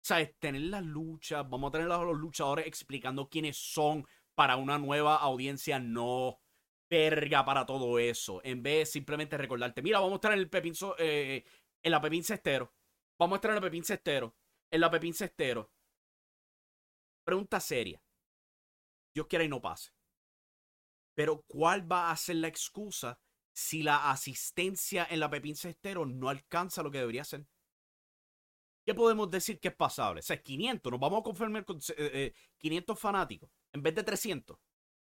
¿sabes? 0.00 0.38
Tener 0.38 0.62
las 0.62 0.84
luchas, 0.84 1.48
vamos 1.48 1.68
a 1.68 1.72
tener 1.72 1.92
a 1.92 1.98
los 1.98 2.16
luchadores 2.16 2.66
explicando 2.66 3.28
quiénes 3.28 3.56
son, 3.58 4.06
para 4.34 4.56
una 4.56 4.78
nueva 4.78 5.16
audiencia 5.16 5.80
no 5.80 6.38
verga 6.88 7.44
para 7.44 7.66
todo 7.66 7.98
eso. 7.98 8.40
En 8.44 8.62
vez 8.62 8.78
de 8.78 8.86
simplemente 8.86 9.36
recordarte, 9.36 9.82
mira, 9.82 9.98
vamos 9.98 10.12
a 10.12 10.16
estar 10.16 10.32
en 10.32 10.38
el 10.38 10.48
Pepín, 10.48 10.74
eh, 10.98 11.44
en 11.82 11.90
la 11.90 12.00
Pepín 12.00 12.22
Cestero. 12.22 12.72
Vamos 13.18 13.34
a 13.34 13.38
estar 13.38 13.50
en 13.50 13.56
la 13.56 13.60
Pepín 13.60 13.84
Cestero. 13.84 14.36
En 14.70 14.80
la 14.80 14.90
Pepín 14.90 15.12
Cestero. 15.12 15.72
Pregunta 17.24 17.58
seria. 17.58 18.00
Dios 19.18 19.26
quiera 19.26 19.44
y 19.44 19.48
no 19.48 19.60
pase. 19.60 19.90
Pero 21.16 21.42
¿cuál 21.48 21.90
va 21.90 22.12
a 22.12 22.16
ser 22.16 22.36
la 22.36 22.46
excusa 22.46 23.18
si 23.52 23.82
la 23.82 24.12
asistencia 24.12 25.04
en 25.10 25.18
la 25.18 25.28
Pepín 25.28 25.56
Cestero 25.56 26.06
no 26.06 26.28
alcanza 26.28 26.84
lo 26.84 26.92
que 26.92 26.98
debería 26.98 27.24
ser? 27.24 27.44
¿Qué 28.86 28.94
podemos 28.94 29.28
decir 29.28 29.58
que 29.58 29.68
es 29.68 29.74
pasable? 29.74 30.20
O 30.20 30.22
sea, 30.22 30.40
500, 30.40 30.92
nos 30.92 31.00
vamos 31.00 31.20
a 31.20 31.22
conformar 31.24 31.64
con 31.64 31.80
500 31.80 31.96
eh, 31.98 32.32
eh, 32.60 32.96
fanáticos 32.96 33.50
en 33.72 33.82
vez 33.82 33.96
de 33.96 34.04
300. 34.04 34.56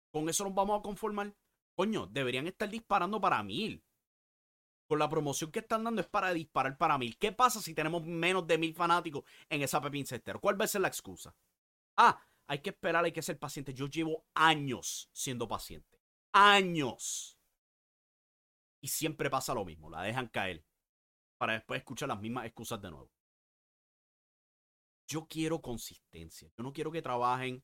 Con 0.09 0.29
eso 0.29 0.45
nos 0.45 0.55
vamos 0.55 0.79
a 0.79 0.81
conformar. 0.81 1.35
Coño, 1.75 2.07
deberían 2.07 2.47
estar 2.47 2.69
disparando 2.69 3.19
para 3.19 3.43
mil. 3.43 3.83
Con 4.87 4.99
la 4.99 5.09
promoción 5.09 5.51
que 5.51 5.59
están 5.59 5.83
dando 5.83 5.99
es 5.99 6.07
para 6.07 6.31
disparar 6.31 6.77
para 6.77 6.97
mil. 6.97 7.17
¿Qué 7.17 7.33
pasa 7.33 7.61
si 7.61 7.73
tenemos 7.73 8.05
menos 8.05 8.47
de 8.47 8.57
mil 8.57 8.73
fanáticos 8.73 9.25
en 9.49 9.61
esa 9.61 9.81
Pepín 9.81 10.07
Cestero? 10.07 10.39
¿Cuál 10.39 10.59
va 10.59 10.63
a 10.63 10.69
ser 10.69 10.79
la 10.79 10.87
excusa? 10.87 11.35
Ah, 11.97 12.17
hay 12.47 12.59
que 12.59 12.69
esperar, 12.69 13.03
hay 13.03 13.11
que 13.11 13.21
ser 13.21 13.37
paciente. 13.37 13.73
Yo 13.73 13.87
llevo 13.87 14.25
años 14.33 15.09
siendo 15.11 15.47
paciente. 15.47 15.99
Años. 16.31 17.37
Y 18.81 18.87
siempre 18.87 19.29
pasa 19.29 19.53
lo 19.53 19.65
mismo. 19.65 19.89
La 19.89 20.03
dejan 20.03 20.29
caer. 20.29 20.65
Para 21.37 21.53
después 21.53 21.79
escuchar 21.79 22.07
las 22.07 22.21
mismas 22.21 22.45
excusas 22.45 22.81
de 22.81 22.89
nuevo. 22.89 23.11
Yo 25.07 25.27
quiero 25.27 25.61
consistencia. 25.61 26.49
Yo 26.57 26.63
no 26.63 26.73
quiero 26.73 26.91
que 26.91 27.01
trabajen 27.01 27.63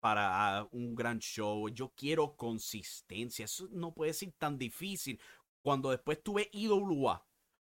para 0.00 0.68
un 0.70 0.94
gran 0.94 1.18
show. 1.18 1.68
Yo 1.68 1.92
quiero 1.96 2.36
consistencia. 2.36 3.44
Eso 3.44 3.68
no 3.72 3.92
puede 3.92 4.12
ser 4.14 4.32
tan 4.38 4.56
difícil. 4.56 5.20
Cuando 5.62 5.90
después 5.90 6.22
tuve 6.22 6.48
IWA 6.52 7.26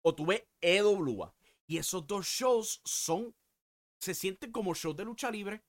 o 0.03 0.15
tuve 0.15 0.49
EWA. 0.61 1.35
Y 1.67 1.79
esos 1.79 2.07
dos 2.07 2.25
shows 2.25 2.81
son. 2.85 3.35
Se 3.99 4.15
sienten 4.15 4.53
como 4.53 4.75
shows 4.75 4.97
de 4.97 5.05
lucha 5.05 5.31
libre. 5.31 5.65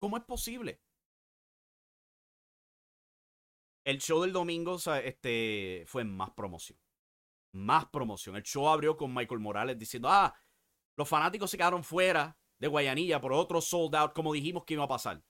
¿Cómo 0.00 0.16
es 0.16 0.24
posible? 0.24 0.80
El 3.84 3.98
show 3.98 4.22
del 4.22 4.32
domingo 4.32 4.76
este, 5.02 5.84
fue 5.86 6.04
más 6.04 6.30
promoción. 6.30 6.78
Más 7.52 7.86
promoción. 7.86 8.36
El 8.36 8.42
show 8.42 8.68
abrió 8.68 8.96
con 8.96 9.14
Michael 9.14 9.40
Morales 9.40 9.78
diciendo: 9.78 10.08
Ah, 10.08 10.34
los 10.96 11.08
fanáticos 11.08 11.50
se 11.50 11.56
quedaron 11.56 11.84
fuera 11.84 12.38
de 12.58 12.68
Guayanilla 12.68 13.20
por 13.20 13.32
otro 13.32 13.60
sold 13.60 13.94
out, 13.94 14.12
como 14.12 14.32
dijimos 14.32 14.64
que 14.64 14.74
iba 14.74 14.84
a 14.84 14.88
pasar. 14.88 15.22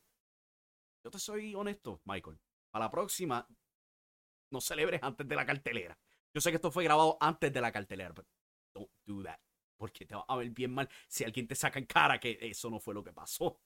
Yo 1.05 1.11
te 1.11 1.19
soy 1.19 1.55
honesto, 1.55 2.01
Michael. 2.05 2.39
A 2.73 2.79
la 2.79 2.91
próxima, 2.91 3.49
no 4.53 4.61
celebres 4.61 5.03
antes 5.03 5.27
de 5.27 5.37
la 5.37 5.47
cartelera. 5.47 5.99
Yo 6.33 6.41
sé 6.41 6.51
que 6.51 6.57
esto 6.57 6.71
fue 6.71 6.85
grabado 6.85 7.17
antes 7.21 7.53
de 7.53 7.61
la 7.61 7.73
cartelera, 7.73 8.15
pero 8.15 8.29
don't 8.75 8.91
do 9.05 9.23
that. 9.23 9.41
Porque 9.77 10.05
te 10.05 10.15
va 10.15 10.25
a 10.29 10.37
ver 10.37 10.51
bien 10.51 10.73
mal 10.73 10.89
si 11.09 11.25
alguien 11.25 11.49
te 11.49 11.55
saca 11.55 11.79
en 11.79 11.87
cara 11.87 12.21
que 12.21 12.39
eso 12.41 12.69
no 12.71 12.79
fue 12.79 12.95
lo 12.95 13.03
que 13.03 13.13
pasó. 13.13 13.59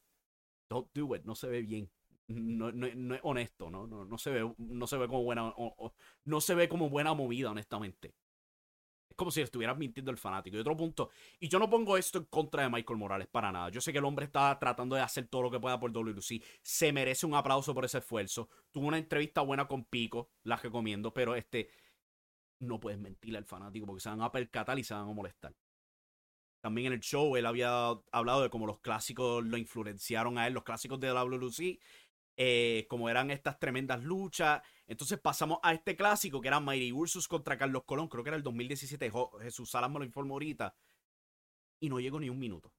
Don't 0.69 0.89
do 0.95 1.15
it, 1.15 1.25
no 1.25 1.35
se 1.35 1.49
ve 1.49 1.63
bien. 1.63 1.91
No, 2.27 2.73
no, 2.73 2.87
no 2.95 3.15
es 3.15 3.21
honesto, 3.23 3.71
¿no? 3.71 3.87
No, 3.87 4.05
no, 4.05 4.19
se 4.19 4.31
ve, 4.31 4.55
no 4.57 4.87
se 4.87 4.97
ve 4.97 5.07
como 5.07 5.23
buena. 5.23 5.55
no 6.25 6.41
se 6.41 6.55
ve 6.55 6.69
como 6.69 6.89
buena 6.89 7.13
movida, 7.13 7.51
honestamente. 7.51 8.15
Es 9.09 9.17
como 9.17 9.31
si 9.31 9.43
estuvieras 9.43 9.77
mintiendo 9.77 10.11
el 10.11 10.17
fanático. 10.17 10.57
Y 10.57 10.61
otro 10.61 10.77
punto, 10.77 11.11
y 11.39 11.49
yo 11.49 11.59
no 11.59 11.69
pongo 11.69 11.99
esto 11.99 12.19
en 12.19 12.25
contra 12.25 12.63
de 12.63 12.71
Michael 12.71 12.99
Morales 12.99 13.29
para 13.29 13.53
nada. 13.53 13.69
Yo 13.69 13.81
sé 13.81 13.93
que 13.93 13.99
el 13.99 14.05
hombre 14.05 14.25
está 14.25 14.59
tratando 14.59 14.97
de 14.97 15.03
hacer 15.03 15.29
todo 15.29 15.43
lo 15.43 15.51
que 15.51 15.61
pueda 15.61 15.79
por 15.79 15.93
WC. 15.93 16.43
Se 16.63 16.93
merece 16.93 17.27
un 17.27 17.35
aplauso 17.35 17.75
por 17.75 17.85
ese 17.85 17.99
esfuerzo. 17.99 18.49
Tuvo 18.73 18.89
una 18.89 18.99
entrevista 18.99 19.43
buena 19.43 19.69
con 19.69 19.85
Pico, 19.85 20.31
la 20.45 20.57
recomiendo, 20.57 21.13
pero 21.13 21.35
este 21.35 21.69
no 22.61 22.81
puedes 22.81 22.99
mentirle 22.99 23.39
al 23.39 23.45
fanático 23.45 23.87
porque 23.87 24.01
se 24.01 24.09
van 24.09 24.23
a 24.23 24.33
percatar 24.33 24.79
y 24.79 24.85
se 24.85 24.95
van 24.95 25.09
a 25.09 25.13
molestar. 25.13 25.55
También 26.65 26.87
en 26.87 26.93
el 26.95 27.01
show 27.01 27.37
él 27.37 27.45
había 27.45 27.91
hablado 28.11 28.41
de 28.41 28.49
cómo 28.49 28.67
los 28.67 28.81
clásicos 28.81 29.45
lo 29.45 29.59
influenciaron 29.59 30.39
a 30.39 30.47
él, 30.47 30.55
los 30.55 30.65
clásicos 30.65 30.99
de 30.99 31.09
WC, 31.09 31.79
eh, 32.39 32.87
como 32.89 33.11
eran 33.11 33.31
estas 33.31 33.59
tremendas 33.59 34.03
luchas. 34.03 34.63
Entonces 34.87 35.21
pasamos 35.21 35.59
a 35.63 35.75
este 35.75 35.95
clásico 35.95 36.41
que 36.41 36.49
era 36.49 36.61
Mighty 36.61 36.91
Ursus 36.91 37.29
contra 37.29 37.59
Carlos 37.59 37.83
Colón, 37.85 38.09
creo 38.09 38.25
que 38.25 38.31
era 38.31 38.39
el 38.39 38.43
2017, 38.43 39.13
Jesús 39.43 39.69
Salas 39.69 39.91
me 39.91 39.99
lo 39.99 40.07
informó 40.07 40.37
ahorita, 40.37 40.75
y 41.81 41.91
no 41.91 42.01
llegó 42.01 42.19
ni 42.19 42.31
un 42.31 42.39
minuto. 42.39 42.73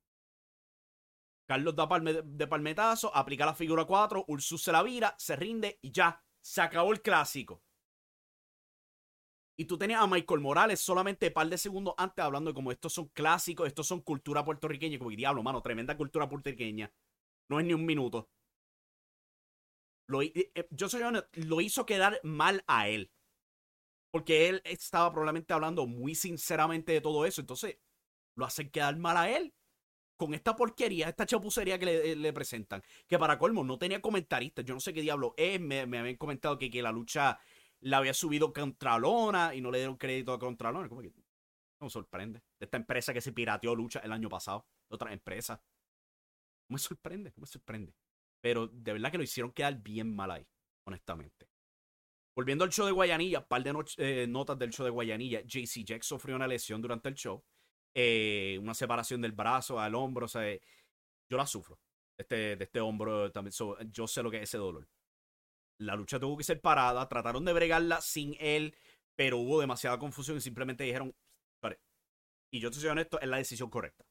Carlos 1.45 1.75
da 1.75 1.87
de 2.25 2.47
palmetazo, 2.47 3.15
aplica 3.15 3.45
la 3.45 3.53
figura 3.53 3.85
4, 3.85 4.25
Ursus 4.29 4.63
se 4.63 4.71
la 4.71 4.81
vira, 4.81 5.13
se 5.19 5.35
rinde 5.35 5.77
y 5.83 5.91
ya, 5.91 6.23
se 6.41 6.59
acabó 6.59 6.91
el 6.91 7.03
clásico. 7.03 7.61
Y 9.57 9.65
tú 9.65 9.77
tenías 9.77 10.01
a 10.01 10.07
Michael 10.07 10.41
Morales 10.41 10.81
solamente 10.81 11.27
un 11.27 11.33
par 11.33 11.47
de 11.47 11.57
segundos 11.57 11.93
antes 11.97 12.23
hablando 12.23 12.51
de 12.51 12.55
cómo 12.55 12.71
estos 12.71 12.93
son 12.93 13.07
clásicos, 13.09 13.67
estos 13.67 13.87
son 13.87 14.01
cultura 14.01 14.43
puertorriqueña. 14.43 14.97
Como 14.97 15.11
diablo, 15.11 15.43
mano, 15.43 15.61
tremenda 15.61 15.95
cultura 15.95 16.27
puertorriqueña. 16.27 16.91
No 17.49 17.59
es 17.59 17.65
ni 17.65 17.73
un 17.73 17.85
minuto. 17.85 18.29
Lo, 20.07 20.21
eh, 20.21 20.51
eh, 20.53 20.67
yo 20.71 20.89
soy 20.89 21.01
lo 21.33 21.61
hizo 21.61 21.85
quedar 21.85 22.19
mal 22.23 22.63
a 22.67 22.89
él. 22.89 23.11
Porque 24.11 24.49
él 24.49 24.61
estaba 24.65 25.11
probablemente 25.11 25.53
hablando 25.53 25.87
muy 25.87 26.15
sinceramente 26.15 26.91
de 26.91 27.01
todo 27.01 27.25
eso. 27.25 27.41
Entonces, 27.41 27.77
lo 28.35 28.45
hacen 28.45 28.69
quedar 28.69 28.97
mal 28.97 29.17
a 29.17 29.29
él. 29.29 29.53
Con 30.17 30.33
esta 30.33 30.55
porquería, 30.55 31.09
esta 31.09 31.25
chapucería 31.25 31.77
que 31.77 31.85
le, 31.85 32.15
le 32.15 32.33
presentan. 32.33 32.81
Que 33.07 33.19
para 33.19 33.37
colmo 33.37 33.63
no 33.63 33.77
tenía 33.77 34.01
comentaristas. 34.01 34.63
Yo 34.65 34.73
no 34.73 34.79
sé 34.79 34.93
qué 34.93 35.01
diablo 35.01 35.33
es. 35.37 35.59
Me, 35.59 35.85
me 35.85 35.99
habían 35.99 36.15
comentado 36.17 36.57
que, 36.57 36.69
que 36.69 36.81
la 36.81 36.91
lucha 36.91 37.39
la 37.85 37.97
había 37.97 38.13
subido 38.15 38.51
Contralona 38.51 39.53
y 39.53 39.61
no 39.61 39.69
le 39.69 39.77
dieron 39.77 39.97
crédito 39.97 40.33
a 40.33 40.39
Contralona. 40.39 40.89
¿Cómo 40.89 41.01
que? 41.01 41.09
No 41.79 41.85
me 41.85 41.89
sorprende. 41.89 42.41
De 42.59 42.65
esta 42.65 42.77
empresa 42.77 43.13
que 43.13 43.21
se 43.21 43.31
pirateó 43.31 43.75
lucha 43.75 43.99
el 43.99 44.11
año 44.11 44.27
pasado. 44.27 44.65
De 44.89 44.95
otra 44.95 45.13
empresa. 45.13 45.61
No 46.67 46.73
me 46.73 46.79
sorprende, 46.79 47.31
no 47.35 47.41
me 47.41 47.47
sorprende. 47.47 47.93
Pero 48.41 48.67
de 48.67 48.93
verdad 48.93 49.11
que 49.11 49.17
lo 49.19 49.23
hicieron 49.23 49.51
quedar 49.51 49.75
bien 49.83 50.15
mal 50.15 50.31
ahí, 50.31 50.47
honestamente. 50.87 51.47
Volviendo 52.35 52.63
al 52.63 52.71
show 52.71 52.87
de 52.87 52.91
Guayanilla, 52.91 53.47
par 53.47 53.61
de 53.61 53.85
eh, 53.97 54.25
notas 54.27 54.57
del 54.57 54.71
show 54.71 54.83
de 54.83 54.89
Guayanilla. 54.89 55.41
JC 55.41 55.83
Jack 55.85 56.01
sufrió 56.01 56.35
una 56.35 56.47
lesión 56.47 56.81
durante 56.81 57.09
el 57.09 57.15
show. 57.15 57.43
Eh, 57.93 58.57
una 58.59 58.73
separación 58.73 59.21
del 59.21 59.33
brazo 59.33 59.79
al 59.79 59.93
hombro. 59.93 60.25
O 60.25 60.29
sea, 60.29 60.41
yo 61.29 61.37
la 61.37 61.45
sufro. 61.45 61.79
Este, 62.17 62.55
de 62.55 62.63
este 62.63 62.79
hombro 62.79 63.31
también. 63.31 63.53
yo 63.91 64.07
sé 64.07 64.23
lo 64.23 64.31
que 64.31 64.37
es 64.37 64.43
ese 64.43 64.57
dolor. 64.57 64.87
La 65.77 65.95
lucha 65.95 66.19
tuvo 66.19 66.37
que 66.37 66.43
ser 66.43 66.61
parada, 66.61 67.07
trataron 67.07 67.45
de 67.45 67.53
bregarla 67.53 68.01
sin 68.01 68.35
él, 68.39 68.75
pero 69.15 69.37
hubo 69.37 69.59
demasiada 69.59 69.99
confusión 69.99 70.37
y 70.37 70.41
simplemente 70.41 70.83
dijeron, 70.83 71.13
y 72.55 72.61
yo 72.61 72.71
te 72.71 72.79
soy 72.79 72.89
honesto, 72.89 73.19
es 73.19 73.27
la 73.27 73.35
decisión 73.35 73.69
correcta. 73.69 74.05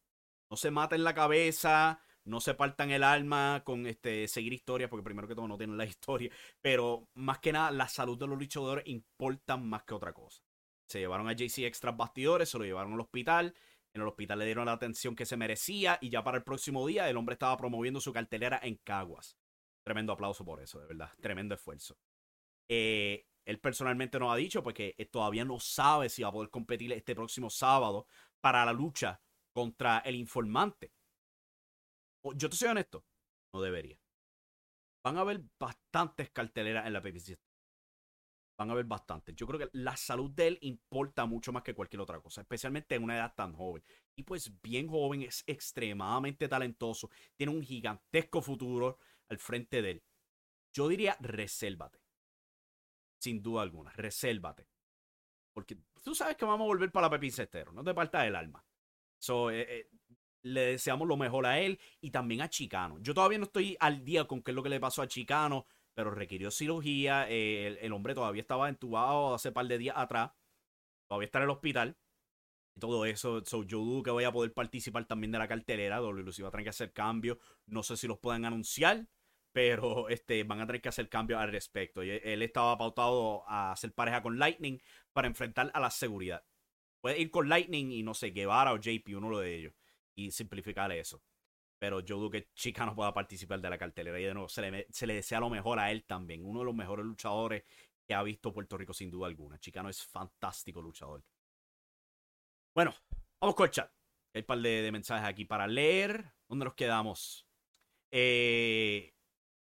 No 0.50 0.58
se 0.58 0.70
maten 0.70 1.02
la 1.02 1.14
cabeza, 1.14 1.98
no 2.24 2.40
se 2.40 2.52
partan 2.52 2.90
el 2.90 3.02
alma 3.02 3.62
con 3.64 3.86
este 3.86 4.28
seguir 4.28 4.52
historias, 4.52 4.90
porque 4.90 5.02
primero 5.02 5.26
que 5.26 5.34
todo 5.34 5.48
no 5.48 5.56
tienen 5.56 5.78
la 5.78 5.86
historia, 5.86 6.30
pero 6.60 7.08
más 7.14 7.38
que 7.38 7.52
nada 7.52 7.70
la 7.70 7.88
salud 7.88 8.18
de 8.18 8.26
los 8.26 8.38
luchadores 8.38 8.86
importa 8.86 9.56
más 9.56 9.84
que 9.84 9.94
otra 9.94 10.12
cosa. 10.12 10.42
Se 10.86 10.98
llevaron 10.98 11.26
a 11.28 11.32
JC 11.32 11.60
extra 11.60 11.92
bastidores, 11.92 12.50
se 12.50 12.58
lo 12.58 12.64
llevaron 12.64 12.92
al 12.92 13.00
hospital, 13.00 13.54
en 13.94 14.02
el 14.02 14.08
hospital 14.08 14.40
le 14.40 14.44
dieron 14.44 14.66
la 14.66 14.72
atención 14.72 15.16
que 15.16 15.24
se 15.24 15.38
merecía 15.38 15.98
y 16.02 16.10
ya 16.10 16.22
para 16.22 16.36
el 16.36 16.44
próximo 16.44 16.86
día 16.86 17.08
el 17.08 17.16
hombre 17.16 17.34
estaba 17.34 17.56
promoviendo 17.56 18.00
su 18.00 18.12
cartelera 18.12 18.60
en 18.62 18.76
Caguas. 18.76 19.38
Tremendo 19.84 20.12
aplauso 20.12 20.44
por 20.44 20.60
eso, 20.62 20.80
de 20.80 20.86
verdad. 20.86 21.10
Tremendo 21.20 21.54
esfuerzo. 21.54 21.98
Eh, 22.68 23.26
él 23.44 23.60
personalmente 23.60 24.18
nos 24.18 24.32
ha 24.32 24.36
dicho 24.36 24.62
porque 24.62 24.94
pues, 24.96 25.10
todavía 25.10 25.44
no 25.44 25.60
sabe 25.60 26.08
si 26.08 26.22
va 26.22 26.30
a 26.30 26.32
poder 26.32 26.50
competir 26.50 26.92
este 26.92 27.14
próximo 27.14 27.50
sábado 27.50 28.06
para 28.40 28.64
la 28.64 28.72
lucha 28.72 29.20
contra 29.52 29.98
el 29.98 30.16
informante. 30.16 30.92
Yo 32.34 32.48
te 32.48 32.56
soy 32.56 32.68
honesto, 32.68 33.04
no 33.52 33.60
debería. 33.60 33.98
Van 35.04 35.18
a 35.18 35.20
haber 35.20 35.42
bastantes 35.60 36.30
carteleras 36.30 36.86
en 36.86 36.94
la 36.94 37.02
PPC. 37.02 37.38
Van 38.56 38.70
a 38.70 38.72
haber 38.72 38.86
bastantes. 38.86 39.34
Yo 39.34 39.46
creo 39.46 39.58
que 39.58 39.68
la 39.72 39.96
salud 39.96 40.30
de 40.30 40.46
él 40.46 40.58
importa 40.62 41.26
mucho 41.26 41.52
más 41.52 41.62
que 41.62 41.74
cualquier 41.74 42.00
otra 42.00 42.20
cosa, 42.20 42.40
especialmente 42.40 42.94
en 42.94 43.02
una 43.02 43.16
edad 43.16 43.34
tan 43.34 43.52
joven. 43.52 43.84
Y 44.16 44.22
pues 44.22 44.50
bien 44.62 44.88
joven, 44.88 45.22
es 45.22 45.44
extremadamente 45.46 46.48
talentoso, 46.48 47.10
tiene 47.36 47.52
un 47.52 47.62
gigantesco 47.62 48.40
futuro 48.40 48.98
al 49.28 49.38
frente 49.38 49.82
de 49.82 49.90
él. 49.92 50.04
Yo 50.72 50.88
diría, 50.88 51.16
resélvate. 51.20 52.00
Sin 53.20 53.42
duda 53.42 53.62
alguna, 53.62 53.92
resélvate. 53.92 54.68
Porque 55.54 55.78
tú 56.02 56.14
sabes 56.14 56.36
que 56.36 56.44
vamos 56.44 56.64
a 56.64 56.68
volver 56.68 56.90
para 56.90 57.08
Pepín 57.08 57.32
Cestero, 57.32 57.72
no 57.72 57.84
te 57.84 57.94
falta 57.94 58.26
el 58.26 58.34
alma. 58.34 58.64
So, 59.18 59.50
eh, 59.50 59.66
eh, 59.68 59.90
le 60.42 60.60
deseamos 60.72 61.08
lo 61.08 61.16
mejor 61.16 61.46
a 61.46 61.58
él 61.58 61.80
y 62.00 62.10
también 62.10 62.42
a 62.42 62.50
Chicano. 62.50 62.98
Yo 63.00 63.14
todavía 63.14 63.38
no 63.38 63.44
estoy 63.44 63.76
al 63.80 64.04
día 64.04 64.26
con 64.26 64.42
qué 64.42 64.50
es 64.50 64.54
lo 64.54 64.62
que 64.62 64.68
le 64.68 64.80
pasó 64.80 65.00
a 65.00 65.08
Chicano, 65.08 65.66
pero 65.94 66.10
requirió 66.10 66.50
cirugía. 66.50 67.26
Eh, 67.30 67.78
el, 67.80 67.92
hombre 67.92 68.14
todavía 68.14 68.42
estaba 68.42 68.68
entubado 68.68 69.34
hace 69.34 69.52
par 69.52 69.66
de 69.66 69.78
días 69.78 69.96
atrás. 69.96 70.32
Todavía 71.08 71.26
está 71.26 71.38
en 71.38 71.44
el 71.44 71.50
hospital. 71.50 71.96
Todo 72.78 73.04
eso. 73.06 73.42
yo 73.42 73.78
dudo 73.78 74.02
que 74.02 74.10
vaya 74.10 74.28
a 74.28 74.32
poder 74.32 74.52
participar 74.52 75.04
también 75.06 75.32
de 75.32 75.38
la 75.38 75.48
cartelera. 75.48 76.00
WLC 76.00 76.42
va 76.42 76.48
a 76.48 76.50
tener 76.50 76.64
que 76.64 76.70
hacer 76.70 76.92
cambios. 76.92 77.38
No 77.66 77.82
sé 77.82 77.96
si 77.96 78.06
los 78.06 78.18
pueden 78.18 78.44
anunciar 78.44 79.06
pero 79.54 80.08
este, 80.08 80.42
van 80.42 80.60
a 80.60 80.66
tener 80.66 80.82
que 80.82 80.88
hacer 80.88 81.08
cambios 81.08 81.40
al 81.40 81.52
respecto. 81.52 82.02
Y 82.02 82.10
él 82.10 82.42
estaba 82.42 82.76
pautado 82.76 83.48
a 83.48 83.70
hacer 83.72 83.92
pareja 83.94 84.20
con 84.20 84.36
Lightning 84.36 84.80
para 85.12 85.28
enfrentar 85.28 85.70
a 85.72 85.80
la 85.80 85.90
seguridad. 85.90 86.44
Puede 87.00 87.20
ir 87.20 87.30
con 87.30 87.48
Lightning 87.48 87.92
y 87.92 88.02
no 88.02 88.14
sé, 88.14 88.30
Guevara 88.30 88.72
o 88.72 88.78
JP, 88.78 89.16
uno 89.16 89.38
de 89.38 89.54
ellos, 89.56 89.74
y 90.16 90.32
simplificar 90.32 90.90
eso. 90.90 91.22
Pero 91.78 92.00
yo 92.00 92.16
dudo 92.16 92.30
que 92.30 92.48
Chica 92.54 92.84
no 92.84 92.96
pueda 92.96 93.14
participar 93.14 93.60
de 93.60 93.70
la 93.70 93.78
cartelera. 93.78 94.18
Y 94.18 94.24
de 94.24 94.34
nuevo, 94.34 94.48
se 94.48 94.62
le, 94.62 94.86
se 94.90 95.06
le 95.06 95.14
desea 95.14 95.38
lo 95.38 95.50
mejor 95.50 95.78
a 95.78 95.92
él 95.92 96.04
también. 96.04 96.44
Uno 96.44 96.60
de 96.60 96.66
los 96.66 96.74
mejores 96.74 97.06
luchadores 97.06 97.62
que 98.04 98.14
ha 98.14 98.22
visto 98.24 98.52
Puerto 98.52 98.76
Rico 98.76 98.92
sin 98.92 99.10
duda 99.10 99.28
alguna. 99.28 99.58
Chicano 99.60 99.88
es 99.88 100.02
fantástico 100.04 100.82
luchador. 100.82 101.22
Bueno, 102.74 102.92
vamos 103.40 103.54
con 103.54 103.66
el 103.66 103.70
chat. 103.70 103.88
Hay 104.34 104.40
un 104.40 104.46
par 104.46 104.58
de, 104.58 104.82
de 104.82 104.90
mensajes 104.90 105.28
aquí 105.28 105.44
para 105.44 105.68
leer. 105.68 106.32
¿Dónde 106.48 106.64
nos 106.64 106.74
quedamos? 106.74 107.46
Eh, 108.10 109.14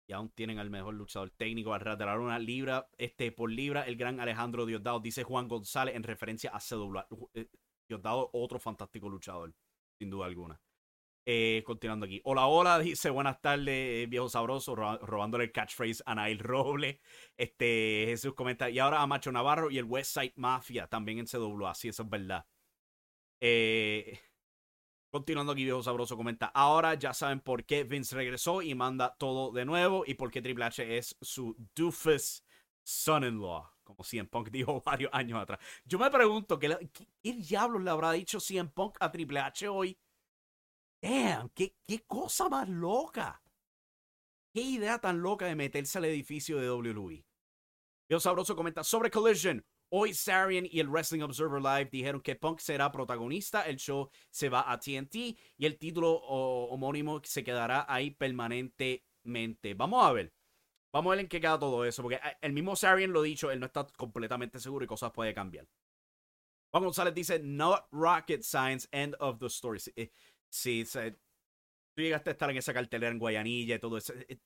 y 0.07 0.13
aún 0.15 0.31
tienen 0.31 0.59
al 0.59 0.71
mejor 0.71 0.95
luchador 0.95 1.31
técnico 1.31 1.75
al 1.75 1.81
ras 1.81 1.99
de 1.99 2.07
la 2.07 2.17
luna, 2.17 2.39
libra 2.39 2.89
este, 2.97 3.31
por 3.31 3.51
libra, 3.51 3.83
el 3.83 3.97
gran 3.97 4.21
Alejandro 4.21 4.65
Diosdado, 4.65 5.01
dice 5.01 5.23
Juan 5.23 5.49
González 5.49 5.97
en 5.97 6.03
referencia 6.03 6.51
a 6.51 6.61
CW. 6.61 6.99
Eh, 7.35 7.49
Diosdado, 7.87 8.31
otro 8.33 8.59
fantástico 8.59 9.11
luchador, 9.11 9.55
sin 9.99 10.09
duda 10.09 10.25
alguna. 10.25 10.59
Eh, 11.27 11.63
continuando 11.67 12.07
aquí. 12.07 12.23
Hola, 12.25 12.47
hola, 12.47 12.79
dice 12.79 13.11
buenas 13.11 13.41
tardes, 13.43 14.09
viejo 14.09 14.31
sabroso, 14.31 14.75
robándole 14.75 15.45
el 15.45 15.53
catchphrase 15.53 16.03
a 16.07 16.15
Nail 16.15 16.39
Roble. 16.39 17.01
Este, 17.37 18.05
Jesús 18.09 18.33
comenta, 18.35 18.71
y 18.71 18.79
ahora 18.79 19.03
a 19.03 19.07
Macho 19.07 19.31
Navarro 19.31 19.71
y 19.71 19.77
el 19.77 19.85
West 19.85 20.15
Side 20.15 20.33
Mafia 20.37 20.87
también 20.87 21.19
en 21.19 21.27
CW, 21.27 21.67
así 21.67 21.89
eso 21.89 22.03
es 22.03 22.09
verdad. 22.09 22.47
Eh, 23.41 24.19
Continuando 25.15 25.53
aquí, 25.53 25.63
viejo 25.63 25.81
sabroso 25.81 26.17
comenta. 26.17 26.47
Ahora 26.47 26.95
ya 26.95 27.15
saben 27.15 27.39
por 27.39 27.65
qué 27.65 27.85
Vince 27.85 28.17
regresó 28.17 28.63
y 28.63 28.75
manda 28.75 29.15
todo 29.17 29.53
de 29.53 29.65
nuevo 29.65 30.03
y 30.05 30.15
por 30.15 30.29
qué 30.33 30.43
Triple 30.43 30.65
H 30.65 30.99
es 30.99 31.17
su 31.21 31.55
doofus 31.73 32.43
son-in-law. 32.83 33.65
Como 33.85 34.03
CM 34.03 34.29
Punk 34.29 34.49
dijo 34.51 34.83
varios 34.85 35.11
años 35.15 35.41
atrás. 35.41 35.61
Yo 35.85 36.01
me 36.01 36.11
pregunto, 36.11 36.59
¿qué, 36.59 36.91
diablos 37.23 37.85
le 37.85 37.91
habrá 37.91 38.11
dicho 38.11 38.41
CM 38.41 38.71
Punk 38.71 38.97
a 38.99 39.13
Triple 39.13 39.39
H 39.39 39.69
hoy? 39.69 39.97
Damn, 41.01 41.49
qué, 41.51 41.77
qué 41.87 42.01
cosa 42.01 42.49
más 42.49 42.69
loca. 42.69 43.41
Qué 44.53 44.63
idea 44.63 44.99
tan 44.99 45.23
loca 45.23 45.47
de 45.47 45.55
meterse 45.55 45.99
al 45.99 46.07
edificio 46.07 46.59
de 46.59 46.69
WWE. 46.69 47.25
Viejo 48.09 48.21
sabroso 48.21 48.57
comenta 48.57 48.83
sobre 48.83 49.13
Collision. 49.13 49.65
Hoy 49.97 50.13
Sarian 50.13 50.67
y 50.69 50.81
el 50.81 50.89
Wrestling 50.89 51.23
Observer 51.23 51.63
Live 51.63 51.89
dijeron 51.93 52.21
que 52.21 52.35
Punk 52.35 52.59
será 52.59 52.91
protagonista, 52.91 53.63
el 53.63 53.77
show 53.77 54.11
se 54.29 54.49
va 54.49 54.69
a 54.69 54.81
TNT 54.81 55.15
y 55.15 55.67
el 55.67 55.79
título 55.79 56.15
homónimo 56.15 57.21
se 57.23 57.45
quedará 57.45 57.87
ahí 57.89 58.11
permanentemente. 58.11 59.75
Vamos 59.75 60.05
a 60.05 60.13
ver. 60.13 60.33
Vamos 60.93 61.11
a 61.11 61.15
ver 61.15 61.21
en 61.21 61.29
qué 61.29 61.41
queda 61.41 61.61
todo 61.61 61.85
eso, 61.85 62.03
porque 62.03 62.17
eh, 62.17 62.37
el 62.41 62.53
mismo 62.53 62.75
Sarian 62.75 63.13
lo 63.13 63.21
ha 63.21 63.23
dicho, 63.23 63.53
él 63.53 63.61
no 63.61 63.67
está 63.67 63.87
completamente 63.97 64.59
seguro 64.59 64.85
y 64.85 64.89
cosas 64.89 65.13
pueden 65.13 65.33
cambiar. 65.33 65.69
Juan 66.73 66.83
González 66.83 67.15
dice, 67.15 67.39
not 67.39 67.87
rocket 67.93 68.43
science, 68.43 68.89
end 68.91 69.15
of 69.21 69.39
the 69.39 69.47
story. 69.47 69.79
Sí, 70.51 70.85
eh, 70.97 71.17
tú 71.95 72.03
llegaste 72.03 72.31
a 72.31 72.33
estar 72.33 72.51
en 72.51 72.57
esa 72.57 72.75
cartelera 72.75 73.13
en 73.13 73.21
Guayanilla 73.21 73.77
y 73.77 73.79
todo 73.79 73.99
eso. 73.99 74.13
Eh, 74.13 74.41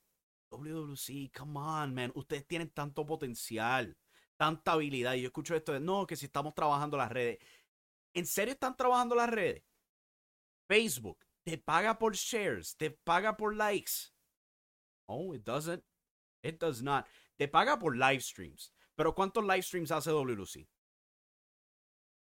WWC, 0.51 1.31
come 1.35 1.59
on, 1.59 1.95
man. 1.95 2.11
Ustedes 2.13 2.45
tienen 2.45 2.69
tanto 2.69 3.03
potencial, 3.03 3.97
tanta 4.39 4.71
habilidad. 4.71 5.15
Y 5.15 5.21
yo 5.21 5.27
escucho 5.27 5.53
esto 5.53 5.73
de, 5.73 5.81
no, 5.81 6.07
que 6.07 6.15
si 6.15 6.25
estamos 6.25 6.55
trabajando 6.55 6.95
las 6.95 7.11
redes. 7.11 7.39
¿En 8.13 8.25
serio 8.25 8.53
están 8.53 8.75
trabajando 8.75 9.13
las 9.13 9.29
redes? 9.29 9.63
Facebook 10.67 11.19
te 11.43 11.57
paga 11.57 11.97
por 11.97 12.15
shares, 12.15 12.77
te 12.77 12.91
paga 12.91 13.35
por 13.35 13.53
likes. 13.53 14.13
Oh, 15.07 15.33
it 15.33 15.43
doesn't. 15.43 15.83
It 16.41 16.59
does 16.59 16.81
not. 16.81 17.05
Te 17.37 17.47
paga 17.47 17.77
por 17.77 17.97
live 17.97 18.21
streams. 18.21 18.71
Pero 18.95 19.13
¿cuántos 19.13 19.43
live 19.43 19.61
streams 19.61 19.91
hace 19.91 20.11
WLC? 20.11 20.67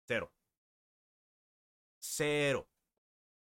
Cero. 0.07 0.31
Cero. 1.99 2.69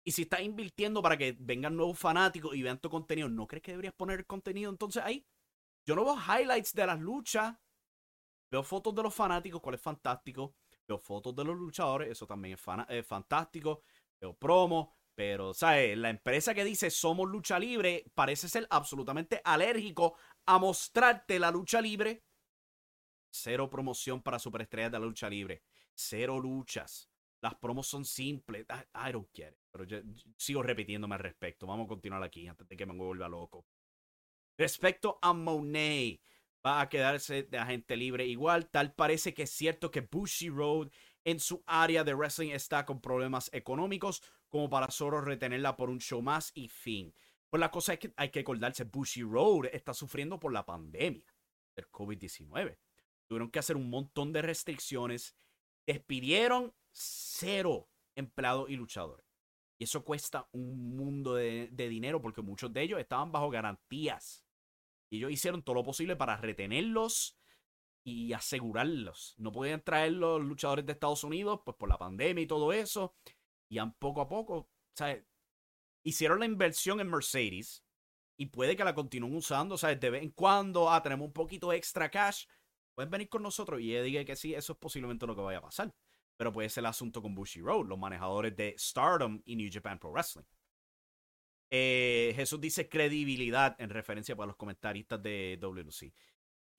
Y 0.04 0.12
si 0.12 0.22
estás 0.22 0.40
invirtiendo 0.40 1.02
para 1.02 1.16
que 1.16 1.36
vengan 1.38 1.76
nuevos 1.76 1.98
fanáticos 1.98 2.56
y 2.56 2.62
vean 2.62 2.80
tu 2.80 2.88
contenido, 2.88 3.28
¿no 3.28 3.46
crees 3.46 3.62
que 3.62 3.72
deberías 3.72 3.94
poner 3.94 4.20
el 4.20 4.26
contenido 4.26 4.70
entonces 4.70 5.02
ahí? 5.02 5.26
Yo 5.86 5.94
no 5.94 6.04
veo 6.04 6.16
highlights 6.16 6.72
de 6.72 6.86
las 6.86 6.98
luchas. 6.98 7.56
Veo 8.50 8.62
fotos 8.62 8.94
de 8.94 9.02
los 9.02 9.14
fanáticos, 9.14 9.60
cuál 9.60 9.74
es 9.74 9.80
fantástico. 9.80 10.54
Veo 10.86 10.98
fotos 10.98 11.34
de 11.36 11.44
los 11.44 11.56
luchadores, 11.56 12.08
eso 12.08 12.26
también 12.26 12.58
es, 12.88 13.06
fantástico. 13.06 13.82
Veo 14.20 14.34
promo, 14.34 14.94
pero, 15.14 15.52
¿sabes? 15.52 15.96
La 15.98 16.10
empresa 16.10 16.54
que 16.54 16.64
dice 16.64 16.90
somos 16.90 17.28
lucha 17.28 17.58
libre 17.58 18.04
parece 18.14 18.48
ser 18.48 18.66
absolutamente 18.70 19.40
alérgico 19.44 20.16
a 20.46 20.58
mostrarte 20.58 21.38
la 21.38 21.50
lucha 21.50 21.80
libre. 21.80 22.24
Cero 23.30 23.68
promoción 23.68 24.22
para 24.22 24.38
superestrellas 24.38 24.92
de 24.92 24.98
la 24.98 25.04
lucha 25.04 25.28
libre. 25.28 25.62
Cero 25.94 26.40
luchas. 26.40 27.10
Las 27.40 27.54
promos 27.54 27.86
son 27.86 28.04
simples. 28.04 28.66
I, 28.94 29.12
don't 29.12 29.28
care. 29.32 29.56
Pero 29.70 29.84
sigo 30.36 30.62
repitiéndome 30.62 31.14
al 31.14 31.20
respecto. 31.20 31.66
Vamos 31.66 31.84
a 31.84 31.88
continuar 31.88 32.22
aquí 32.22 32.48
antes 32.48 32.66
de 32.66 32.76
que 32.76 32.86
me 32.86 32.94
vuelva 32.94 33.28
loco. 33.28 33.66
Respecto 34.56 35.18
a 35.22 35.32
Monet, 35.32 36.20
va 36.66 36.80
a 36.80 36.88
quedarse 36.88 37.44
de 37.44 37.58
agente 37.58 37.96
libre 37.96 38.26
igual. 38.26 38.68
Tal 38.68 38.94
parece 38.94 39.34
que 39.34 39.44
es 39.44 39.50
cierto 39.50 39.90
que 39.90 40.00
Bushy 40.00 40.48
Road 40.48 40.90
en 41.24 41.40
su 41.40 41.62
área 41.66 42.04
de 42.04 42.14
wrestling 42.14 42.50
está 42.50 42.86
con 42.86 43.00
problemas 43.00 43.50
económicos 43.52 44.22
como 44.48 44.70
para 44.70 44.90
solo 44.90 45.20
retenerla 45.20 45.76
por 45.76 45.90
un 45.90 46.00
show 46.00 46.22
más 46.22 46.50
y 46.54 46.68
fin. 46.68 47.14
Pues 47.50 47.60
la 47.60 47.70
cosa 47.70 47.94
es 47.94 47.98
que 47.98 48.12
hay 48.16 48.30
que 48.30 48.40
acordarse, 48.40 48.84
Bushy 48.84 49.22
Road 49.22 49.66
está 49.72 49.94
sufriendo 49.94 50.38
por 50.38 50.52
la 50.52 50.66
pandemia 50.66 51.34
del 51.76 51.90
COVID-19. 51.90 52.78
Tuvieron 53.26 53.50
que 53.50 53.58
hacer 53.58 53.76
un 53.76 53.90
montón 53.90 54.32
de 54.32 54.42
restricciones. 54.42 55.36
Despidieron 55.86 56.74
cero 56.90 57.88
empleados 58.14 58.68
y 58.68 58.76
luchadores. 58.76 59.26
Y 59.78 59.84
eso 59.84 60.04
cuesta 60.04 60.48
un 60.52 60.96
mundo 60.96 61.34
de, 61.34 61.68
dinero 61.70 62.20
porque 62.20 62.42
muchos 62.42 62.72
de 62.72 62.82
ellos 62.82 62.98
estaban 62.98 63.30
bajo 63.30 63.48
garantías. 63.48 64.44
Y 65.10 65.18
ellos 65.18 65.32
hicieron 65.32 65.62
todo 65.62 65.76
lo 65.76 65.84
posible 65.84 66.16
para 66.16 66.36
retenerlos 66.36 67.38
y 68.04 68.32
asegurarlos. 68.32 69.34
No 69.38 69.52
podían 69.52 69.82
traer 69.82 70.12
los 70.12 70.42
luchadores 70.42 70.86
de 70.86 70.92
Estados 70.92 71.24
Unidos 71.24 71.60
pues 71.64 71.76
por 71.76 71.88
la 71.88 71.98
pandemia 71.98 72.42
y 72.42 72.46
todo 72.46 72.72
eso. 72.72 73.14
Y 73.70 73.78
han 73.78 73.92
poco 73.94 74.20
a 74.20 74.28
poco, 74.28 74.70
¿sabes? 74.96 75.24
Hicieron 76.04 76.40
la 76.40 76.46
inversión 76.46 77.00
en 77.00 77.10
Mercedes 77.10 77.84
y 78.38 78.46
puede 78.46 78.76
que 78.76 78.84
la 78.84 78.94
continúen 78.94 79.34
usando, 79.34 79.76
¿sabes? 79.76 80.00
De 80.00 80.10
vez 80.10 80.22
en 80.22 80.30
cuando, 80.30 80.90
ah, 80.90 81.02
tenemos 81.02 81.26
un 81.26 81.32
poquito 81.32 81.72
extra 81.72 82.10
cash, 82.10 82.46
pueden 82.94 83.10
venir 83.10 83.28
con 83.28 83.42
nosotros. 83.42 83.80
Y 83.80 83.92
ella 83.92 84.02
diga 84.02 84.24
que 84.24 84.36
sí, 84.36 84.54
eso 84.54 84.72
es 84.72 84.78
posiblemente 84.78 85.26
lo 85.26 85.34
que 85.34 85.42
vaya 85.42 85.58
a 85.58 85.62
pasar. 85.62 85.92
Pero 86.36 86.52
puede 86.52 86.68
ser 86.68 86.82
el 86.82 86.86
asunto 86.86 87.20
con 87.20 87.34
Bushi 87.34 87.60
Road, 87.60 87.86
los 87.86 87.98
manejadores 87.98 88.56
de 88.56 88.74
Stardom 88.78 89.42
y 89.44 89.56
New 89.56 89.68
Japan 89.72 89.98
Pro 89.98 90.12
Wrestling. 90.12 90.44
Eh, 91.70 92.32
Jesús 92.34 92.60
dice 92.60 92.88
credibilidad 92.88 93.76
en 93.78 93.90
referencia 93.90 94.34
para 94.34 94.48
los 94.48 94.56
comentaristas 94.56 95.22
de 95.22 95.58
WC. 95.60 96.12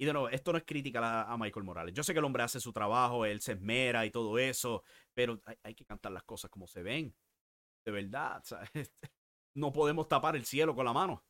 Y 0.01 0.05
de 0.05 0.13
nuevo, 0.13 0.29
esto 0.29 0.53
no 0.53 0.57
es 0.57 0.63
crítica 0.63 1.29
a, 1.29 1.37
Michael 1.37 1.65
Morales. 1.65 1.93
Yo 1.93 2.03
sé 2.03 2.13
que 2.13 2.19
el 2.19 2.25
hombre 2.25 2.43
hace 2.43 2.61
su 2.61 2.71
trabajo, 2.71 3.25
él 3.25 3.41
se 3.41 3.51
esmera 3.51 4.05
y 4.05 4.11
todo 4.11 4.39
eso, 4.39 4.83
pero 5.13 5.41
hay, 5.61 5.75
que 5.75 5.83
cantar 5.83 6.13
las 6.13 6.23
cosas 6.23 6.49
como 6.49 6.67
se 6.67 6.81
ven. 6.81 7.13
De 7.83 7.91
verdad, 7.91 8.41
no 9.55 9.73
podemos 9.73 10.07
tapar 10.07 10.37
el 10.37 10.45
cielo 10.45 10.73
con 10.73 10.85
la 10.85 10.93
mano. 10.93 11.25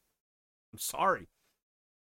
I'm 0.72 0.80
sorry. 0.80 1.28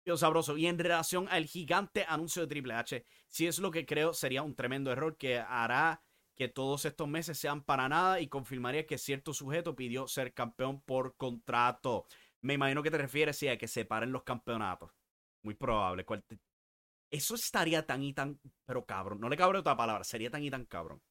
Dios 0.04 0.20
sabroso. 0.20 0.58
Y 0.58 0.68
en 0.68 0.78
relación 0.78 1.28
al 1.30 1.46
gigante 1.46 2.06
anuncio 2.08 2.42
de 2.42 2.48
Triple 2.50 2.74
H, 2.74 3.06
si 3.30 3.48
es 3.48 3.60
lo 3.60 3.72
que 3.72 3.86
creo 3.86 4.14
sería 4.14 4.42
un 4.42 4.54
tremendo 4.54 4.92
error 4.92 5.16
que 5.16 5.40
hará 5.40 6.02
que 6.38 6.48
todos 6.48 6.86
estos 6.86 7.08
meses 7.08 7.38
sean 7.38 7.64
para 7.64 7.90
nada 7.90 8.22
y 8.22 8.28
confirmaría 8.28 8.86
que 8.86 8.98
cierto 8.98 9.34
sujeto 9.34 9.76
pidió 9.76 10.08
ser 10.08 10.34
campeón 10.34 10.82
por 10.82 11.16
contrato. 11.18 12.06
Me 12.42 12.54
imagino 12.54 12.84
que 12.84 12.92
te 12.92 13.00
refieres 13.00 13.42
a 13.44 13.58
que 13.58 13.68
separen 13.68 14.12
los 14.12 14.24
campeonatos. 14.24 14.92
Muy 15.42 15.56
probable. 15.56 16.06
Eso 17.10 17.36
estaría 17.36 17.86
tan 17.86 18.04
y 18.04 18.14
tan, 18.14 18.40
pero 18.66 18.86
cabrón. 18.86 19.20
No 19.20 19.30
le 19.30 19.38
cabrón 19.38 19.62
otra 19.62 19.76
palabra, 19.76 20.04
sería 20.04 20.30
tan 20.30 20.44
y 20.44 20.52
tan 20.52 20.66
cabrón. 20.66 21.02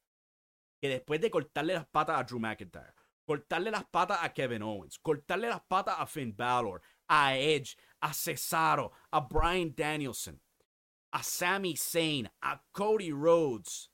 Que 0.79 0.87
después 0.87 1.19
de 1.19 1.29
cortarle 1.29 1.73
las 1.73 1.87
patas 1.87 2.19
a 2.19 2.23
Drew 2.23 2.39
McIntyre, 2.39 2.93
cortarle 3.25 3.71
las 3.71 3.85
patas 3.85 4.19
a 4.21 4.31
Kevin 4.33 4.61
Owens, 4.61 4.97
cortarle 4.99 5.49
las 5.49 5.61
patas 5.61 5.95
a 5.97 6.05
Finn 6.05 6.35
Balor, 6.37 6.81
a 7.09 7.35
Edge, 7.35 7.75
a 7.99 8.13
Cesaro, 8.13 8.93
a 9.11 9.21
Brian 9.21 9.73
Danielson, 9.75 10.41
a 11.11 11.21
Sami 11.23 11.75
Zayn, 11.75 12.29
a 12.41 12.63
Cody 12.71 13.11
Rhodes, 13.11 13.91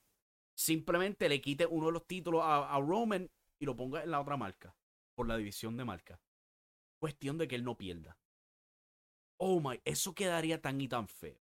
simplemente 0.56 1.30
le 1.30 1.42
quite 1.42 1.66
uno 1.66 1.88
de 1.88 1.94
los 1.94 2.08
títulos 2.08 2.42
a, 2.44 2.80
Roman 2.80 3.30
y 3.60 3.66
lo 3.66 3.76
ponga 3.76 4.04
en 4.04 4.12
la 4.12 4.22
otra 4.22 4.38
marca, 4.38 4.76
por 5.16 5.28
la 5.28 5.38
división 5.38 5.78
de 5.78 5.86
marca. 5.86 6.20
Cuestión 7.00 7.38
de 7.38 7.48
que 7.48 7.56
él 7.56 7.64
no 7.64 7.78
pierda. 7.78 8.18
Oh 9.38 9.60
my, 9.60 9.80
eso 9.84 10.14
quedaría 10.14 10.62
tan 10.62 10.80
y 10.80 10.88
tan 10.88 11.08
feo. 11.08 11.40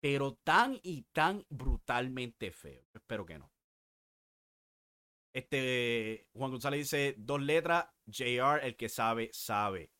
Pero 0.00 0.34
tan 0.42 0.78
y 0.82 1.02
tan 1.12 1.44
brutalmente 1.50 2.50
feo. 2.50 2.86
Espero 2.94 3.26
que 3.26 3.38
no. 3.38 3.52
Este, 5.32 6.28
Juan 6.32 6.50
González 6.50 6.80
dice 6.80 7.14
dos 7.18 7.40
letras, 7.40 7.86
JR, 8.06 8.64
el 8.64 8.76
que 8.76 8.88
sabe, 8.88 9.30
sabe. 9.32 9.92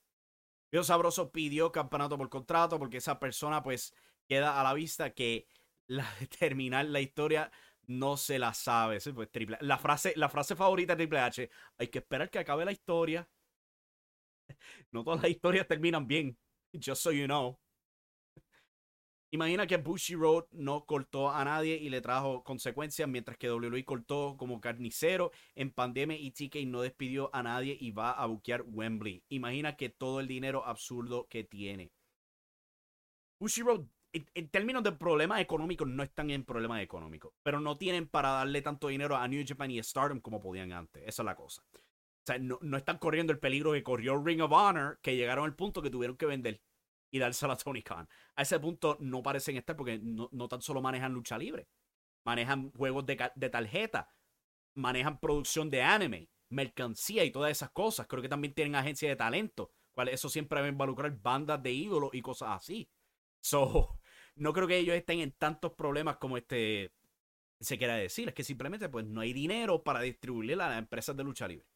Vio 0.72 0.84
Sabroso 0.84 1.32
pidió 1.32 1.72
campeonato 1.72 2.16
por 2.16 2.28
contrato 2.28 2.78
porque 2.78 2.98
esa 2.98 3.18
persona 3.18 3.62
pues 3.62 3.94
queda 4.28 4.60
a 4.60 4.62
la 4.64 4.72
vista 4.72 5.12
que 5.14 5.46
la 5.86 6.06
terminar 6.38 6.86
la 6.86 7.00
historia 7.00 7.50
no 7.90 8.16
se 8.16 8.38
la 8.38 8.54
sabe. 8.54 8.98
Pues, 9.14 9.28
la, 9.60 9.78
frase, 9.78 10.12
la 10.16 10.28
frase 10.28 10.54
favorita 10.54 10.94
de 10.94 11.04
Triple 11.04 11.18
H, 11.18 11.50
hay 11.76 11.88
que 11.88 11.98
esperar 11.98 12.30
que 12.30 12.38
acabe 12.38 12.64
la 12.64 12.72
historia. 12.72 13.28
No 14.92 15.04
todas 15.04 15.22
las 15.22 15.30
historias 15.30 15.66
terminan 15.68 16.06
bien, 16.06 16.36
just 16.72 17.02
so 17.02 17.12
you 17.12 17.26
know. 17.26 17.58
Imagina 19.32 19.64
que 19.66 19.76
Bushy 19.76 20.16
Road 20.16 20.46
no 20.50 20.84
cortó 20.86 21.30
a 21.30 21.44
nadie 21.44 21.76
y 21.76 21.88
le 21.88 22.00
trajo 22.00 22.42
consecuencias, 22.42 23.08
mientras 23.08 23.38
que 23.38 23.48
WWE 23.48 23.84
cortó 23.84 24.36
como 24.36 24.60
carnicero 24.60 25.30
en 25.54 25.70
pandemia 25.70 26.16
y 26.18 26.32
TK 26.32 26.66
no 26.66 26.82
despidió 26.82 27.30
a 27.32 27.44
nadie 27.44 27.76
y 27.80 27.92
va 27.92 28.10
a 28.10 28.26
buquear 28.26 28.64
Wembley. 28.66 29.22
Imagina 29.28 29.76
que 29.76 29.88
todo 29.88 30.18
el 30.18 30.26
dinero 30.26 30.66
absurdo 30.66 31.28
que 31.28 31.44
tiene. 31.44 31.92
Bushy 33.38 33.62
Road 33.62 33.86
en, 34.12 34.48
términos 34.48 34.82
de 34.82 34.92
problemas 34.92 35.40
económicos, 35.40 35.86
no 35.86 36.02
están 36.02 36.30
en 36.30 36.44
problemas 36.44 36.82
económicos, 36.82 37.32
pero 37.42 37.60
no 37.60 37.76
tienen 37.76 38.08
para 38.08 38.30
darle 38.30 38.62
tanto 38.62 38.88
dinero 38.88 39.16
a 39.16 39.26
New 39.28 39.44
Japan 39.46 39.70
y 39.70 39.82
Stardom 39.82 40.20
como 40.20 40.40
podían 40.40 40.72
antes. 40.72 41.02
Esa 41.06 41.22
es 41.22 41.26
la 41.26 41.36
cosa. 41.36 41.62
O 41.72 42.26
sea, 42.26 42.38
no, 42.38 42.76
están 42.76 42.98
corriendo 42.98 43.32
el 43.32 43.38
peligro 43.38 43.72
que 43.72 43.82
corrió 43.82 44.22
Ring 44.22 44.42
of 44.42 44.52
Honor, 44.52 44.98
que 45.02 45.16
llegaron 45.16 45.44
al 45.44 45.54
punto 45.54 45.80
que 45.80 45.90
tuvieron 45.90 46.16
que 46.16 46.26
vender 46.26 46.60
y 47.10 47.18
dársela 47.18 47.54
a 47.54 47.56
Tony 47.56 47.82
Khan. 47.82 48.08
A 48.36 48.42
ese 48.42 48.58
punto 48.60 48.96
no 49.00 49.22
parecen 49.22 49.56
estar 49.56 49.76
porque 49.76 49.98
no, 50.02 50.28
tan 50.48 50.60
solo 50.60 50.82
manejan 50.82 51.12
lucha 51.12 51.38
libre, 51.38 51.68
manejan 52.24 52.70
juegos 52.72 53.06
de, 53.06 53.30
de 53.34 53.50
tarjeta, 53.50 54.08
manejan 54.74 55.18
producción 55.18 55.70
de 55.70 55.82
anime, 55.82 56.30
mercancía 56.50 57.24
y 57.24 57.30
todas 57.30 57.50
esas 57.50 57.70
cosas. 57.70 58.06
Creo 58.06 58.22
que 58.22 58.28
también 58.28 58.54
tienen 58.54 58.74
agencia 58.74 59.08
de 59.08 59.16
talento, 59.16 59.72
cual 59.92 60.08
eso 60.08 60.28
siempre 60.28 60.60
va 60.60 60.66
a 60.66 60.70
involucrar 60.70 61.10
bandas 61.20 61.62
de 61.62 61.72
ídolos 61.72 62.10
y 62.12 62.22
cosas 62.22 62.50
así. 62.50 62.88
So, 63.40 63.99
no 64.40 64.52
creo 64.54 64.66
que 64.66 64.78
ellos 64.78 64.96
estén 64.96 65.20
en 65.20 65.32
tantos 65.32 65.72
problemas 65.72 66.16
como 66.16 66.36
este 66.36 66.92
se 67.60 67.76
quiera 67.76 67.94
decir. 67.96 68.28
Es 68.28 68.34
que 68.34 68.42
simplemente 68.42 68.88
pues 68.88 69.04
no 69.04 69.20
hay 69.20 69.32
dinero 69.32 69.82
para 69.82 70.00
distribuirle 70.00 70.54
a 70.54 70.68
las 70.68 70.78
empresas 70.78 71.16
de 71.16 71.24
lucha 71.24 71.46
libre. 71.46 71.66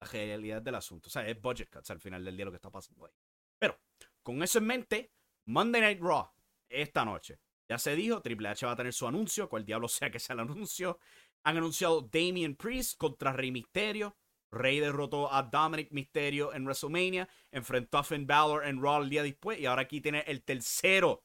La 0.00 0.08
realidad 0.08 0.60
del 0.60 0.74
asunto. 0.74 1.08
O 1.08 1.10
sea, 1.10 1.26
es 1.26 1.40
budget 1.40 1.70
cuts 1.70 1.90
al 1.90 2.00
final 2.00 2.24
del 2.24 2.36
día 2.36 2.44
lo 2.44 2.50
que 2.50 2.56
está 2.56 2.70
pasando 2.70 3.06
ahí. 3.06 3.12
Pero, 3.56 3.78
con 4.22 4.42
eso 4.42 4.58
en 4.58 4.66
mente, 4.66 5.12
Monday 5.46 5.80
Night 5.80 6.00
Raw, 6.00 6.28
esta 6.68 7.04
noche. 7.04 7.38
Ya 7.68 7.78
se 7.78 7.94
dijo, 7.94 8.20
Triple 8.20 8.48
H 8.48 8.66
va 8.66 8.72
a 8.72 8.76
tener 8.76 8.92
su 8.92 9.06
anuncio, 9.06 9.48
cual 9.48 9.64
diablo 9.64 9.86
sea 9.88 10.10
que 10.10 10.18
sea 10.18 10.34
el 10.34 10.40
anuncio. 10.40 10.98
Han 11.44 11.56
anunciado 11.56 12.02
Damian 12.02 12.56
Priest 12.56 12.98
contra 12.98 13.32
Rey 13.32 13.52
Mysterio. 13.52 14.16
Rey 14.50 14.80
derrotó 14.80 15.32
a 15.32 15.44
Dominic 15.44 15.92
Mysterio 15.92 16.52
en 16.52 16.64
WrestleMania. 16.64 17.28
Enfrentó 17.52 17.98
a 17.98 18.04
Finn 18.04 18.26
Balor 18.26 18.66
en 18.66 18.82
Raw 18.82 19.02
el 19.02 19.08
día 19.08 19.22
después. 19.22 19.60
Y 19.60 19.66
ahora 19.66 19.82
aquí 19.82 20.00
tiene 20.00 20.24
el 20.26 20.42
tercero 20.42 21.22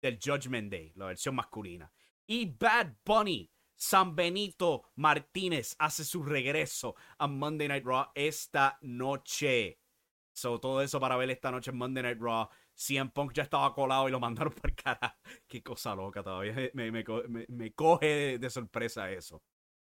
del 0.00 0.18
Judgment 0.22 0.70
Day, 0.70 0.92
la 0.96 1.06
versión 1.06 1.34
masculina. 1.34 1.90
Y 2.26 2.46
Bad 2.46 2.94
Bunny 3.04 3.50
San 3.76 4.16
Benito 4.16 4.84
Martínez 4.96 5.76
hace 5.78 6.04
su 6.04 6.22
regreso 6.22 6.96
a 7.18 7.26
Monday 7.26 7.68
Night 7.68 7.84
Raw 7.84 8.06
esta 8.14 8.78
noche. 8.80 9.78
So, 10.32 10.58
todo 10.58 10.82
eso 10.82 10.98
para 10.98 11.16
ver 11.16 11.30
esta 11.30 11.50
noche 11.50 11.70
en 11.70 11.78
Monday 11.78 12.02
Night 12.02 12.18
Raw. 12.20 12.48
CM 12.74 13.10
Punk 13.10 13.32
ya 13.32 13.42
estaba 13.42 13.74
colado 13.74 14.08
y 14.08 14.10
lo 14.10 14.20
mandaron 14.20 14.52
por 14.60 14.74
cara. 14.74 15.18
Qué 15.46 15.62
cosa 15.62 15.94
loca 15.94 16.22
todavía. 16.22 16.70
Me, 16.74 16.90
me, 16.90 17.04
me, 17.28 17.46
me 17.48 17.72
coge 17.72 18.06
de, 18.06 18.38
de, 18.38 18.50
sorpresa 18.50 19.10
eso. 19.10 19.42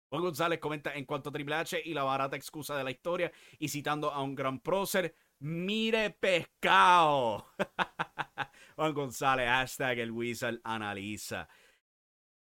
Juan 0.09 0.21
González 0.21 0.59
comenta 0.59 0.93
en 0.93 1.05
cuanto 1.05 1.29
a 1.29 1.31
Triple 1.31 1.55
H 1.55 1.81
y 1.83 1.93
la 1.93 2.03
barata 2.03 2.35
excusa 2.35 2.77
de 2.77 2.83
la 2.83 2.91
historia 2.91 3.31
y 3.57 3.67
citando 3.67 4.11
a 4.11 4.21
un 4.21 4.35
gran 4.35 4.59
prócer. 4.59 5.15
Mire 5.39 6.11
pescado. 6.11 7.47
Juan 8.75 8.93
González, 8.93 9.47
hashtag 9.47 9.99
el 9.99 10.11
Wizard 10.11 10.59
analiza. 10.63 11.47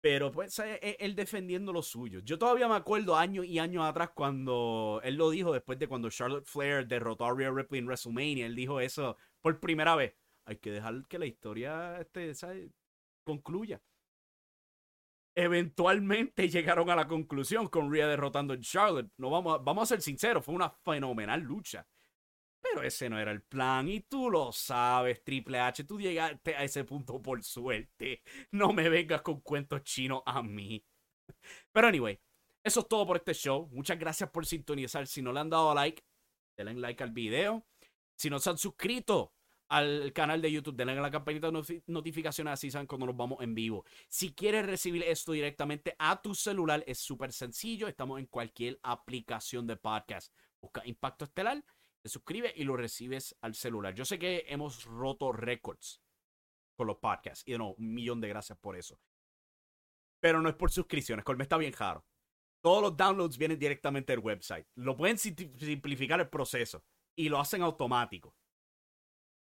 Pero 0.01 0.31
pues 0.31 0.57
e, 0.59 0.79
e, 0.81 0.97
él 0.99 1.15
defendiendo 1.15 1.73
lo 1.73 1.81
suyo. 1.81 2.19
Yo 2.19 2.37
todavía 2.37 2.67
me 2.67 2.75
acuerdo 2.75 3.17
años 3.17 3.45
y 3.45 3.59
años 3.59 3.83
atrás 3.83 4.11
cuando 4.13 5.01
él 5.03 5.15
lo 5.15 5.29
dijo 5.29 5.51
después 5.51 5.77
de 5.77 5.87
cuando 5.87 6.09
Charlotte 6.09 6.45
Flair 6.45 6.87
derrotó 6.87 7.25
a 7.25 7.33
Rhea 7.33 7.51
Ripley 7.51 7.79
en 7.79 7.87
WrestleMania. 7.87 8.45
Él 8.45 8.55
dijo 8.55 8.79
eso 8.79 9.17
por 9.41 9.59
primera 9.59 9.95
vez. 9.95 10.15
Hay 10.45 10.57
que 10.57 10.71
dejar 10.71 11.05
que 11.07 11.19
la 11.19 11.25
historia 11.25 11.99
este, 11.99 12.33
concluya. 13.23 13.81
Eventualmente 15.35 16.49
llegaron 16.49 16.89
a 16.89 16.95
la 16.95 17.07
conclusión 17.07 17.67
con 17.67 17.91
Rhea 17.91 18.07
derrotando 18.07 18.53
a 18.53 18.59
Charlotte. 18.59 19.11
No 19.17 19.29
vamos, 19.29 19.63
vamos 19.63 19.83
a 19.83 19.95
ser 19.95 20.01
sinceros, 20.01 20.43
fue 20.43 20.55
una 20.55 20.69
fenomenal 20.69 21.41
lucha. 21.41 21.85
Pero 22.69 22.85
ese 22.85 23.09
no 23.09 23.19
era 23.19 23.31
el 23.31 23.41
plan 23.41 23.87
y 23.87 24.01
tú 24.01 24.29
lo 24.29 24.51
sabes, 24.51 25.23
Triple 25.23 25.59
H. 25.59 25.83
Tú 25.85 25.99
llegaste 25.99 26.55
a 26.55 26.63
ese 26.63 26.83
punto 26.83 27.21
por 27.21 27.43
suerte. 27.43 28.21
No 28.51 28.73
me 28.73 28.89
vengas 28.89 29.21
con 29.21 29.41
cuentos 29.41 29.83
chinos 29.83 30.21
a 30.25 30.43
mí. 30.43 30.85
Pero 31.71 31.87
anyway, 31.87 32.19
eso 32.63 32.81
es 32.81 32.87
todo 32.87 33.07
por 33.07 33.17
este 33.17 33.33
show. 33.33 33.67
Muchas 33.71 33.97
gracias 33.97 34.29
por 34.29 34.45
sintonizar. 34.45 35.07
Si 35.07 35.21
no 35.21 35.33
le 35.33 35.39
han 35.39 35.49
dado 35.49 35.73
like, 35.73 36.03
denle 36.57 36.75
like 36.75 37.03
al 37.03 37.11
video. 37.11 37.65
Si 38.15 38.29
no 38.29 38.39
se 38.39 38.49
han 38.49 38.57
suscrito 38.57 39.33
al 39.69 40.11
canal 40.13 40.41
de 40.41 40.51
YouTube, 40.51 40.75
denle 40.75 40.97
a 40.97 41.01
la 41.01 41.11
campanita 41.11 41.49
de 41.49 41.81
notificaciones 41.87 42.53
así 42.53 42.69
saben 42.69 42.87
cuando 42.87 43.07
nos 43.07 43.15
vamos 43.15 43.41
en 43.41 43.55
vivo. 43.55 43.85
Si 44.07 44.33
quieres 44.33 44.65
recibir 44.65 45.03
esto 45.03 45.31
directamente 45.31 45.95
a 45.97 46.21
tu 46.21 46.35
celular, 46.35 46.83
es 46.85 46.99
súper 46.99 47.31
sencillo. 47.31 47.87
Estamos 47.87 48.19
en 48.19 48.27
cualquier 48.27 48.79
aplicación 48.83 49.65
de 49.65 49.77
podcast. 49.77 50.33
Busca 50.59 50.85
Impacto 50.85 51.25
Estelar 51.25 51.63
te 52.01 52.09
suscribes 52.09 52.53
y 52.55 52.63
lo 52.63 52.77
recibes 52.77 53.35
al 53.41 53.55
celular. 53.55 53.93
Yo 53.93 54.05
sé 54.05 54.17
que 54.17 54.45
hemos 54.47 54.85
roto 54.85 55.31
récords 55.31 56.01
con 56.75 56.87
los 56.87 56.97
podcasts 56.97 57.43
y 57.45 57.57
no, 57.57 57.71
un 57.71 57.93
millón 57.93 58.21
de 58.21 58.29
gracias 58.29 58.57
por 58.57 58.77
eso. 58.77 58.99
Pero 60.21 60.41
no 60.41 60.49
es 60.49 60.55
por 60.55 60.71
suscripciones, 60.71 61.25
Colme 61.25 61.43
está 61.43 61.57
bien 61.57 61.73
raro. 61.73 62.05
Todos 62.61 62.81
los 62.81 62.97
downloads 62.97 63.37
vienen 63.37 63.57
directamente 63.57 64.11
del 64.11 64.19
website. 64.19 64.67
Lo 64.75 64.97
pueden 64.97 65.17
simplificar 65.17 66.19
el 66.19 66.29
proceso 66.29 66.83
y 67.15 67.29
lo 67.29 67.39
hacen 67.39 67.61
automático. 67.61 68.35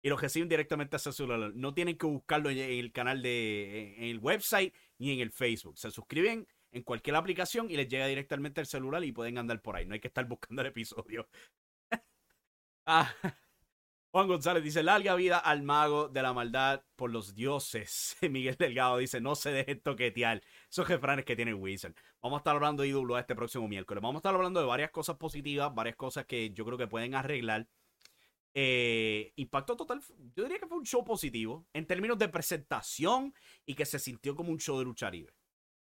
Y 0.02 0.08
lo 0.08 0.16
reciben 0.16 0.48
directamente 0.48 0.96
a 0.96 0.98
su 0.98 1.12
celular. 1.12 1.52
No 1.54 1.74
tienen 1.74 1.96
que 1.96 2.06
buscarlo 2.06 2.50
en 2.50 2.58
el 2.58 2.92
canal 2.92 3.22
de 3.22 3.94
en 3.96 4.04
el 4.04 4.18
website 4.18 4.74
ni 4.98 5.12
en 5.12 5.20
el 5.20 5.32
Facebook. 5.32 5.78
Se 5.78 5.90
suscriben 5.90 6.46
en 6.72 6.82
cualquier 6.82 7.16
aplicación 7.16 7.70
y 7.70 7.76
les 7.76 7.88
llega 7.88 8.06
directamente 8.06 8.60
al 8.60 8.66
celular 8.66 9.02
y 9.04 9.12
pueden 9.12 9.38
andar 9.38 9.62
por 9.62 9.76
ahí. 9.76 9.86
No 9.86 9.94
hay 9.94 10.00
que 10.00 10.08
estar 10.08 10.26
buscando 10.26 10.62
el 10.62 10.68
episodio. 10.68 11.28
Ah, 12.86 13.12
Juan 14.12 14.28
González 14.28 14.62
dice, 14.62 14.82
larga 14.82 15.14
vida 15.16 15.38
al 15.38 15.62
mago 15.62 16.08
de 16.08 16.22
la 16.22 16.32
maldad 16.32 16.84
por 16.94 17.10
los 17.10 17.34
dioses. 17.34 18.16
Miguel 18.30 18.56
Delgado 18.56 18.98
dice, 18.98 19.20
no 19.20 19.34
se 19.34 19.50
deje 19.50 19.74
toquetear. 19.74 20.40
Esos 20.70 20.88
refranes 20.88 21.24
que 21.24 21.36
tiene 21.36 21.52
Wizard. 21.52 21.94
Vamos 22.22 22.38
a 22.38 22.40
estar 22.40 22.54
hablando 22.54 22.82
de 22.82 22.88
IWA 22.90 23.20
este 23.20 23.34
próximo 23.34 23.66
miércoles. 23.68 24.00
Vamos 24.00 24.16
a 24.16 24.20
estar 24.20 24.34
hablando 24.34 24.60
de 24.60 24.66
varias 24.66 24.90
cosas 24.90 25.16
positivas, 25.16 25.74
varias 25.74 25.96
cosas 25.96 26.26
que 26.26 26.50
yo 26.50 26.64
creo 26.64 26.78
que 26.78 26.86
pueden 26.86 27.14
arreglar. 27.14 27.68
Eh, 28.54 29.32
impacto 29.36 29.76
total, 29.76 30.00
yo 30.34 30.44
diría 30.44 30.58
que 30.58 30.66
fue 30.66 30.78
un 30.78 30.86
show 30.86 31.04
positivo 31.04 31.66
en 31.74 31.86
términos 31.86 32.16
de 32.16 32.28
presentación 32.28 33.34
y 33.66 33.74
que 33.74 33.84
se 33.84 33.98
sintió 33.98 34.34
como 34.34 34.50
un 34.50 34.58
show 34.58 34.78
de 34.78 34.84
lucha 34.84 35.10
libre. 35.10 35.34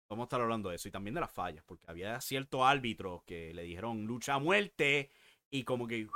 Vamos 0.09 0.24
a 0.24 0.26
estar 0.26 0.40
hablando 0.40 0.70
de 0.70 0.76
eso 0.76 0.88
y 0.88 0.90
también 0.90 1.14
de 1.14 1.20
las 1.20 1.30
fallas, 1.32 1.62
porque 1.64 1.84
había 1.86 2.20
ciertos 2.20 2.62
árbitros 2.62 3.22
que 3.24 3.55
le 3.55 3.62
dijeron 3.62 4.07
lucha 4.07 4.34
a 4.34 4.38
muerte 4.40 5.11
y 5.50 5.62
como 5.62 5.86
que 5.86 6.09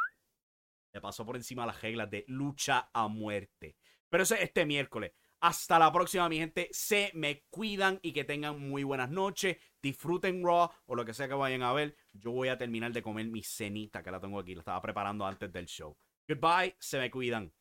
le 0.93 1.01
pasó 1.01 1.25
por 1.25 1.37
encima 1.37 1.67
las 1.67 1.81
reglas 1.81 2.11
de 2.11 2.25
lucha 2.29 2.91
a 2.93 3.09
muerte. 3.09 3.77
Pero 4.09 4.23
eso 4.23 4.35
es 4.35 4.43
este 4.43 4.65
miércoles. 4.65 5.13
Hasta 5.41 5.79
la 5.79 5.93
próxima, 5.93 6.29
mi 6.29 6.39
gente. 6.39 6.69
Se 6.73 7.13
me 7.15 7.45
cuidan 7.51 8.01
y 8.03 8.13
que 8.13 8.25
tengan 8.25 8.59
muy 8.59 8.83
buenas 8.83 9.11
noches. 9.11 9.57
Disfruten 9.81 10.43
Raw 10.45 10.71
o 10.87 10.95
lo 10.95 11.05
que 11.05 11.15
sea 11.15 11.29
que 11.29 11.35
vayan 11.35 11.63
a 11.63 11.73
ver. 11.73 11.97
Yo 12.13 12.33
voy 12.33 12.49
a 12.49 12.59
terminar 12.59 12.93
de 12.93 13.03
comer 13.03 13.27
mi 13.27 13.43
cenita 13.43 14.03
que 14.03 14.11
la 14.11 14.21
tengo 14.21 14.41
aquí. 14.41 14.55
La 14.55 14.61
estaba 14.61 14.83
preparando 14.83 15.25
antes 15.25 15.53
del 15.53 15.67
show. 15.67 15.97
Goodbye. 16.27 16.77
Se 16.81 16.99
me 16.99 17.11
cuidan. 17.11 17.53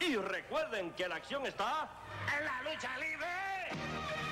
Y 0.00 0.16
recuerden 0.16 0.92
que 0.94 1.08
la 1.08 1.16
acción 1.16 1.46
está 1.46 1.88
en 2.38 2.44
la 2.44 2.62
lucha 2.62 2.98
libre. 2.98 4.31